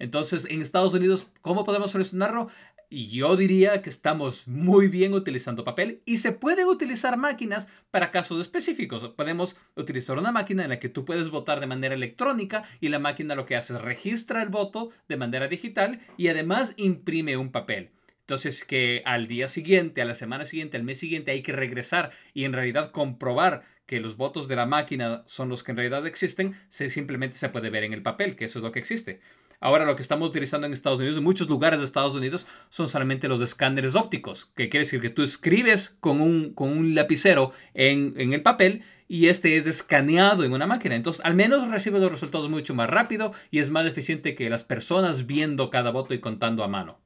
Entonces, 0.00 0.46
en 0.50 0.60
Estados 0.60 0.94
Unidos, 0.94 1.28
¿cómo 1.42 1.64
podemos 1.64 1.90
solucionarlo? 1.90 2.48
Y 2.90 3.08
yo 3.10 3.36
diría 3.36 3.82
que 3.82 3.90
estamos 3.90 4.48
muy 4.48 4.88
bien 4.88 5.12
utilizando 5.12 5.62
papel 5.62 6.00
y 6.06 6.16
se 6.18 6.32
pueden 6.32 6.66
utilizar 6.66 7.18
máquinas 7.18 7.68
para 7.90 8.10
casos 8.10 8.40
específicos. 8.40 9.06
Podemos 9.10 9.56
utilizar 9.76 10.16
una 10.16 10.32
máquina 10.32 10.64
en 10.64 10.70
la 10.70 10.80
que 10.80 10.88
tú 10.88 11.04
puedes 11.04 11.28
votar 11.28 11.60
de 11.60 11.66
manera 11.66 11.94
electrónica 11.94 12.64
y 12.80 12.88
la 12.88 12.98
máquina 12.98 13.34
lo 13.34 13.44
que 13.44 13.56
hace 13.56 13.74
es 13.74 13.82
registra 13.82 14.40
el 14.40 14.48
voto 14.48 14.90
de 15.06 15.18
manera 15.18 15.48
digital 15.48 16.00
y 16.16 16.28
además 16.28 16.72
imprime 16.78 17.36
un 17.36 17.52
papel. 17.52 17.90
Entonces 18.20 18.64
que 18.64 19.02
al 19.04 19.26
día 19.26 19.48
siguiente, 19.48 20.00
a 20.00 20.06
la 20.06 20.14
semana 20.14 20.46
siguiente, 20.46 20.78
al 20.78 20.82
mes 20.82 20.98
siguiente 20.98 21.30
hay 21.30 21.42
que 21.42 21.52
regresar 21.52 22.10
y 22.32 22.44
en 22.44 22.54
realidad 22.54 22.90
comprobar 22.90 23.64
que 23.84 24.00
los 24.00 24.16
votos 24.16 24.48
de 24.48 24.56
la 24.56 24.66
máquina 24.66 25.24
son 25.26 25.48
los 25.48 25.62
que 25.62 25.72
en 25.72 25.78
realidad 25.78 26.06
existen, 26.06 26.54
se 26.68 26.90
simplemente 26.90 27.38
se 27.38 27.48
puede 27.48 27.70
ver 27.70 27.84
en 27.84 27.94
el 27.94 28.02
papel, 28.02 28.36
que 28.36 28.44
eso 28.44 28.58
es 28.58 28.62
lo 28.62 28.70
que 28.70 28.78
existe. 28.78 29.20
Ahora 29.60 29.84
lo 29.84 29.96
que 29.96 30.02
estamos 30.02 30.28
utilizando 30.28 30.66
en 30.66 30.72
Estados 30.72 30.98
Unidos, 30.98 31.18
en 31.18 31.24
muchos 31.24 31.48
lugares 31.48 31.80
de 31.80 31.84
Estados 31.84 32.14
Unidos, 32.14 32.46
son 32.68 32.88
solamente 32.88 33.28
los 33.28 33.40
escáneres 33.40 33.96
ópticos, 33.96 34.46
que 34.54 34.68
quiere 34.68 34.84
decir 34.84 35.00
que 35.00 35.10
tú 35.10 35.22
escribes 35.22 35.96
con 36.00 36.20
un, 36.20 36.54
con 36.54 36.70
un 36.70 36.94
lapicero 36.94 37.52
en, 37.74 38.14
en 38.16 38.32
el 38.32 38.42
papel 38.42 38.84
y 39.08 39.28
este 39.28 39.56
es 39.56 39.66
escaneado 39.66 40.44
en 40.44 40.52
una 40.52 40.66
máquina. 40.66 40.94
Entonces, 40.94 41.24
al 41.24 41.34
menos 41.34 41.66
recibe 41.68 41.98
los 41.98 42.10
resultados 42.10 42.48
mucho 42.50 42.74
más 42.74 42.88
rápido 42.88 43.32
y 43.50 43.58
es 43.58 43.70
más 43.70 43.86
eficiente 43.86 44.34
que 44.34 44.50
las 44.50 44.62
personas 44.64 45.26
viendo 45.26 45.70
cada 45.70 45.90
voto 45.90 46.14
y 46.14 46.18
contando 46.18 46.62
a 46.62 46.68
mano. 46.68 46.98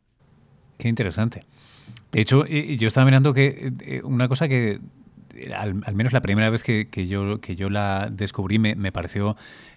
Qué 0.77 0.89
interesante. 0.89 1.45
De 2.11 2.21
hecho, 2.21 2.45
yo 2.45 2.89
estaba 2.89 3.05
mirando 3.07 3.33
que 3.33 3.73
eh, 3.81 4.03
una 4.05 4.29
cosa 4.29 4.49
que 4.49 4.81
al, 5.57 5.95
menos 5.95 6.13
la 6.13 6.21
primera 6.21 6.51
vez 6.51 6.63
que, 6.63 6.87
yo, 7.07 7.41
que 7.41 7.57
yo 7.57 7.71
la 7.71 8.09
descubrí 8.11 8.59
me, 8.59 8.75
me 8.75 8.93
pareció 8.93 9.37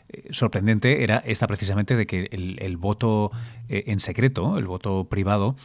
eh, 0.10 0.28
sorprendente 0.32 1.04
era 1.04 1.18
esta 1.26 1.48
precisamente 1.48 1.96
de 1.96 2.06
que 2.06 2.30
el, 2.32 2.78
voto 2.78 3.32
eh, 3.70 3.84
en 3.88 4.00
secreto, 4.00 4.58
el 4.58 4.66
voto 4.66 5.06
privado, 5.06 5.56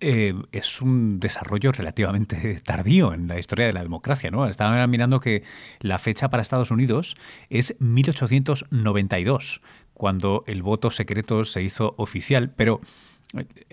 eh, 0.00 0.32
es 0.52 0.80
un 0.80 1.18
desarrollo 1.18 1.72
relativamente 1.72 2.60
tardío 2.64 3.12
en 3.12 3.26
la 3.26 3.38
historia 3.38 3.66
de 3.66 3.72
la 3.72 3.82
democracia. 3.82 4.30
¿no? 4.30 4.46
Estaba 4.46 4.86
mirando 4.86 5.20
que 5.20 5.42
la 5.80 5.98
fecha 5.98 6.28
para 6.28 6.40
Estados 6.40 6.70
Unidos 6.70 7.16
es 7.50 7.74
1892, 7.80 9.60
cuando 9.94 10.44
el 10.46 10.62
voto 10.62 10.90
secreto 10.90 11.44
se 11.44 11.62
hizo 11.62 11.94
oficial, 11.96 12.50
pero 12.50 12.80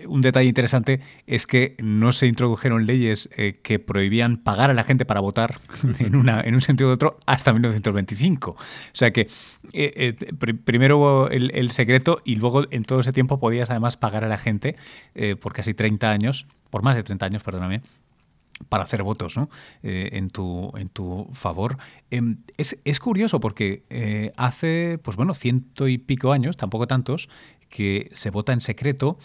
un 0.06 0.20
detalle 0.20 0.48
interesante 0.48 1.00
es 1.26 1.46
que 1.46 1.76
no 1.78 2.12
se 2.12 2.26
introdujeron 2.26 2.84
leyes 2.84 3.30
eh, 3.36 3.58
que 3.62 3.78
prohibían 3.78 4.36
pagar 4.36 4.70
a 4.70 4.74
la 4.74 4.84
gente 4.84 5.06
para 5.06 5.20
votar 5.20 5.60
en, 5.98 6.14
una, 6.14 6.42
en 6.42 6.54
un 6.54 6.60
sentido 6.60 6.90
u 6.90 6.92
otro 6.92 7.18
hasta 7.24 7.52
1925. 7.52 8.50
O 8.50 8.56
sea 8.92 9.12
que 9.12 9.22
eh, 9.72 10.14
eh, 10.18 10.54
primero 10.64 11.30
el, 11.30 11.70
secreto 11.70 12.20
y 12.24 12.36
luego 12.36 12.64
en 12.70 12.82
todo 12.82 13.00
ese 13.00 13.12
tiempo 13.12 13.40
podías 13.40 13.70
además 13.70 13.96
pagar 13.96 14.24
a 14.24 14.28
la 14.28 14.38
gente 14.38 14.76
por 15.40 15.52
casi 15.52 15.74
30 15.74 16.10
años, 16.10 16.46
por 16.70 16.82
más 16.82 16.94
de 16.94 17.02
30 17.02 17.26
años, 17.26 17.42
perdóname, 17.42 17.82
para 18.68 18.84
hacer 18.84 19.02
votos 19.02 19.36
¿no? 19.36 19.50
en, 19.82 20.30
tu, 20.30 20.72
en 20.76 20.88
tu 20.88 21.28
favor. 21.32 21.76
Em, 22.10 22.38
es, 22.56 22.78
es, 22.84 23.00
curioso 23.00 23.40
porque 23.40 24.32
hace, 24.36 24.98
pues 25.02 25.16
bueno, 25.16 25.34
ciento 25.34 25.88
y 25.88 25.98
pico 25.98 26.32
años, 26.32 26.56
tampoco 26.56 26.86
tantos, 26.86 27.28
que 27.68 28.10
se 28.12 28.30
vota 28.30 28.52
en 28.52 28.60
secreto 28.60 29.18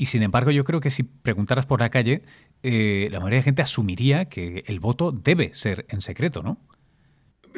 y 0.00 0.06
sin 0.06 0.22
embargo, 0.22 0.50
yo 0.50 0.64
creo 0.64 0.80
que 0.80 0.88
si 0.90 1.02
preguntaras 1.02 1.66
por 1.66 1.80
la 1.80 1.90
calle, 1.90 2.22
eh, 2.62 3.08
la 3.12 3.20
mayoría 3.20 3.40
de 3.40 3.42
gente 3.42 3.60
asumiría 3.60 4.24
que 4.24 4.64
el 4.66 4.80
voto 4.80 5.12
debe 5.12 5.50
ser 5.54 5.84
en 5.90 6.00
secreto, 6.00 6.42
¿no? 6.42 6.58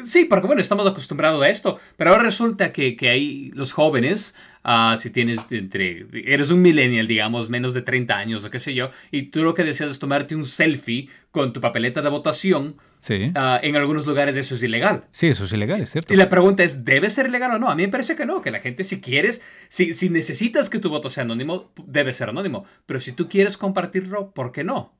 Sí, 0.03 0.25
porque 0.25 0.47
bueno, 0.47 0.61
estamos 0.61 0.85
acostumbrados 0.85 1.41
a 1.41 1.49
esto, 1.49 1.79
pero 1.95 2.09
ahora 2.09 2.23
resulta 2.23 2.73
que, 2.73 2.97
que 2.97 3.09
hay 3.09 3.51
los 3.53 3.71
jóvenes 3.71 4.35
Ah, 4.65 4.95
si 4.97 5.09
tienes 5.09 5.51
entre, 5.51 6.05
eres 6.25 6.49
un 6.49 6.61
millennial, 6.61 7.05
digamos, 7.05 7.49
menos 7.49 7.73
de 7.73 7.81
30 7.81 8.15
años 8.17 8.45
o 8.45 8.49
qué 8.49 8.61
sé 8.61 8.73
yo, 8.73 8.91
y 9.11 9.23
tú 9.23 9.43
lo 9.43 9.53
que 9.53 9.65
deseas 9.65 9.91
es 9.91 9.99
tomarte 9.99 10.37
un 10.37 10.45
selfie 10.45 11.09
con 11.31 11.51
tu 11.51 11.59
papeleta 11.59 12.01
de 12.01 12.07
votación, 12.07 12.77
sí. 13.03 13.31
Ah, 13.35 13.59
en 13.61 13.75
algunos 13.75 14.05
lugares 14.05 14.37
eso 14.37 14.55
es 14.55 14.63
ilegal. 14.63 15.03
Sí, 15.11 15.27
eso 15.27 15.43
es 15.43 15.53
ilegal, 15.53 15.81
es 15.81 15.91
cierto. 15.91 16.13
Y 16.13 16.17
la 16.17 16.29
pregunta 16.29 16.63
es, 16.63 16.85
¿debe 16.85 17.09
ser 17.09 17.27
ilegal 17.27 17.51
o 17.51 17.59
no? 17.59 17.69
A 17.69 17.75
mí 17.75 17.83
me 17.83 17.89
parece 17.89 18.15
que 18.15 18.25
no, 18.25 18.41
que 18.41 18.51
la 18.51 18.59
gente 18.59 18.83
si 18.83 19.01
quieres, 19.01 19.41
si, 19.67 19.93
si 19.93 20.09
necesitas 20.09 20.69
que 20.69 20.79
tu 20.79 20.89
voto 20.89 21.09
sea 21.09 21.23
anónimo, 21.23 21.71
debe 21.85 22.13
ser 22.13 22.29
anónimo, 22.29 22.65
pero 22.85 22.99
si 22.99 23.11
tú 23.11 23.27
quieres 23.27 23.57
compartirlo, 23.57 24.31
¿por 24.31 24.51
qué 24.51 24.63
no? 24.63 24.93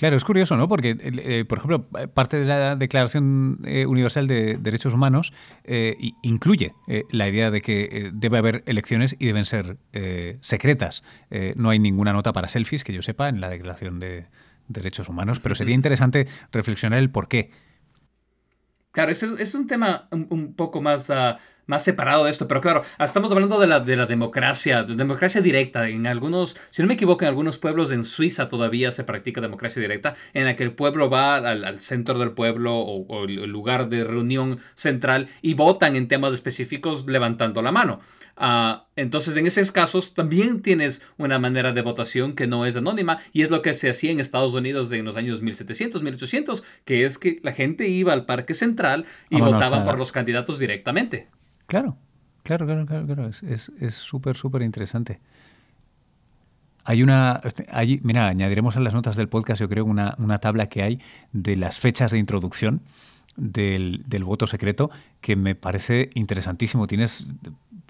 Claro, 0.00 0.16
es 0.16 0.24
curioso, 0.24 0.56
¿no? 0.56 0.66
Porque, 0.66 0.96
eh, 0.98 1.44
por 1.44 1.58
ejemplo, 1.58 1.86
parte 2.14 2.38
de 2.38 2.46
la 2.46 2.74
Declaración 2.74 3.58
eh, 3.66 3.84
Universal 3.84 4.26
de 4.26 4.56
Derechos 4.58 4.94
Humanos 4.94 5.34
eh, 5.64 5.94
incluye 6.22 6.72
la 7.10 7.28
idea 7.28 7.50
de 7.50 7.60
que 7.60 8.10
debe 8.14 8.38
haber 8.38 8.62
elecciones 8.64 9.14
y 9.18 9.26
deben 9.26 9.44
ser 9.44 9.76
secretas. 10.40 11.04
no 11.54 11.68
hay 11.68 11.78
ninguna 11.78 12.14
nota 12.14 12.32
para 12.32 12.48
selfies, 12.48 12.82
que 12.82 12.94
yo 12.94 13.02
sepa, 13.02 13.28
en 13.28 13.42
la 13.42 13.50
Declaración 13.50 14.00
de 14.00 14.24
Derechos 14.70 15.08
Humanos, 15.08 15.40
pero 15.40 15.54
sería 15.54 15.74
interesante 15.74 16.26
reflexionar 16.52 16.98
el 16.98 17.10
por 17.10 17.28
qué. 17.28 17.50
Claro, 18.92 19.12
es, 19.12 19.22
es 19.22 19.54
un 19.54 19.66
tema 19.66 20.08
un, 20.10 20.54
poco 20.54 20.80
más... 20.80 21.10
Ah, 21.10 21.38
más 21.70 21.84
separado 21.84 22.24
de 22.24 22.30
esto, 22.30 22.48
pero 22.48 22.60
claro, 22.60 22.82
estamos 22.98 23.30
hablando 23.30 23.58
de 23.58 23.66
la, 23.68 23.80
de 23.80 23.96
la 23.96 24.06
democracia, 24.06 24.82
de 24.82 24.96
democracia 24.96 25.40
directa. 25.40 25.88
En 25.88 26.06
algunos, 26.06 26.56
si 26.70 26.82
no 26.82 26.88
me 26.88 26.94
equivoco, 26.94 27.24
en 27.24 27.28
algunos 27.28 27.58
pueblos 27.58 27.92
en 27.92 28.04
Suiza 28.04 28.48
todavía 28.48 28.92
se 28.92 29.04
practica 29.04 29.40
democracia 29.40 29.80
directa, 29.80 30.14
en 30.34 30.44
la 30.44 30.56
que 30.56 30.64
el 30.64 30.72
pueblo 30.72 31.08
va 31.08 31.36
al, 31.36 31.78
centro 31.78 32.18
del 32.18 32.32
pueblo 32.32 32.76
o, 32.76 33.24
el 33.24 33.50
lugar 33.50 33.88
de 33.88 34.04
reunión 34.04 34.58
central 34.74 35.28
y 35.40 35.54
votan 35.54 35.96
en 35.96 36.08
temas 36.08 36.34
específicos 36.34 37.06
levantando 37.06 37.62
la 37.62 37.72
mano. 37.72 38.00
Uh, 38.36 38.80
entonces, 38.96 39.36
en 39.36 39.46
esos 39.46 39.70
casos, 39.70 40.14
también 40.14 40.62
tienes 40.62 41.02
una 41.18 41.38
manera 41.38 41.72
de 41.72 41.82
votación 41.82 42.34
que 42.34 42.46
no 42.46 42.66
es 42.66 42.76
anónima 42.76 43.18
y 43.32 43.42
es 43.42 43.50
lo 43.50 43.62
que 43.62 43.74
se 43.74 43.90
hacía 43.90 44.10
en 44.10 44.18
Estados 44.18 44.54
Unidos 44.54 44.90
en 44.92 45.04
los 45.04 45.16
años 45.16 45.40
1700, 45.42 46.02
1800, 46.02 46.64
que 46.84 47.04
es 47.04 47.18
que 47.18 47.38
la 47.42 47.52
gente 47.52 47.86
iba 47.86 48.12
al 48.12 48.24
Parque 48.24 48.54
Central 48.54 49.04
y 49.28 49.40
ah, 49.40 49.44
votaba 49.44 49.84
por 49.84 49.98
los 49.98 50.10
candidatos 50.10 50.58
directamente. 50.58 51.28
Claro, 51.70 51.96
claro, 52.42 52.66
claro, 52.66 52.84
claro, 52.84 53.06
claro. 53.06 53.28
Es 53.28 53.94
súper, 53.94 54.36
súper 54.36 54.62
interesante. 54.62 55.20
Hay 56.82 57.04
una. 57.04 57.40
Este, 57.44 57.64
mira, 58.02 58.26
añadiremos 58.26 58.76
a 58.76 58.80
las 58.80 58.92
notas 58.92 59.14
del 59.14 59.28
podcast, 59.28 59.60
yo 59.60 59.68
creo, 59.68 59.84
una, 59.84 60.16
una 60.18 60.40
tabla 60.40 60.66
que 60.66 60.82
hay 60.82 61.00
de 61.32 61.54
las 61.54 61.78
fechas 61.78 62.10
de 62.10 62.18
introducción 62.18 62.80
del, 63.36 64.02
del, 64.08 64.24
voto 64.24 64.48
secreto 64.48 64.90
que 65.20 65.36
me 65.36 65.54
parece 65.54 66.10
interesantísimo. 66.14 66.88
Tienes 66.88 67.28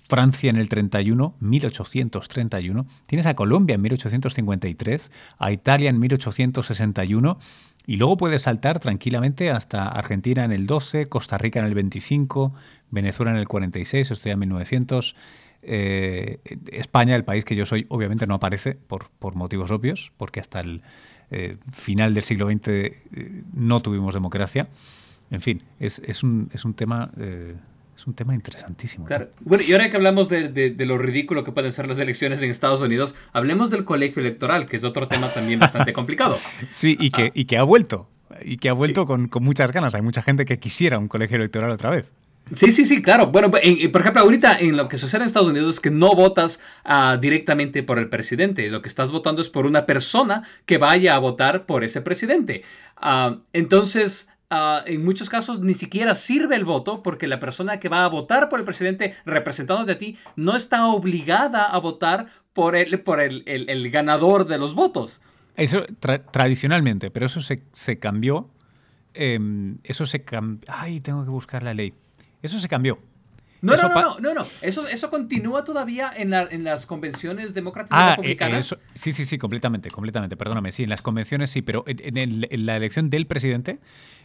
Francia 0.02 0.50
en 0.50 0.56
el 0.56 0.68
31, 0.68 1.36
1831. 1.40 2.86
Tienes 3.06 3.26
a 3.26 3.34
Colombia 3.34 3.76
en 3.76 3.80
1853, 3.80 5.10
a 5.38 5.52
Italia 5.52 5.88
en 5.88 5.98
1861 5.98 7.38
y 7.86 7.96
luego 7.96 8.16
puedes 8.16 8.42
saltar 8.42 8.78
tranquilamente 8.78 9.50
hasta 9.50 9.88
Argentina 9.88 10.44
en 10.44 10.52
el 10.52 10.66
12, 10.66 11.08
Costa 11.08 11.38
Rica 11.38 11.60
en 11.60 11.66
el 11.66 11.74
25, 11.74 12.52
Venezuela 12.91 13.32
en 13.32 13.38
el 13.38 13.49
46, 13.49 14.11
estoy 14.11 14.32
en 14.32 14.38
1900. 14.41 15.16
Eh, 15.62 16.38
España, 16.72 17.16
el 17.16 17.24
país 17.24 17.45
que 17.45 17.55
yo 17.55 17.66
soy, 17.66 17.86
obviamente 17.88 18.26
no 18.26 18.34
aparece 18.34 18.74
por, 18.74 19.11
por 19.18 19.34
motivos 19.34 19.70
obvios, 19.70 20.12
porque 20.16 20.41
hasta 20.41 20.61
el 20.61 20.82
eh, 21.30 21.59
final 21.72 22.14
del 22.14 22.24
siglo 22.24 22.51
XX 22.51 22.68
eh, 22.68 22.95
no 23.53 23.80
tuvimos 23.82 24.14
democracia. 24.14 24.68
En 25.30 25.41
fin, 25.41 25.62
es, 25.78 26.01
es, 26.05 26.22
un, 26.22 26.51
es 26.53 26.64
un 26.64 26.74
tema 26.74 27.11
es 28.01 28.07
un 28.07 28.14
tema 28.14 28.34
interesantísimo. 28.34 29.05
Claro. 29.05 29.28
Bueno, 29.41 29.62
y 29.62 29.72
ahora 29.72 29.91
que 29.91 29.97
hablamos 29.97 30.30
de, 30.30 30.49
de, 30.49 30.86
lo 30.86 30.97
ridículo 30.97 31.45
que 31.45 31.53
pueden 31.53 31.70
ser 31.70 31.86
las 31.86 31.99
elecciones 31.99 32.41
en 32.41 32.51
Estados 32.51 32.80
Unidos, 32.80 33.14
hablemos 33.34 33.70
del 33.70 33.84
colegio 33.84 34.20
electoral, 34.20 34.66
que 34.68 34.76
es 34.76 34.84
otro 34.84 35.07
tema 35.07 35.28
también 35.28 35.61
bastante 35.61 35.93
complicado. 35.93 36.38
Sí, 36.70 36.97
y 36.99 37.11
que, 37.11 37.30
y 37.34 37.45
que 37.45 37.59
ha 37.59 37.62
vuelto. 37.62 38.09
Y 38.43 38.57
que 38.57 38.70
ha 38.70 38.72
vuelto 38.72 39.05
con, 39.05 39.28
con 39.28 39.45
muchas 39.45 39.70
ganas. 39.70 39.95
Hay 39.95 40.01
mucha 40.01 40.22
gente 40.22 40.47
que 40.47 40.59
quisiera 40.59 40.99
un 40.99 41.09
colegio 41.09 41.36
electoral 41.36 41.70
otra 41.70 41.91
vez. 41.91 42.11
Sí, 42.55 42.72
sí, 42.72 42.84
sí, 42.84 43.03
claro. 43.03 43.28
Bueno, 43.28 43.51
por 43.51 43.61
ejemplo, 43.62 44.22
ahorita 44.22 44.59
en 44.59 44.76
lo 44.76 44.88
que 44.88 44.98
sucede 44.98 45.22
en 45.22 45.26
Estados 45.26 45.48
Unidos 45.48 45.74
es 45.74 45.80
que 45.80 45.90
no 45.90 46.14
votas 46.14 46.61
uh, 46.84 47.18
directamente 47.18 47.82
por 47.82 47.98
el 47.98 48.09
presidente. 48.09 48.68
Lo 48.70 48.82
que 48.82 48.88
estás 48.88 49.12
votando 49.12 49.40
es 49.42 49.48
por 49.48 49.66
una 49.66 49.86
persona 49.86 50.42
que 50.66 50.78
vaya 50.78 51.14
a 51.14 51.18
votar 51.18 51.66
por 51.66 51.84
ese 51.84 52.01
presidente. 52.01 52.62
Uh, 53.01 53.38
entonces, 53.53 54.28
Ah, 54.53 54.82
en 54.84 55.05
muchos 55.05 55.30
casos 55.30 55.61
ni 55.61 55.74
siquiera 55.74 56.16
sirve 56.16 56.57
el 56.57 56.64
voto 56.64 57.05
porque 57.05 57.28
la 57.28 57.38
persona 57.38 57.78
que 57.78 57.88
va 57.88 58.05
a 58.05 58.09
votar 58.09 58.48
por 58.48 58.59
el 58.59 58.64
presidente 58.64 59.14
representándote 59.24 59.92
a 59.92 59.98
ti 59.98 60.18
no 60.34 60.57
está 60.57 60.86
obligada 60.86 61.66
a 61.66 61.78
votar 61.78 62.26
por 62.53 62.74
el, 62.74 63.01
por 63.01 63.20
el, 63.20 63.44
el, 63.46 63.90
ganador 63.92 64.48
de 64.48 64.59
los 64.59 64.74
votos. 64.74 65.20
Eso 65.55 65.84
tradicionalmente, 66.32 67.12
pero 67.12 67.26
eso 67.26 67.40
se, 67.40 67.62
se 67.72 68.01
cambió. 68.01 68.51
Em, 69.14 69.78
eso 69.84 70.05
se 70.05 70.24
cambió. 70.24 70.68
Ay, 70.68 70.98
tengo 70.98 71.22
que 71.22 71.30
buscar 71.30 71.62
la 71.62 71.72
ley. 71.72 71.94
Eso 72.43 72.59
se 72.59 72.68
cambió. 72.68 72.99
No, 73.62 73.76
no, 73.76 73.88
no, 73.88 74.18
no, 74.20 74.34
no, 74.34 74.47
Eso, 74.62 74.88
eso 74.88 75.11
continúa 75.11 75.64
todavía 75.64 76.11
en, 76.16 76.30
las 76.64 76.86
convenciones 76.86 77.53
democráticas 77.53 77.99
ah, 78.01 78.07
eh, 78.07 78.16
republicanas. 78.16 78.76
sí, 78.95 79.12
sí, 79.12 79.26
sí, 79.26 79.38
completamente, 79.38 79.91
completamente. 79.91 80.36
Perdóname, 80.36 80.72
sí, 80.72 80.84
en 80.84 80.88
las 80.88 81.03
convenciones 81.03 81.51
sí, 81.51 81.61
pero 81.61 81.84
en, 81.86 82.66
la 82.66 82.76
elección 82.76 83.11
del 83.11 83.26
presidente 83.26 83.78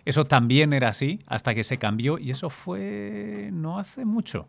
eso 0.05 0.25
también 0.25 0.71
era 0.71 0.89
así 0.89 1.19
hasta 1.27 1.53
que 1.53 1.63
se 1.63 1.77
cambió 1.77 2.17
y 2.17 2.31
eso 2.31 2.49
fue 2.49 3.49
no 3.51 3.77
hace 3.77 4.05
mucho. 4.05 4.47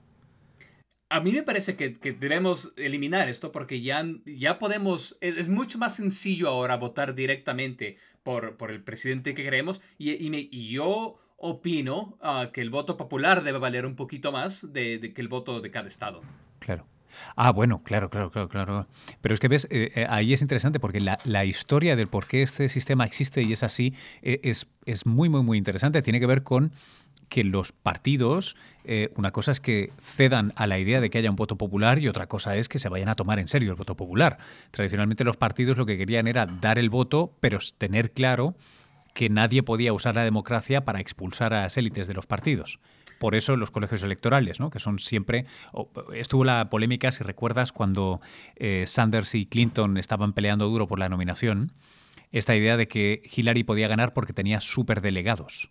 A 1.09 1.21
mí 1.21 1.33
me 1.33 1.43
parece 1.43 1.77
que, 1.77 1.91
debemos 2.12 2.73
eliminar 2.77 3.29
esto 3.29 3.53
porque 3.53 3.81
ya, 3.81 4.05
ya 4.25 4.59
podemos, 4.59 5.17
es, 5.21 5.49
mucho 5.49 5.79
más 5.79 5.97
sencillo 5.97 6.49
ahora 6.49 6.77
votar 6.77 7.14
directamente 7.14 7.97
por, 8.23 8.57
por 8.57 8.71
el 8.71 8.83
presidente 8.83 9.35
que 9.35 9.45
queremos 9.45 9.81
y, 9.99 10.12
y, 10.12 10.49
y 10.51 10.71
yo 10.71 11.19
opino 11.37 12.16
ah, 12.22 12.51
que 12.53 12.61
el 12.61 12.70
voto 12.70 12.97
popular 12.97 13.43
debe 13.43 13.59
valer 13.59 13.87
un 13.87 13.95
poquito 13.95 14.32
más 14.32 14.72
de, 14.72 15.12
que 15.14 15.20
el 15.20 15.28
voto 15.28 15.61
de 15.61 15.70
cada 15.70 15.89
estado. 15.89 16.22
Claro. 16.59 16.87
Ah, 17.34 17.51
bueno, 17.51 17.82
claro, 17.82 18.11
claro, 18.11 18.30
claro, 18.30 18.49
claro. 18.49 18.87
Pero 19.22 19.34
es 19.34 19.41
que 19.41 19.49
ves, 19.49 19.66
eh, 19.70 19.93
eh, 19.95 20.07
ahí 20.09 20.34
es 20.34 20.43
interesante 20.43 20.80
porque 20.80 21.01
la, 21.01 21.45
historia 21.45 21.97
del 21.97 22.09
por 22.09 22.26
qué 22.26 22.43
este 22.43 22.68
sistema 22.68 23.07
existe 23.07 23.43
y 23.43 23.53
es 23.53 23.62
así 23.62 23.95
eh, 24.22 24.41
es, 24.43 24.68
es, 24.84 25.07
muy, 25.07 25.28
muy, 25.28 25.43
muy 25.43 25.57
interesante. 25.57 26.03
Tiene 26.03 26.20
que 26.20 26.26
ver 26.26 26.43
con 26.43 26.72
que 27.28 27.43
los 27.43 27.72
partidos, 27.72 28.55
una 29.16 29.32
cosa 29.32 29.51
es 29.51 29.61
que 29.61 29.91
cedan 30.01 30.53
a 30.55 30.68
la 30.68 30.78
idea 30.78 31.01
de 31.01 31.11
que 31.11 31.18
haya 31.18 31.28
un 31.28 31.34
voto 31.34 31.57
popular 31.57 31.99
y 31.99 32.07
otra 32.07 32.28
cosa 32.28 32.55
es 32.55 32.68
que 32.68 32.78
se 32.78 32.89
vayan 32.89 33.09
a 33.09 33.16
tomar 33.16 33.41
en 33.41 33.49
serio 33.49 33.70
el 33.70 33.76
voto 33.76 33.97
popular. 33.97 34.39
Tradicionalmente 34.70 35.24
los 35.24 35.37
partidos 35.37 35.76
lo 35.76 35.87
que 35.87 35.99
querían 35.99 36.28
era 36.28 36.47
dar 36.47 36.78
el 36.78 36.89
voto, 36.89 37.32
pero 37.41 37.59
tener 37.78 38.12
claro 38.12 38.55
que 39.17 39.31
nadie 39.31 39.62
podía 39.62 39.95
usar 39.95 40.14
la 40.14 40.25
democracia 40.25 40.85
para 40.85 41.01
expulsar 41.01 41.55
a 41.55 41.62
las 41.62 41.79
élites 41.79 42.07
de 42.07 42.12
los 42.12 42.27
partidos. 42.27 42.79
Por 43.19 43.35
eso 43.35 43.57
los 43.57 43.71
colegios 43.71 44.03
electorales, 44.03 44.61
¿no? 44.61 44.69
que 44.69 44.79
son 44.79 44.99
siempre... 44.99 45.47
Estuvo 46.12 46.45
la 46.45 46.69
polémica, 46.69 47.11
si 47.11 47.25
recuerdas, 47.25 47.73
cuando 47.73 48.21
eh, 48.57 48.85
Sanders 48.87 49.35
y 49.35 49.47
Clinton 49.47 49.97
estaban 49.97 50.35
peleando 50.35 50.69
duro 50.69 50.87
por 50.87 50.99
la 50.99 51.09
nominación, 51.09 51.73
esta 52.31 52.55
idea 52.55 52.77
de 52.77 52.89
que 52.89 53.23
Hillary 53.35 53.64
podía 53.64 53.89
ganar 53.89 54.12
porque 54.12 54.35
tenía 54.35 54.61
superdelegados. 54.61 55.71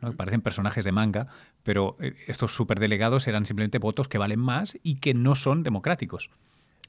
¿no? 0.00 0.12
Parecen 0.14 0.40
personajes 0.40 0.84
de 0.84 0.90
manga, 0.90 1.28
pero 1.62 1.96
eh, 2.00 2.14
estos 2.26 2.52
superdelegados 2.52 3.28
eran 3.28 3.46
simplemente 3.46 3.78
votos 3.78 4.08
que 4.08 4.18
valen 4.18 4.40
más 4.40 4.76
y 4.82 4.96
que 4.96 5.14
no 5.14 5.36
son 5.36 5.62
democráticos. 5.62 6.30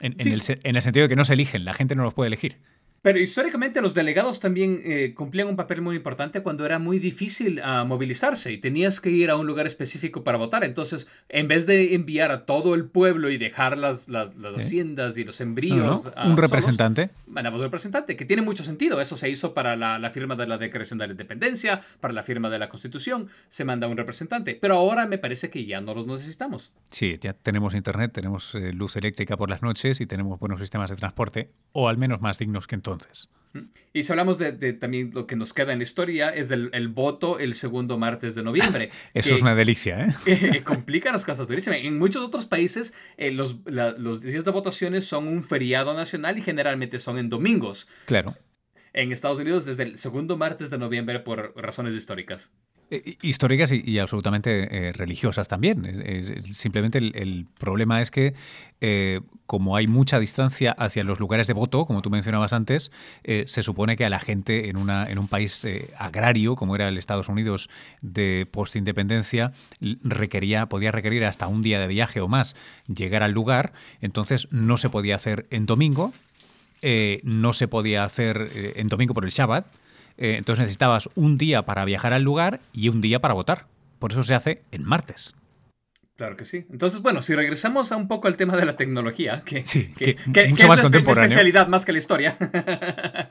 En, 0.00 0.16
el, 0.18 0.42
en 0.48 0.74
el 0.74 0.82
sentido 0.82 1.04
de 1.04 1.08
que 1.08 1.14
no 1.14 1.24
se 1.24 1.34
eligen, 1.34 1.64
la 1.64 1.72
gente 1.72 1.94
no 1.94 2.02
los 2.02 2.14
puede 2.14 2.26
elegir. 2.26 2.58
Pero 3.04 3.18
históricamente 3.18 3.82
los 3.82 3.92
delegados 3.92 4.40
también 4.40 4.80
eh, 4.82 5.12
cumplían 5.14 5.48
un 5.48 5.56
papel 5.56 5.82
muy 5.82 5.94
importante 5.94 6.42
cuando 6.42 6.64
era 6.64 6.78
muy 6.78 6.98
difícil 6.98 7.60
uh, 7.60 7.84
movilizarse 7.84 8.50
y 8.50 8.56
tenías 8.56 8.98
que 8.98 9.10
ir 9.10 9.28
a 9.28 9.36
un 9.36 9.46
lugar 9.46 9.66
específico 9.66 10.24
para 10.24 10.38
votar. 10.38 10.64
Entonces, 10.64 11.06
en 11.28 11.46
vez 11.46 11.66
de 11.66 11.94
enviar 11.94 12.30
a 12.30 12.46
todo 12.46 12.74
el 12.74 12.86
pueblo 12.86 13.28
y 13.28 13.36
dejar 13.36 13.76
las, 13.76 14.08
las, 14.08 14.34
las 14.36 14.56
haciendas 14.56 15.18
y 15.18 15.24
los 15.24 15.42
embríos... 15.42 16.10
un 16.24 16.38
representante. 16.38 17.10
mandamos 17.26 17.60
un 17.60 17.66
representante, 17.66 18.16
que 18.16 18.24
tiene 18.24 18.40
mucho 18.40 18.64
sentido. 18.64 18.98
Eso 19.02 19.18
se 19.18 19.28
hizo 19.28 19.52
para 19.52 19.76
la, 19.76 19.98
la, 19.98 20.08
firma 20.08 20.34
de 20.34 20.46
la 20.46 20.56
Declaración 20.56 20.98
de 20.98 21.06
la 21.06 21.12
Independencia, 21.12 21.82
para 22.00 22.14
la 22.14 22.22
firma 22.22 22.48
de 22.48 22.58
la 22.58 22.70
Constitución, 22.70 23.28
se 23.48 23.66
manda 23.66 23.86
un 23.86 23.98
representante. 23.98 24.56
Pero 24.58 24.76
ahora 24.76 25.04
me 25.04 25.18
parece 25.18 25.50
que 25.50 25.66
ya 25.66 25.82
no 25.82 25.92
los 25.92 26.06
necesitamos. 26.06 26.72
Sí, 26.90 27.18
ya 27.20 27.34
tenemos 27.34 27.74
internet, 27.74 28.12
tenemos 28.14 28.54
eh, 28.54 28.72
luz 28.72 28.96
eléctrica 28.96 29.36
por 29.36 29.50
las 29.50 29.60
noches 29.60 30.00
y 30.00 30.06
tenemos 30.06 30.40
buenos 30.40 30.58
sistemas 30.58 30.88
de 30.88 30.96
transporte, 30.96 31.50
o 31.72 31.86
al 31.88 31.98
menos 31.98 32.22
más 32.22 32.38
dignos 32.38 32.66
que 32.66 32.76
entonces. 32.76 32.93
Y 33.92 34.02
si 34.02 34.12
hablamos 34.12 34.38
de, 34.38 34.72
también 34.72 35.12
lo 35.14 35.26
que 35.26 35.36
nos 35.36 35.52
queda 35.52 35.72
en 35.72 35.78
la 35.78 35.84
historia, 35.84 36.30
es 36.30 36.50
el, 36.50 36.88
voto 36.88 37.38
el 37.38 37.54
segundo 37.54 37.96
martes 37.98 38.34
de 38.34 38.42
noviembre. 38.42 38.90
Eso 39.14 39.34
es 39.36 39.42
una 39.42 39.54
delicia, 39.54 40.06
¿eh? 40.06 40.14
eh 40.26 40.62
complica 40.64 41.12
las 41.12 41.24
cosas 41.24 41.46
durísimas. 41.46 41.78
En 41.80 41.98
muchos 41.98 42.24
otros 42.24 42.46
países, 42.46 42.94
eh, 43.16 43.30
los, 43.30 43.58
los 43.66 44.20
días 44.22 44.44
de 44.44 44.50
votaciones 44.50 45.06
son 45.06 45.28
un 45.28 45.44
feriado 45.44 45.94
nacional 45.94 46.36
y 46.38 46.42
generalmente 46.42 46.98
son 46.98 47.18
en 47.18 47.28
domingos. 47.28 47.88
Claro. 48.06 48.36
En 48.94 49.12
Estados 49.12 49.38
Unidos, 49.38 49.64
desde 49.64 49.82
el 49.82 49.98
segundo 49.98 50.36
martes 50.36 50.70
de 50.70 50.78
noviembre 50.78 51.20
por 51.20 51.52
razones 51.56 51.94
históricas. 51.94 52.52
Eh, 52.90 53.16
históricas 53.22 53.72
y, 53.72 53.98
absolutamente 53.98 54.88
eh, 54.88 54.92
religiosas 54.92 55.48
también. 55.48 56.44
simplemente 56.52 56.98
el, 56.98 57.46
problema 57.58 58.02
es 58.02 58.10
que 58.10 58.34
eh, 58.80 59.20
como 59.46 59.76
hay 59.76 59.86
mucha 59.86 60.20
distancia 60.20 60.72
hacia 60.72 61.02
los 61.02 61.18
lugares 61.18 61.46
de 61.46 61.54
voto, 61.54 61.86
como 61.86 62.02
tú 62.02 62.10
mencionabas 62.10 62.52
antes, 62.52 62.92
se 63.24 63.62
supone 63.62 63.96
que 63.96 64.04
a 64.04 64.10
la 64.10 64.20
gente 64.20 64.68
en, 64.68 64.76
una, 64.76 65.06
en 65.06 65.18
un 65.18 65.28
país 65.28 65.66
agrario, 65.98 66.54
como 66.54 66.74
era 66.74 66.88
el 66.88 66.98
Estados 66.98 67.28
Unidos 67.28 67.68
de 68.00 68.46
postindependencia, 68.50 69.52
requería, 70.02 70.66
podía 70.66 70.92
requerir 70.92 71.24
hasta 71.24 71.46
un 71.46 71.62
día 71.62 71.80
de 71.80 71.86
viaje 71.86 72.20
o 72.20 72.28
más 72.28 72.54
llegar 72.86 73.22
al 73.22 73.32
lugar, 73.32 73.72
entonces 74.00 74.48
no 74.50 74.76
se 74.76 74.88
podía 74.88 75.16
hacer 75.16 75.46
en 75.50 75.66
domingo, 75.66 76.12
no 77.22 77.52
se 77.52 77.68
podía 77.68 78.04
hacer 78.04 78.50
en 78.76 78.88
domingo 78.88 79.14
por 79.14 79.24
el 79.24 79.30
Shabbat, 79.30 79.66
entonces 80.16 80.60
necesitabas 80.60 81.08
un 81.14 81.38
día 81.38 81.62
para 81.62 81.84
viajar 81.84 82.12
al 82.12 82.22
lugar 82.22 82.60
y 82.72 82.88
un 82.88 83.00
día 83.00 83.20
para 83.20 83.34
votar. 83.34 83.66
Por 83.98 84.12
eso 84.12 84.22
se 84.22 84.34
hace 84.34 84.62
en 84.70 84.84
martes. 84.84 85.34
Claro 86.16 86.36
que 86.36 86.44
sí. 86.44 86.64
Entonces, 86.70 87.02
bueno, 87.02 87.22
si 87.22 87.34
regresamos 87.34 87.90
a 87.90 87.96
un 87.96 88.06
poco 88.06 88.28
al 88.28 88.36
tema 88.36 88.56
de 88.56 88.64
la 88.64 88.76
tecnología, 88.76 89.42
que, 89.44 89.66
sí, 89.66 89.92
que, 89.96 90.16
mucho 90.48 90.68
más 90.68 90.78
es 90.78 90.84
contemporáneo. 90.84 91.24
especialidad 91.24 91.66
más 91.66 91.84
que 91.84 91.90
la 91.90 91.98
historia, 91.98 92.36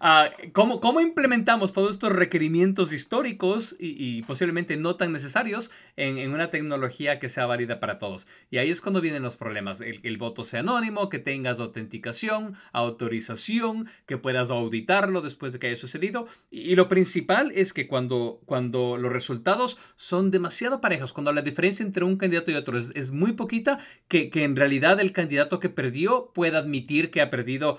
ah, 0.00 0.30
¿cómo, 0.52 0.78
¿cómo, 0.78 1.00
implementamos 1.00 1.72
todos 1.72 1.90
estos 1.90 2.12
requerimientos 2.12 2.92
históricos 2.92 3.74
y, 3.80 4.22
posiblemente 4.22 4.76
no 4.76 4.94
tan 4.94 5.12
necesarios 5.12 5.72
en, 5.96 6.18
en, 6.18 6.32
una 6.32 6.50
tecnología 6.50 7.18
que 7.18 7.28
sea 7.28 7.46
válida 7.46 7.80
para 7.80 7.98
todos? 7.98 8.28
Y 8.48 8.58
ahí 8.58 8.70
es 8.70 8.80
cuando 8.80 9.00
vienen 9.00 9.24
los 9.24 9.34
problemas. 9.34 9.80
El, 9.80 9.98
el 10.04 10.16
voto 10.16 10.44
sea 10.44 10.60
anónimo, 10.60 11.08
que 11.08 11.18
tengas 11.18 11.58
autenticación, 11.58 12.54
autorización, 12.70 13.88
que 14.06 14.18
puedas 14.18 14.52
auditarlo 14.52 15.20
después 15.20 15.52
de 15.52 15.58
que 15.58 15.66
haya 15.66 15.76
sucedido. 15.76 16.28
Y, 16.48 16.60
y 16.70 16.76
lo 16.76 16.86
principal 16.86 17.50
es 17.56 17.72
que 17.72 17.88
cuando, 17.88 18.40
cuando 18.46 18.96
los 18.98 19.12
resultados 19.12 19.78
son 19.96 20.30
demasiado 20.30 20.80
parejos, 20.80 21.12
cuando 21.12 21.32
la 21.32 21.42
diferencia 21.42 21.84
entre 21.84 22.03
un 22.06 22.16
candidato 22.16 22.50
y 22.50 22.54
otro 22.54 22.78
es, 22.78 23.10
muy 23.10 23.32
poquita, 23.32 23.78
que, 24.08 24.30
que, 24.30 24.44
en 24.44 24.56
realidad 24.56 25.00
el 25.00 25.12
candidato 25.12 25.58
que 25.60 25.68
perdió 25.68 26.30
pueda 26.34 26.58
admitir 26.58 27.10
que 27.10 27.20
ha 27.20 27.30
perdido. 27.30 27.78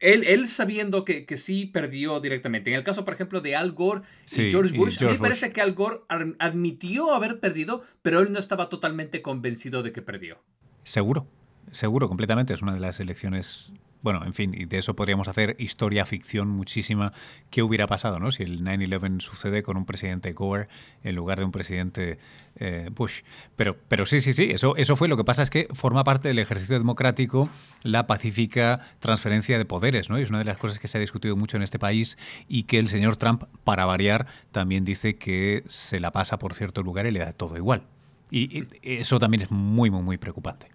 Él, 0.00 0.24
él 0.24 0.46
sabiendo 0.48 1.04
que, 1.04 1.24
que, 1.24 1.36
sí 1.36 1.66
perdió 1.66 2.20
directamente. 2.20 2.70
En 2.70 2.76
el 2.76 2.84
caso, 2.84 3.04
por 3.04 3.14
ejemplo, 3.14 3.40
de 3.40 3.56
Al 3.56 3.72
Gore 3.72 4.02
y 4.30 4.50
George 4.50 4.76
Bush, 4.76 5.02
a 5.02 5.06
mí 5.06 5.12
me 5.12 5.18
parece 5.18 5.52
que 5.52 5.60
Al 5.60 5.74
Gore 5.74 6.00
admitió 6.38 7.12
haber 7.12 7.40
perdido, 7.40 7.82
pero 8.02 8.20
él 8.20 8.32
no 8.32 8.38
estaba 8.38 8.68
totalmente 8.68 9.22
convencido 9.22 9.82
de 9.82 9.92
que 9.92 10.02
perdió. 10.02 10.38
Seguro, 10.82 11.26
seguro, 11.70 12.08
completamente. 12.08 12.52
Es 12.52 12.62
una 12.62 12.74
de 12.74 12.80
las 12.80 13.00
elecciones 13.00 13.72
bueno, 14.04 14.22
en 14.26 14.34
fin, 14.34 14.52
y 14.54 14.66
de 14.66 14.76
eso 14.76 14.94
podríamos 14.94 15.28
hacer 15.28 15.56
historia, 15.58 16.04
ficción 16.04 16.50
muchísima. 16.50 17.14
¿Qué 17.48 17.62
hubiera 17.62 17.86
pasado 17.86 18.18
¿no? 18.18 18.32
si 18.32 18.42
el 18.42 18.62
9-11 18.62 19.20
sucede 19.20 19.62
con 19.62 19.78
un 19.78 19.86
presidente 19.86 20.34
Gore 20.34 20.68
en 21.02 21.14
lugar 21.16 21.38
de 21.38 21.46
un 21.46 21.52
presidente 21.52 22.18
eh, 22.56 22.90
Bush? 22.92 23.22
Pero, 23.56 23.78
pero 23.88 24.04
sí, 24.04 24.20
sí, 24.20 24.34
sí, 24.34 24.50
eso, 24.50 24.76
eso 24.76 24.94
fue. 24.96 25.08
Lo 25.08 25.16
que 25.16 25.24
pasa 25.24 25.42
es 25.42 25.48
que 25.48 25.68
forma 25.72 26.04
parte 26.04 26.28
del 26.28 26.38
ejercicio 26.38 26.76
democrático 26.76 27.48
la 27.82 28.06
pacífica 28.06 28.86
transferencia 28.98 29.56
de 29.56 29.64
poderes, 29.64 30.10
¿no? 30.10 30.18
Y 30.18 30.22
es 30.22 30.28
una 30.28 30.40
de 30.40 30.44
las 30.44 30.58
cosas 30.58 30.78
que 30.78 30.86
se 30.86 30.98
ha 30.98 31.00
discutido 31.00 31.34
mucho 31.34 31.56
en 31.56 31.62
este 31.62 31.78
país 31.78 32.18
y 32.46 32.64
que 32.64 32.78
el 32.78 32.90
señor 32.90 33.16
Trump, 33.16 33.44
para 33.64 33.86
variar, 33.86 34.26
también 34.52 34.84
dice 34.84 35.16
que 35.16 35.64
se 35.66 35.98
la 35.98 36.12
pasa 36.12 36.38
por 36.38 36.52
cierto 36.52 36.82
lugar 36.82 37.06
y 37.06 37.10
le 37.10 37.20
da 37.20 37.32
todo 37.32 37.56
igual. 37.56 37.84
y 38.30 38.66
eso 38.82 39.18
también 39.18 39.44
es 39.44 39.50
muy, 39.50 39.88
muy, 39.88 40.02
muy 40.02 40.18
preocupante. 40.18 40.74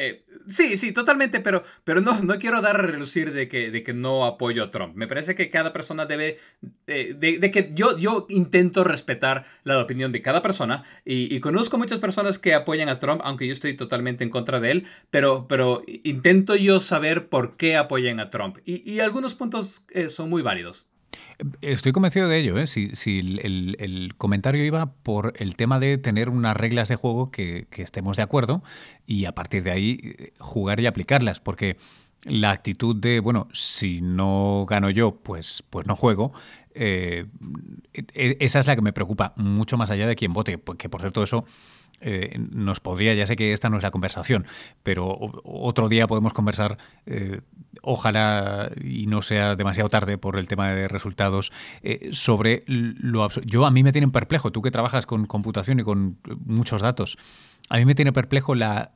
Eh, 0.00 0.24
sí, 0.46 0.76
sí, 0.76 0.92
totalmente, 0.92 1.40
pero, 1.40 1.62
pero 1.84 2.00
no, 2.00 2.20
no 2.22 2.38
quiero 2.38 2.60
dar 2.60 2.76
a 2.76 2.82
relucir 2.82 3.32
de 3.32 3.48
que, 3.48 3.70
de 3.70 3.82
que 3.82 3.92
no 3.92 4.26
apoyo 4.26 4.64
a 4.64 4.70
Trump. 4.70 4.94
Me 4.94 5.06
parece 5.06 5.34
que 5.34 5.50
cada 5.50 5.72
persona 5.72 6.06
debe, 6.06 6.38
eh, 6.86 7.14
de, 7.16 7.50
que 7.50 7.70
yo, 7.74 7.98
yo 7.98 8.26
intento 8.28 8.84
respetar 8.84 9.46
la 9.64 9.80
opinión 9.80 10.12
de 10.12 10.22
cada 10.22 10.42
persona 10.42 10.84
y, 11.04 11.38
conozco 11.40 11.78
muchas 11.78 12.00
personas 12.00 12.38
que 12.38 12.54
apoyan 12.54 12.88
a 12.88 12.98
Trump, 12.98 13.20
aunque 13.24 13.46
yo 13.46 13.52
estoy 13.52 13.74
totalmente 13.74 14.24
en 14.24 14.30
contra 14.30 14.60
de 14.60 14.70
él, 14.72 14.86
pero, 15.10 15.46
pero 15.48 15.82
intento 15.86 16.56
yo 16.56 16.80
saber 16.80 17.28
por 17.28 17.56
qué 17.56 17.76
apoyan 17.76 18.20
a 18.20 18.30
Trump 18.30 18.58
y, 18.64 18.88
y 18.90 19.00
algunos 19.00 19.34
puntos 19.34 19.86
eh, 19.90 20.08
son 20.08 20.28
muy 20.30 20.42
válidos. 20.42 20.88
Estoy 21.60 21.92
convencido 21.92 22.28
de 22.28 22.38
ello. 22.38 22.58
¿eh? 22.58 22.66
Si, 22.66 22.90
si 22.94 23.18
el, 23.18 24.14
comentario 24.18 24.64
iba 24.64 24.86
por 24.86 25.34
el 25.36 25.56
tema 25.56 25.78
de 25.78 25.98
tener 25.98 26.28
unas 26.28 26.56
reglas 26.56 26.88
de 26.88 26.96
juego 26.96 27.30
que, 27.30 27.66
estemos 27.76 28.16
de 28.16 28.22
acuerdo 28.22 28.62
y 29.06 29.24
a 29.24 29.32
partir 29.32 29.62
de 29.62 29.70
ahí 29.70 30.00
eh, 30.02 30.32
jugar 30.38 30.80
y 30.80 30.86
aplicarlas, 30.86 31.40
porque 31.40 31.76
la 32.24 32.50
actitud 32.50 32.96
de, 32.96 33.20
bueno, 33.20 33.48
si 33.52 34.00
no 34.00 34.66
gano 34.68 34.90
yo, 34.90 35.16
pues, 35.16 35.62
pues 35.70 35.86
no 35.86 35.94
juego, 35.94 36.32
eh, 36.74 37.26
e, 37.92 38.36
esa 38.40 38.58
es 38.58 38.66
la 38.66 38.74
que 38.74 38.82
me 38.82 38.92
preocupa 38.92 39.32
mucho 39.36 39.76
más 39.76 39.90
allá 39.90 40.06
de 40.06 40.16
quien 40.16 40.32
vote, 40.32 40.58
porque 40.58 40.88
por 40.88 41.00
cierto 41.00 41.22
eso 41.22 41.44
eh, 42.00 42.38
nos 42.38 42.78
podría, 42.80 43.14
ya 43.14 43.26
sé 43.26 43.34
que 43.34 43.52
esta 43.52 43.68
no 43.68 43.76
es 43.76 43.82
la 43.82 43.90
conversación, 43.90 44.46
pero 44.82 45.18
otro 45.44 45.88
día 45.88 46.06
podemos 46.06 46.32
conversar, 46.32 46.78
eh, 47.06 47.40
ojalá 47.82 48.70
y 48.82 49.06
no 49.06 49.20
sea 49.22 49.56
demasiado 49.56 49.88
tarde 49.88 50.16
por 50.16 50.38
el 50.38 50.46
tema 50.46 50.70
de 50.70 50.86
resultados, 50.86 51.52
eh, 51.82 52.10
sobre 52.12 52.62
lo 52.66 53.28
Yo 53.44 53.66
a 53.66 53.70
mí 53.70 53.82
me 53.82 53.92
tienen 53.92 54.12
perplejo, 54.12 54.52
tú 54.52 54.62
que 54.62 54.70
trabajas 54.70 55.06
con 55.06 55.26
computación 55.26 55.80
y 55.80 55.82
con 55.82 56.18
muchos 56.44 56.82
datos, 56.82 57.18
a 57.68 57.78
mí 57.78 57.84
me 57.84 57.94
tiene 57.94 58.12
perplejo 58.12 58.54
la 58.54 58.92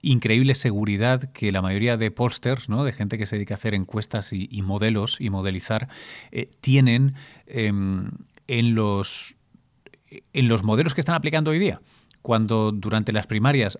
increíble 0.00 0.54
seguridad 0.54 1.32
que 1.32 1.52
la 1.52 1.60
mayoría 1.62 1.96
de 1.96 2.10
posters, 2.10 2.68
¿no? 2.68 2.84
de 2.84 2.92
gente 2.92 3.18
que 3.18 3.26
se 3.26 3.36
dedica 3.36 3.54
a 3.54 3.56
hacer 3.56 3.74
encuestas 3.74 4.32
y, 4.32 4.48
y 4.50 4.62
modelos 4.62 5.20
y 5.20 5.30
modelizar, 5.30 5.88
tienen 6.60 7.14
em, 7.46 8.12
en 8.46 8.74
los 8.74 9.34
en 10.32 10.48
los 10.48 10.64
modelos 10.64 10.94
que 10.94 11.00
están 11.00 11.14
aplicando 11.14 11.50
hoy 11.52 11.58
día 11.58 11.80
cuando 12.22 12.72
durante 12.72 13.12
las 13.12 13.26
primarias 13.26 13.78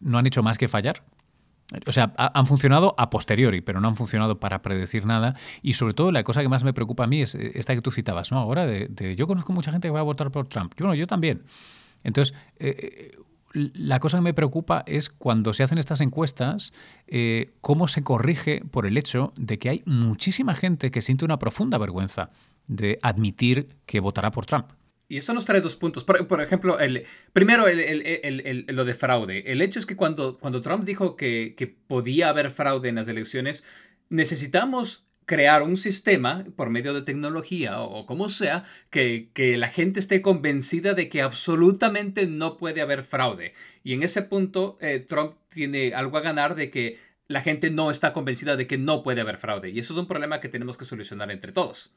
no 0.00 0.18
han 0.18 0.26
hecho 0.26 0.42
más 0.42 0.58
que 0.58 0.68
fallar? 0.68 1.02
O 1.86 1.92
sea, 1.92 2.12
han 2.16 2.46
funcionado 2.46 2.94
a 2.98 3.10
posteriori, 3.10 3.60
pero 3.60 3.80
no 3.80 3.88
han 3.88 3.96
funcionado 3.96 4.40
para 4.40 4.60
predecir 4.60 5.06
nada. 5.06 5.36
Y 5.62 5.74
sobre 5.74 5.94
todo, 5.94 6.10
la 6.10 6.24
cosa 6.24 6.42
que 6.42 6.48
más 6.48 6.64
me 6.64 6.72
preocupa 6.72 7.04
a 7.04 7.06
mí 7.06 7.22
es 7.22 7.34
eh, 7.36 7.52
esta 7.54 7.74
que 7.74 7.80
tú 7.80 7.92
citabas, 7.92 8.32
¿no? 8.32 8.38
Ahora, 8.38 8.66
de, 8.66 9.14
yo 9.16 9.26
conozco 9.26 9.52
mucha 9.52 9.70
gente 9.70 9.86
que 9.86 9.92
va 9.92 10.00
a 10.00 10.04
votar 10.04 10.30
por 10.32 10.48
Trump. 10.48 10.72
Yo, 10.76 10.86
bueno, 10.86 10.96
yo 10.96 11.06
también. 11.06 11.44
Entonces, 12.02 12.34
eh, 12.58 13.12
eh, 13.14 13.70
la 13.74 14.00
cosa 14.00 14.18
que 14.18 14.22
me 14.22 14.34
preocupa 14.34 14.82
es 14.86 15.10
cuando 15.10 15.54
se 15.54 15.62
hacen 15.62 15.78
estas 15.78 16.00
encuestas, 16.00 16.72
cómo 17.60 17.88
se 17.88 18.04
corrige 18.04 18.62
por 18.70 18.86
el 18.86 18.96
hecho 18.96 19.32
de 19.36 19.58
que 19.58 19.68
hay 19.68 19.82
muchísima 19.86 20.54
gente 20.54 20.92
que 20.92 21.02
siente 21.02 21.24
una 21.24 21.40
profunda 21.40 21.76
vergüenza 21.76 22.30
de 22.68 23.00
admitir 23.02 23.76
que 23.86 23.98
votará 23.98 24.30
por 24.30 24.46
Trump. 24.46 24.70
Y 25.10 25.16
eso 25.16 25.34
nos 25.34 25.44
trae 25.44 25.60
dos 25.60 25.74
puntos. 25.74 26.04
Por, 26.04 26.40
ejemplo, 26.40 26.78
el, 26.78 27.04
primero, 27.32 27.64
lo 27.66 28.84
de 28.84 28.94
fraude. 28.94 29.42
El 29.44 29.60
hecho 29.60 29.80
es 29.80 29.84
que 29.84 29.96
cuando, 29.96 30.38
cuando 30.38 30.60
Trump 30.62 30.84
dijo 30.84 31.16
que, 31.16 31.76
podía 31.88 32.28
haber 32.28 32.52
fraude 32.52 32.90
en 32.90 32.94
las 32.94 33.08
elecciones, 33.08 33.64
necesitamos 34.08 35.08
crear 35.24 35.64
un 35.64 35.76
sistema 35.76 36.44
por 36.54 36.70
medio 36.70 36.94
de 36.94 37.02
tecnología 37.02 37.80
o, 37.80 38.06
como 38.06 38.28
sea, 38.28 38.62
que, 38.90 39.30
que, 39.34 39.56
la 39.56 39.66
gente 39.66 39.98
esté 39.98 40.22
convencida 40.22 40.94
de 40.94 41.08
que 41.08 41.22
absolutamente 41.22 42.28
no 42.28 42.56
puede 42.56 42.80
haber 42.80 43.02
fraude. 43.02 43.52
Y 43.82 43.94
en 43.94 44.04
ese 44.04 44.22
punto, 44.22 44.78
eh, 44.80 45.00
Trump 45.00 45.34
tiene 45.48 45.92
algo 45.92 46.18
a 46.18 46.20
ganar 46.20 46.54
de 46.54 46.70
que 46.70 46.98
la 47.26 47.42
gente 47.42 47.72
no 47.72 47.90
está 47.90 48.12
convencida 48.12 48.54
de 48.54 48.68
que 48.68 48.78
no 48.78 49.02
puede 49.02 49.22
haber 49.22 49.38
fraude. 49.38 49.70
Y 49.70 49.80
eso 49.80 49.92
es 49.92 49.98
un 49.98 50.06
problema 50.06 50.40
que 50.40 50.48
tenemos 50.48 50.76
que 50.76 50.84
solucionar 50.84 51.32
entre 51.32 51.50
todos. 51.50 51.90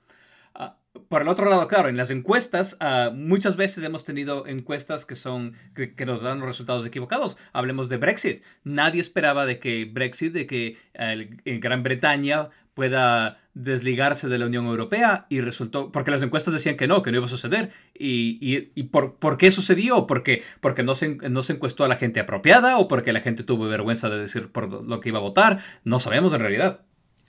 Ah, 0.56 0.78
por 1.10 1.24
el 1.24 1.28
otro 1.28 1.50
lado, 1.50 1.68
claro, 1.68 1.90
en 1.90 1.98
las 1.98 2.12
encuestas, 2.12 2.78
uh, 2.80 3.12
muchas 3.14 3.56
veces 3.56 3.84
hemos 3.84 4.06
tenido 4.06 4.46
encuestas 4.46 5.06
que 5.06 5.16
son 5.16 5.56
que, 5.76 6.06
nos 6.06 6.22
dan 6.22 6.42
resultados 6.42 6.86
equivocados. 6.86 7.38
Hablemos 7.52 7.90
de 7.90 7.98
Brexit. 7.98 8.44
Nadie 8.64 9.02
esperaba 9.02 9.46
de 9.46 9.60
que 9.60 9.86
Brexit, 9.86 10.34
de 10.34 10.46
que 10.46 10.78
en 10.94 11.60
Gran 11.60 11.84
Bretaña 11.84 12.50
pueda 12.74 13.40
desligarse 13.54 14.28
de 14.28 14.40
la 14.40 14.48
Unión 14.48 14.66
Europea 14.66 15.28
y 15.30 15.42
resultó, 15.42 15.92
porque 15.92 16.12
las 16.12 16.24
encuestas 16.24 16.54
decían 16.54 16.76
que 16.76 16.88
no, 16.88 17.04
que 17.04 17.12
no 17.12 17.18
iba 17.18 17.26
a 17.26 17.30
suceder. 17.30 17.72
¿Y, 17.94 18.38
y, 18.42 18.72
y 18.76 18.84
por, 18.84 19.16
por, 19.16 19.38
qué 19.38 19.52
sucedió? 19.52 20.08
¿Porque, 20.08 20.44
porque 20.60 20.84
no, 20.84 20.96
se, 20.96 21.16
no 21.16 21.42
se 21.44 21.54
encuestó 21.54 21.84
a 21.84 21.88
la 21.88 21.98
gente 21.98 22.20
apropiada 22.20 22.78
o 22.78 22.88
porque 22.88 23.14
la 23.14 23.22
gente 23.22 23.44
tuvo 23.44 23.68
vergüenza 23.68 24.10
de 24.10 24.20
decir 24.20 24.52
por 24.52 24.84
lo 24.84 25.00
que 25.00 25.10
iba 25.10 25.20
a 25.20 25.22
votar? 25.22 25.60
No 25.84 26.00
sabemos 26.00 26.34
en 26.34 26.40
realidad. 26.40 26.82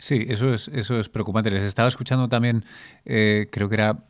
Sí, 0.05 0.27
eso 0.29 0.53
es, 0.53 0.69
eso 0.69 1.01
es 1.01 1.09
preocupante. 1.09 1.51
Les 1.51 1.65
estaba 1.65 1.89
escuchando 1.89 2.29
también, 2.29 2.63
eh, 3.07 3.49
creo 3.51 3.71
que 3.71 3.77
era 3.77 4.01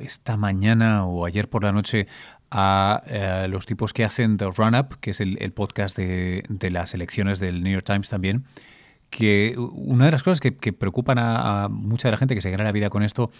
esta 0.00 0.38
mañana 0.38 1.04
o 1.04 1.26
ayer 1.26 1.50
por 1.50 1.64
la 1.64 1.70
noche, 1.70 2.06
a 2.50 3.02
eh, 3.06 3.46
los 3.50 3.66
tipos 3.66 3.92
que 3.92 4.04
hacen 4.04 4.38
The 4.38 4.46
Run 4.46 4.74
Up, 4.74 5.00
que 5.00 5.10
es 5.10 5.20
el, 5.20 5.52
podcast 5.52 5.98
de, 5.98 6.70
las 6.70 6.94
elecciones 6.94 7.40
del 7.40 7.62
New 7.62 7.74
York 7.74 7.84
Times 7.84 8.08
también, 8.08 8.46
que 9.10 9.54
una 9.58 10.06
de 10.06 10.12
las 10.12 10.22
cosas 10.22 10.40
que, 10.40 10.72
preocupan 10.72 11.18
a, 11.18 11.68
mucha 11.70 12.08
de 12.08 12.12
la 12.12 12.16
gente 12.16 12.34
que 12.34 12.40
se 12.40 12.50
gana 12.50 12.64
la 12.64 12.72
vida 12.72 12.88
con 12.88 13.02
esto 13.02 13.30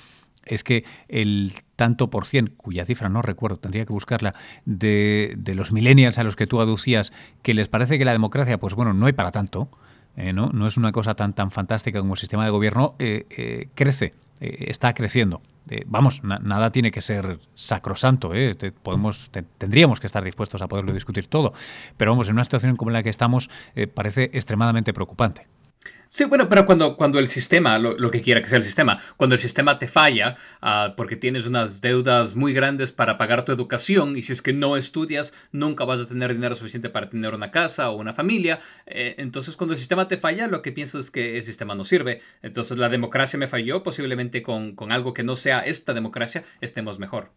es 0.44 0.62
que 0.62 0.84
el 1.09 1.55
tanto 1.74 2.11
por 2.11 2.26
cien, 2.26 2.52
cuya 2.55 2.84
cifra 2.84 3.09
no 3.09 3.22
recuerdo, 3.22 3.57
tendría 3.57 3.86
que 3.86 3.94
buscarla, 3.94 4.34
de, 4.66 5.32
de 5.38 5.55
los 5.55 5.72
millennials 5.72 6.18
a 6.18 6.24
los 6.24 6.36
que 6.36 6.46
tú 6.46 6.61
aducías, 6.61 7.14
que 7.40 7.55
les 7.55 7.68
parece 7.68 7.96
que 7.98 8.05
la 8.05 8.12
democracia, 8.12 8.61
pues 8.61 8.74
bueno, 8.74 8.92
no 8.92 9.07
hay 9.07 9.14
para 9.14 9.30
tanto, 9.30 9.70
eh, 10.17 10.33
¿no? 10.33 10.51
no 10.53 10.67
es 10.67 10.77
una 10.77 10.93
cosa 10.93 11.15
tan, 11.15 11.33
tan 11.33 11.51
fantástica 11.51 11.99
como 12.01 12.15
el 12.15 12.19
sistema 12.19 12.45
de 12.45 12.51
gobierno, 12.51 12.95
eh, 12.99 13.27
eh, 13.31 13.69
crece, 13.75 14.15
está 14.41 14.93
creciendo. 14.93 15.41
vamos, 15.87 16.23
nada 16.23 16.71
tiene 16.71 16.91
que 16.91 17.01
ser 17.01 17.39
sacrosanto, 17.55 18.33
podemos, 18.83 19.31
tendríamos 19.57 20.01
que 20.01 20.07
estar 20.07 20.23
dispuestos 20.23 20.61
a 20.61 20.69
poderlo 20.69 20.93
discutir 20.93 21.29
todo, 21.29 21.55
pero 21.97 22.11
vamos, 22.11 22.29
en 22.29 22.35
una 22.35 22.45
situación 22.45 22.77
como 22.77 22.91
la 22.91 23.03
que 23.03 23.09
estamos 23.09 23.49
parece 23.95 24.25
extremadamente 24.35 24.93
preocupante. 24.93 25.47
Sí, 26.14 26.22
bueno, 26.26 26.49
pero 26.49 26.64
cuando, 26.64 26.97
cuando 26.97 27.18
el 27.18 27.26
sistema, 27.26 27.76
lo, 27.80 28.11
que 28.12 28.22
quiera 28.22 28.41
que 28.41 28.47
sea 28.47 28.59
el 28.59 28.62
sistema, 28.62 29.01
cuando 29.16 29.35
el 29.35 29.41
sistema 29.41 29.80
te 29.80 29.89
falla 29.89 30.37
ah, 30.62 30.95
porque 30.97 31.16
tienes 31.16 31.45
unas 31.49 31.80
deudas 31.80 32.37
muy 32.37 32.53
grandes 32.53 32.93
para 32.93 33.18
pagar 33.18 33.45
tu 33.45 33.51
educación 33.51 34.16
y 34.16 34.22
si 34.22 34.32
es 34.32 34.41
que 34.41 34.53
no 34.53 34.76
estudias, 34.76 35.35
nunca 35.51 35.85
vas 35.85 35.99
a 35.99 36.07
tener 36.07 36.32
dinero 36.32 36.55
suficiente 36.55 36.89
para 36.89 37.11
tener 37.11 37.35
una 37.35 37.51
casa 37.51 37.91
o 37.91 37.97
una 37.97 38.14
familia, 38.14 38.61
eh, 38.87 39.16
entonces 39.18 39.57
cuando 39.57 39.72
el 39.72 39.78
sistema 39.80 40.07
te 40.07 40.16
falla, 40.16 40.47
lo 40.47 40.62
que 40.62 40.70
piensas 40.70 41.07
es 41.07 41.11
que 41.11 41.37
el 41.37 41.45
sistema 41.45 41.74
no 41.74 41.82
sirve. 41.82 42.20
Entonces 42.43 42.78
la 42.78 42.89
democracia 42.89 43.37
me 43.37 43.49
falló, 43.49 43.82
posiblemente 43.82 44.41
con, 44.45 44.76
con 44.76 44.93
algo 44.93 45.14
que 45.14 45.24
no 45.24 45.35
sea 45.35 45.62
esta 45.66 45.95
democracia 45.95 46.45
estemos 46.61 47.01
mejor. 47.01 47.32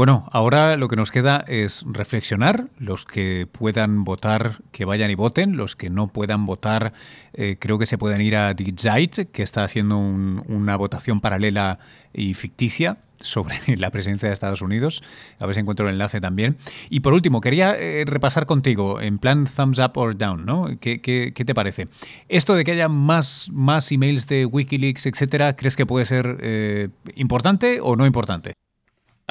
Bueno, 0.00 0.26
ahora 0.32 0.78
lo 0.78 0.88
que 0.88 0.96
nos 0.96 1.10
queda 1.10 1.44
es 1.46 1.84
reflexionar. 1.86 2.70
Los 2.78 3.04
que 3.04 3.46
puedan 3.52 4.02
votar, 4.02 4.62
que 4.72 4.86
vayan 4.86 5.10
y 5.10 5.14
voten. 5.14 5.58
Los 5.58 5.76
que 5.76 5.90
no 5.90 6.06
puedan 6.06 6.46
votar, 6.46 6.94
eh, 7.34 7.58
creo 7.60 7.78
que 7.78 7.84
se 7.84 7.98
pueden 7.98 8.22
ir 8.22 8.34
a 8.34 8.54
Die 8.54 8.72
Zeit, 8.74 9.30
que 9.30 9.42
está 9.42 9.62
haciendo 9.62 9.98
una 9.98 10.74
votación 10.76 11.20
paralela 11.20 11.80
y 12.14 12.32
ficticia 12.32 12.96
sobre 13.18 13.58
la 13.76 13.90
presidencia 13.90 14.30
de 14.30 14.32
Estados 14.32 14.62
Unidos. 14.62 15.02
A 15.38 15.44
ver 15.44 15.54
si 15.54 15.60
encuentro 15.60 15.86
el 15.86 15.92
enlace 15.92 16.18
también. 16.18 16.56
Y 16.88 17.00
por 17.00 17.12
último, 17.12 17.42
quería 17.42 17.76
eh, 17.78 18.04
repasar 18.06 18.46
contigo, 18.46 19.02
en 19.02 19.18
plan 19.18 19.46
thumbs 19.54 19.78
up 19.80 19.98
or 19.98 20.16
down, 20.16 20.46
¿no? 20.46 20.78
¿Qué, 20.80 20.98
te 21.34 21.54
parece? 21.54 21.88
Esto 22.30 22.54
de 22.54 22.64
que 22.64 22.72
haya 22.72 22.88
más, 22.88 23.50
más 23.52 23.92
emails 23.92 24.26
de 24.26 24.46
Wikileaks, 24.46 25.04
etcétera, 25.04 25.56
¿crees 25.56 25.76
que 25.76 25.84
puede 25.84 26.06
ser 26.06 26.38
eh, 26.40 26.88
importante 27.16 27.80
o 27.82 27.96
no 27.96 28.06
importante? 28.06 28.54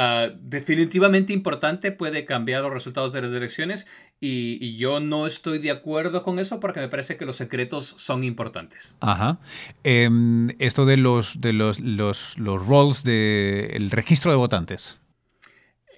Ah, 0.02 0.30
definitivamente 0.40 1.34
importante, 1.34 1.92
puede 1.92 2.24
cambiar 2.24 2.64
los 2.64 2.72
resultados 2.72 3.12
de 3.12 3.22
las 3.22 3.34
elecciones 3.34 3.86
y, 4.22 4.78
yo 4.78 5.02
no 5.02 5.28
estoy 5.28 5.60
de 5.60 5.72
acuerdo 5.72 6.24
con 6.24 6.40
eso 6.40 6.62
porque 6.62 6.80
me 6.80 6.88
parece 6.88 7.18
que 7.18 7.26
los 7.26 7.36
secretos 7.36 7.96
son 7.98 8.24
importantes. 8.24 8.98
Ajá. 9.02 9.42
Em, 9.84 10.52
esto 10.58 10.86
de 10.86 10.96
los, 10.96 11.42
de 11.42 11.52
los, 11.52 11.82
los, 11.82 12.38
los 12.38 12.66
roles 12.66 13.04
del 13.04 13.92
registro 13.92 14.32
de 14.32 14.38
votantes. 14.38 14.98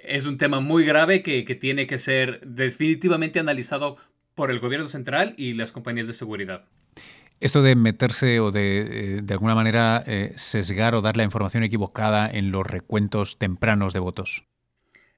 Es 0.03 0.25
un 0.25 0.39
tema 0.39 0.61
muy 0.61 0.83
grave 0.83 1.21
que, 1.21 1.45
que 1.45 1.53
tiene 1.53 1.85
que 1.85 1.99
ser 1.99 2.41
definitivamente 2.43 3.37
analizado 3.39 3.97
por 4.33 4.49
el 4.49 4.59
gobierno 4.59 4.87
central 4.87 5.35
y 5.37 5.53
las 5.53 5.71
compañías 5.71 6.07
de 6.07 6.13
seguridad. 6.13 6.65
Esto 7.41 7.63
de 7.63 7.75
meterse 7.75 8.39
o 8.39 8.51
de, 8.51 8.81
eh, 8.81 9.21
de 9.23 9.33
alguna 9.33 9.55
manera, 9.55 10.03
eh, 10.05 10.31
sesgar 10.35 10.93
o 10.93 11.01
dar 11.01 11.17
la 11.17 11.23
información 11.23 11.63
equivocada 11.63 12.29
en 12.29 12.51
los 12.51 12.67
recuentos 12.67 13.39
tempranos 13.39 13.93
de 13.93 13.99
votos. 13.99 14.45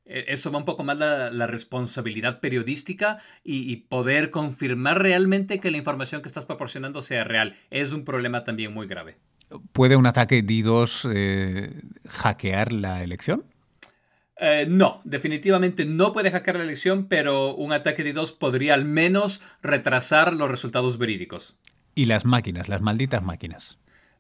E, 0.06 0.24
eso 0.30 0.50
va 0.50 0.60
un 0.60 0.64
poco 0.64 0.86
más 0.86 0.98
la, 0.98 1.32
la 1.32 1.48
responsabilidad 1.48 2.40
periodística 2.40 3.20
y, 3.44 3.76
poder 3.90 4.32
confirmar 4.32 5.02
realmente 5.02 5.60
que 5.60 5.70
la 5.70 5.78
información 5.78 6.22
que 6.22 6.30
estás 6.30 6.46
proporcionando 6.46 7.02
sea 7.02 7.26
real. 7.26 7.58
Es 7.72 7.92
un 7.92 8.06
problema 8.06 8.46
también 8.46 8.74
muy 8.74 8.88
grave. 8.88 9.18
¿Puede 9.74 9.98
un 9.98 10.06
ataque 10.06 10.44
DDoS 10.44 11.06
eh, 11.14 11.82
hackear 12.08 12.72
la 12.72 13.04
elección? 13.04 13.46
no, 14.68 15.00
definitivamente 15.06 15.86
no 15.86 16.12
puede 16.12 16.30
hackear 16.30 16.58
la 16.58 16.64
elección, 16.64 17.08
pero 17.08 17.56
un 17.56 17.72
ataque 17.72 18.04
DDoS 18.04 18.34
podría 18.34 18.74
al 18.74 18.84
menos 18.84 19.42
retrasar 19.62 20.34
los 20.34 20.50
resultados 20.50 20.98
verídicos. 20.98 21.58
Y 21.96 22.06
las 22.06 22.26
máquinas, 22.26 22.70
las 22.70 22.82
malditas 22.82 23.24
máquinas. 23.24 23.78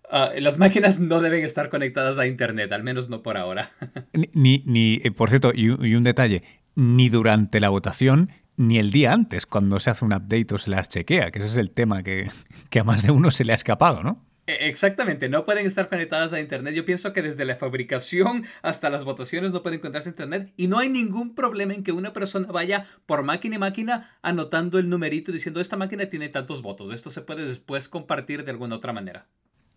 Ah, 0.09 0.31
las 0.37 0.57
máquinas 0.57 0.99
no 0.99 1.21
deben 1.21 1.43
estar 1.43 1.69
conectadas 1.69 2.19
a 2.19 2.27
Internet, 2.27 2.71
al 2.71 2.83
menos 2.83 3.09
no 3.09 3.23
por 3.23 3.37
ahora. 3.37 3.71
ni, 4.33 4.63
ni, 4.65 5.01
eh, 5.03 5.11
por 5.11 5.29
cierto, 5.29 5.51
y, 5.53 5.69
un 5.69 6.03
detalle, 6.03 6.43
ni 6.75 7.09
durante 7.09 7.59
la 7.59 7.69
votación, 7.69 8.29
ni 8.57 8.77
el 8.77 8.91
día 8.91 9.13
antes, 9.13 9.45
cuando 9.45 9.79
se 9.79 9.89
hace 9.89 10.05
un 10.05 10.13
update 10.13 10.53
o 10.53 10.57
se 10.57 10.69
las 10.69 10.89
chequea, 10.89 11.31
que 11.31 11.39
ese 11.39 11.47
es 11.47 11.57
el 11.57 11.71
tema 11.71 12.03
que, 12.03 12.29
que 12.69 12.79
a 12.79 12.83
más 12.83 13.01
de 13.01 13.11
uno 13.11 13.31
se 13.31 13.43
le 13.43 13.53
ha 13.53 13.55
escapado, 13.55 14.03
¿no? 14.03 14.23
E, 14.45 14.67
exactamente, 14.67 15.29
no 15.29 15.45
pueden 15.45 15.65
estar 15.65 15.89
conectadas 15.89 16.33
a 16.33 16.39
Internet. 16.39 16.73
Yo 16.73 16.85
pienso 16.85 17.13
que 17.13 17.21
desde 17.21 17.45
la 17.45 17.55
fabricación 17.55 18.45
hasta 18.61 18.89
las 18.89 19.05
votaciones 19.05 19.53
no 19.53 19.63
pueden 19.63 19.79
a 19.83 20.09
Internet 20.09 20.53
y 20.57 20.67
no 20.67 20.79
hay 20.79 20.89
ningún 20.89 21.33
problema 21.33 21.73
en 21.73 21.83
que 21.83 21.91
una 21.91 22.13
persona 22.13 22.47
vaya 22.51 22.85
por 23.05 23.23
máquina 23.23 23.55
y 23.55 23.59
máquina 23.59 24.17
anotando 24.21 24.79
el 24.79 24.89
numerito 24.89 25.31
diciendo 25.31 25.61
esta 25.61 25.77
máquina 25.77 26.07
tiene 26.07 26.29
tantos 26.29 26.61
votos. 26.61 26.93
Esto 26.93 27.09
se 27.09 27.21
puede 27.21 27.45
después 27.45 27.87
compartir 27.87 28.43
de 28.43 28.51
alguna 28.51 28.75
otra 28.75 28.93
manera. 28.93 29.27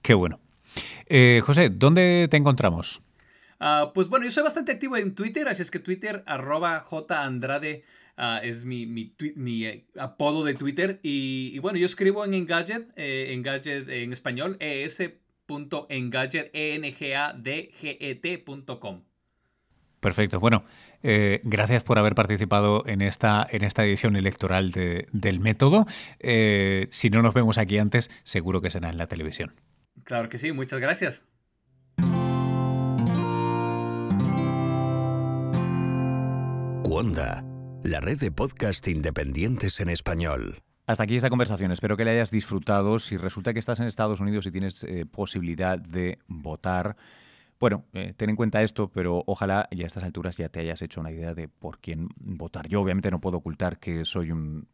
Qué 0.03 0.15
bueno. 0.15 0.41
Eh, 1.07 1.41
José, 1.45 1.71
¿dónde 1.71 2.27
te 2.31 2.37
encontramos? 2.37 3.01
Ah, 3.61 3.93
pues 3.95 4.09
bueno, 4.09 4.25
yo 4.25 4.31
soy 4.31 4.43
bastante 4.43 4.73
activo 4.73 4.97
en 4.97 5.15
Twitter, 5.15 5.49
así 5.49 5.63
es 5.63 5.71
que 5.71 5.79
Twitter, 5.79 6.23
arroba 6.27 6.85
jandrade 7.09 7.85
Ah, 8.19 8.41
es 8.43 8.65
mi, 8.65 8.87
mi, 8.87 9.13
mi, 9.35 9.67
eh, 9.67 9.85
apodo 9.99 10.43
de 10.45 10.55
Twitter. 10.55 11.01
Y, 11.03 11.59
bueno, 11.59 11.79
yo 11.79 11.85
escribo 11.87 12.25
en 12.25 12.33
Engadget, 12.35 12.89
eh, 12.97 13.33
Engadget 13.35 13.89
en 13.89 14.13
español, 14.13 14.57
es.engadget, 14.59 16.51
e 16.55 16.77
e. 16.77 18.45
Perfecto. 20.01 20.41
Bueno, 20.41 20.65
eh, 21.03 21.41
gracias 21.43 21.83
por 21.83 21.99
haber 21.99 22.15
participado 22.15 22.85
en 22.87 23.03
esta, 23.03 23.47
en 23.51 23.65
esta 23.65 23.85
edición 23.85 24.17
electoral 24.17 24.71
de, 24.73 25.09
del 25.13 25.41
método. 25.41 25.85
Si 26.91 27.11
no 27.11 27.21
nos 27.23 27.35
vemos 27.35 27.59
aquí 27.59 27.77
antes, 27.79 28.11
seguro 28.25 28.63
que 28.63 28.71
será 28.71 28.89
en 28.89 28.97
la 28.97 29.09
televisión. 29.09 29.53
Claro 30.05 30.29
que 30.31 30.39
sí, 30.39 30.53
muchas 30.53 30.81
gracias. 30.81 31.27
Cuonda 36.97 37.45
la 37.83 38.01
red 38.01 38.19
de 38.19 38.33
podcast 38.33 38.89
independientes 38.89 39.81
en 39.81 39.91
español. 39.91 40.63
Hasta 40.87 41.03
aquí 41.03 41.15
esta 41.15 41.29
conversación. 41.29 41.71
Espero 41.71 41.95
que 41.95 42.07
la 42.07 42.13
hayas 42.13 42.31
disfrutado. 42.31 42.99
Si 42.99 43.19
resulta 43.19 43.53
que 43.53 43.59
estás 43.59 43.81
en 43.81 43.87
Estados 43.87 44.19
Unidos 44.19 44.47
y 44.47 44.51
tienes 44.51 44.83
eh, 44.83 45.05
posibilidad 45.05 45.79
de 45.79 46.21
votar, 46.27 46.97
bueno, 47.61 47.85
eh, 47.93 48.15
ten 48.17 48.31
en 48.31 48.37
cuenta 48.37 48.63
esto, 48.63 48.89
pero 48.89 49.23
ojalá 49.27 49.69
ya 49.73 49.85
a 49.85 49.87
estas 49.87 50.05
alturas 50.05 50.39
ya 50.39 50.49
te 50.49 50.61
hayas 50.61 50.81
hecho 50.81 51.03
una 51.03 51.13
idea 51.13 51.35
de 51.35 51.49
por 51.49 51.81
quién 51.81 52.09
votar. 52.17 52.67
Yo 52.67 52.81
obviamente 52.81 53.11
no 53.11 53.21
puedo 53.21 53.37
ocultar 53.37 53.79
que 53.79 54.07
soy 54.07 54.31
un, 54.31 54.67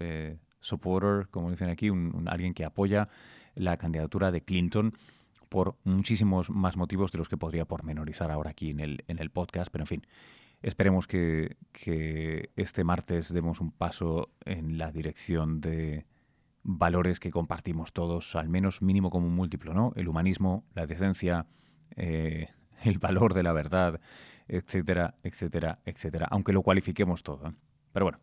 eh, 0.00 0.38
supporter, 0.60 1.28
como 1.28 1.50
dicen 1.50 1.68
aquí, 1.68 1.90
un, 1.90 2.26
alguien 2.26 2.54
que 2.54 2.64
apoya 2.64 3.10
la 3.54 3.76
candidatura 3.76 4.30
de 4.30 4.40
Clinton 4.40 4.94
por 5.50 5.76
muchísimos 5.84 6.48
más 6.48 6.78
motivos 6.78 7.12
de 7.12 7.18
los 7.18 7.28
que 7.28 7.36
podría 7.36 7.66
pormenorizar 7.66 8.30
ahora 8.30 8.52
aquí 8.52 8.70
en 8.70 8.80
el, 8.80 9.04
en 9.08 9.18
el 9.18 9.28
podcast, 9.28 9.70
pero 9.70 9.82
en 9.82 9.88
fin. 9.88 10.06
Esperemos 10.62 11.06
que, 11.06 11.56
este 12.56 12.84
martes 12.84 13.32
demos 13.32 13.60
un 13.60 13.70
paso 13.70 14.30
en 14.44 14.78
la 14.78 14.90
dirección 14.90 15.60
de 15.60 16.06
valores 16.62 17.20
que 17.20 17.30
compartimos 17.30 17.92
todos, 17.92 18.34
al 18.34 18.48
menos 18.48 18.82
mínimo 18.82 19.10
como 19.10 19.26
un 19.26 19.34
múltiplo, 19.34 19.74
¿no? 19.74 19.92
El 19.94 20.08
humanismo, 20.08 20.64
la 20.74 20.86
decencia, 20.86 21.46
eh, 21.94 22.48
el 22.84 22.98
valor 22.98 23.34
de 23.34 23.42
la 23.42 23.52
verdad, 23.52 24.00
etcétera, 24.48 25.14
etcétera, 25.22 25.80
etcétera, 25.84 26.26
aunque 26.30 26.52
lo 26.52 26.62
cualifiquemos 26.62 27.22
todo. 27.22 27.48
¿eh? 27.48 27.52
Pero 27.92 28.06
bueno. 28.06 28.18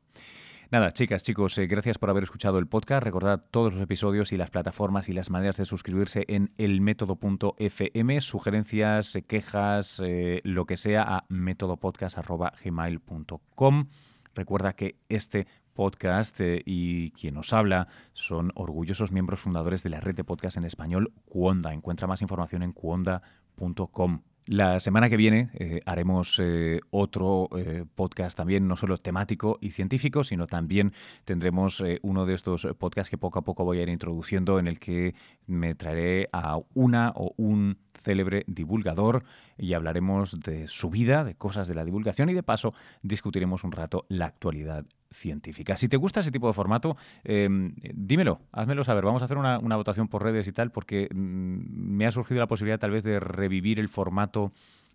Nada, 0.74 0.92
chicas, 0.92 1.22
chicos, 1.22 1.56
eh, 1.60 1.68
gracias 1.68 2.00
por 2.00 2.10
haber 2.10 2.24
escuchado 2.24 2.58
el 2.58 2.66
podcast. 2.66 3.04
Recordad 3.04 3.44
todos 3.52 3.76
los 3.76 3.84
episodios 3.84 4.34
y 4.34 4.38
las 4.38 4.50
plataformas 4.50 5.08
y 5.08 5.14
las 5.14 5.30
maneras 5.30 5.58
de 5.58 5.66
suscribirse 5.66 6.26
en 6.28 6.52
elmétodo.fm. 6.58 8.22
Sugerencias, 8.22 9.16
eh, 9.16 9.22
quejas, 9.22 10.02
eh, 10.04 10.42
lo 10.44 10.66
que 10.66 10.78
sea 10.78 11.04
a 11.04 11.26
métodopodcast.gmail.com. 11.30 13.90
Recuerda 14.34 14.74
que 14.74 14.96
este 15.10 15.46
podcast 15.76 16.40
y 16.66 17.12
quien 17.12 17.36
nos 17.36 17.54
habla 17.54 17.88
son 18.14 18.52
orgullosos 18.56 19.12
miembros 19.12 19.42
fundadores 19.42 19.84
de 19.84 19.92
la 19.92 20.00
red 20.00 20.16
de 20.16 20.24
podcast 20.24 20.58
en 20.58 20.64
español 20.64 21.14
Cuonda. 21.26 21.72
Encuentra 21.72 22.08
más 22.08 22.24
información 22.24 22.64
en 22.64 22.72
cuonda.com. 22.72 24.24
La 24.46 24.82
semana 24.82 25.10
que 25.10 25.16
viene 25.16 25.50
eh, 25.54 25.80
haremos 25.86 26.38
eh, 26.38 26.82
otro 26.92 27.48
eh, 27.58 27.86
podcast 27.96 28.36
también, 28.36 28.68
no 28.68 28.76
solo 28.76 28.98
temático 28.98 29.58
y 29.62 29.72
científico, 29.72 30.26
sino 30.26 30.48
también 30.48 30.92
tendremos 31.24 31.82
uno 32.02 32.26
de 32.26 32.34
estos 32.34 32.68
podcasts 32.78 33.10
que 33.10 33.18
poco 33.18 33.40
a 33.40 33.44
poco 33.44 33.64
voy 33.64 33.80
a 33.80 33.84
ir 33.84 33.90
introduciendo 33.90 34.60
en 34.60 34.68
el 34.68 34.80
que 34.80 35.16
me 35.48 35.76
traeré 35.76 36.28
a 36.34 36.60
una 36.74 37.14
o 37.16 37.34
un 37.38 37.78
célebre 38.02 38.44
divulgador 38.48 39.24
y 39.58 39.74
hablaremos 39.74 40.38
de 40.42 40.68
su 40.68 40.90
vida, 40.90 41.24
de 41.24 41.36
cosas 41.36 41.70
de 41.70 41.76
la 41.76 41.86
divulgación 41.86 42.30
y 42.30 42.34
de 42.34 42.44
paso 42.44 42.74
discutiremos 43.02 43.64
un 43.64 43.72
rato 43.72 44.06
la 44.10 44.26
actualidad 44.26 44.86
Si 45.14 45.88
te 45.88 45.98
gusta 45.98 46.20
ese 46.20 46.32
tipo 46.32 46.48
de 46.48 46.54
formato, 46.54 46.98
em, 47.24 47.74
dímelo, 47.94 48.42
házmelo 48.52 48.84
saber. 48.84 49.06
Vamos 49.06 49.22
a 49.22 49.26
hacer 49.26 49.38
una, 49.38 49.58
votación 49.76 50.08
por 50.08 50.24
redes 50.24 50.48
y 50.48 50.52
tal 50.52 50.72
porque 50.72 51.08
mm, 51.14 51.16
me 51.16 52.06
ha 52.06 52.12
surgido 52.12 52.40
la 52.40 52.48
posibilidad 52.48 52.80
tal 52.80 52.92
vez 52.92 53.04
de 53.04 53.20
revivir 53.20 53.80
el 53.80 53.90
formato 53.90 54.52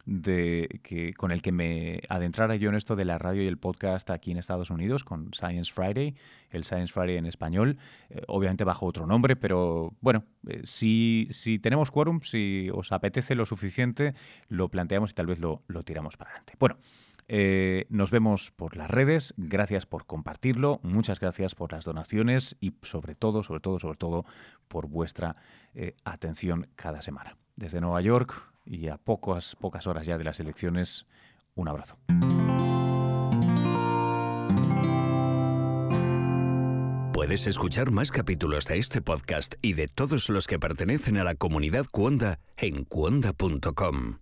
de 0.07 0.81
que 0.83 1.13
con 1.13 1.33
el 1.33 1.43
que 1.43 1.53
me 1.53 2.01
adentrara 2.09 2.57
yo 2.57 2.71
en 2.71 2.77
esto 2.77 2.97
de 2.97 3.05
la 3.05 3.19
radio 3.19 3.43
y 3.43 3.47
el 3.47 3.59
podcast 3.59 4.09
aquí 4.09 4.31
en 4.31 4.39
Estados 4.39 4.71
Unidos 4.71 5.05
con 5.05 5.35
Science 5.35 5.71
Friday, 5.71 6.15
el 6.51 6.65
Science 6.65 6.93
Friday 6.93 7.19
en 7.19 7.27
español, 7.27 7.77
eh, 8.09 8.23
obviamente 8.27 8.65
bajo 8.65 8.87
otro 8.87 9.07
nombre, 9.07 9.37
pero 9.37 9.93
bueno, 10.01 10.25
eh, 10.47 10.63
si, 10.65 11.27
si, 11.31 11.59
tenemos 11.59 11.91
quórum, 11.91 12.21
si 12.23 12.71
os 12.73 12.91
apetece 12.91 13.35
lo 13.35 13.45
suficiente, 13.45 14.15
lo 14.49 14.71
planteamos 14.71 15.11
y 15.11 15.15
tal 15.15 15.27
vez 15.27 15.41
lo, 15.41 15.63
lo 15.69 15.83
tiramos 15.83 16.17
para 16.17 16.31
adelante. 16.31 16.55
Bueno, 16.59 16.79
Eh, 17.29 17.85
nos 17.91 18.11
vemos 18.11 18.51
por 18.51 18.77
las 18.77 18.91
redes. 18.91 19.35
Gracias 19.37 19.87
por 19.87 20.07
compartirlo. 20.07 20.81
Muchas 20.83 21.21
gracias 21.21 21.55
por 21.55 21.73
las 21.73 21.85
donaciones 21.85 22.57
y 22.61 22.75
sobre 22.83 23.15
todo, 23.15 23.43
sobre 23.43 23.61
todo, 23.61 23.79
sobre 23.79 23.99
todo 23.99 24.25
por 24.67 24.89
vuestra 24.89 25.37
eh, 25.75 25.95
atención 26.05 26.69
cada 26.75 27.03
semana. 27.03 27.37
Desde 27.57 27.81
Nueva 27.81 28.01
York 28.01 28.51
y 28.65 28.89
a 28.89 28.97
pocas, 28.97 29.57
pocas 29.57 29.87
horas 29.87 30.07
ya 30.07 30.17
de 30.19 30.25
las 30.25 30.41
elecciones, 30.41 31.07
un 31.55 31.69
abrazo. 31.69 31.99
Puedes 37.13 37.49
escuchar 37.49 37.91
más 37.91 38.13
capítulos 38.13 38.67
de 38.67 38.79
este 38.79 39.03
podcast 39.03 39.57
y 39.61 39.73
de 39.73 39.89
todos 39.89 40.29
los 40.29 40.47
que 40.47 40.59
pertenecen 40.59 41.19
a 41.19 41.25
la 41.25 41.35
comunidad 41.35 41.85
Cuonda 41.91 42.39
en 42.57 42.85
cuonda.com. 42.85 44.19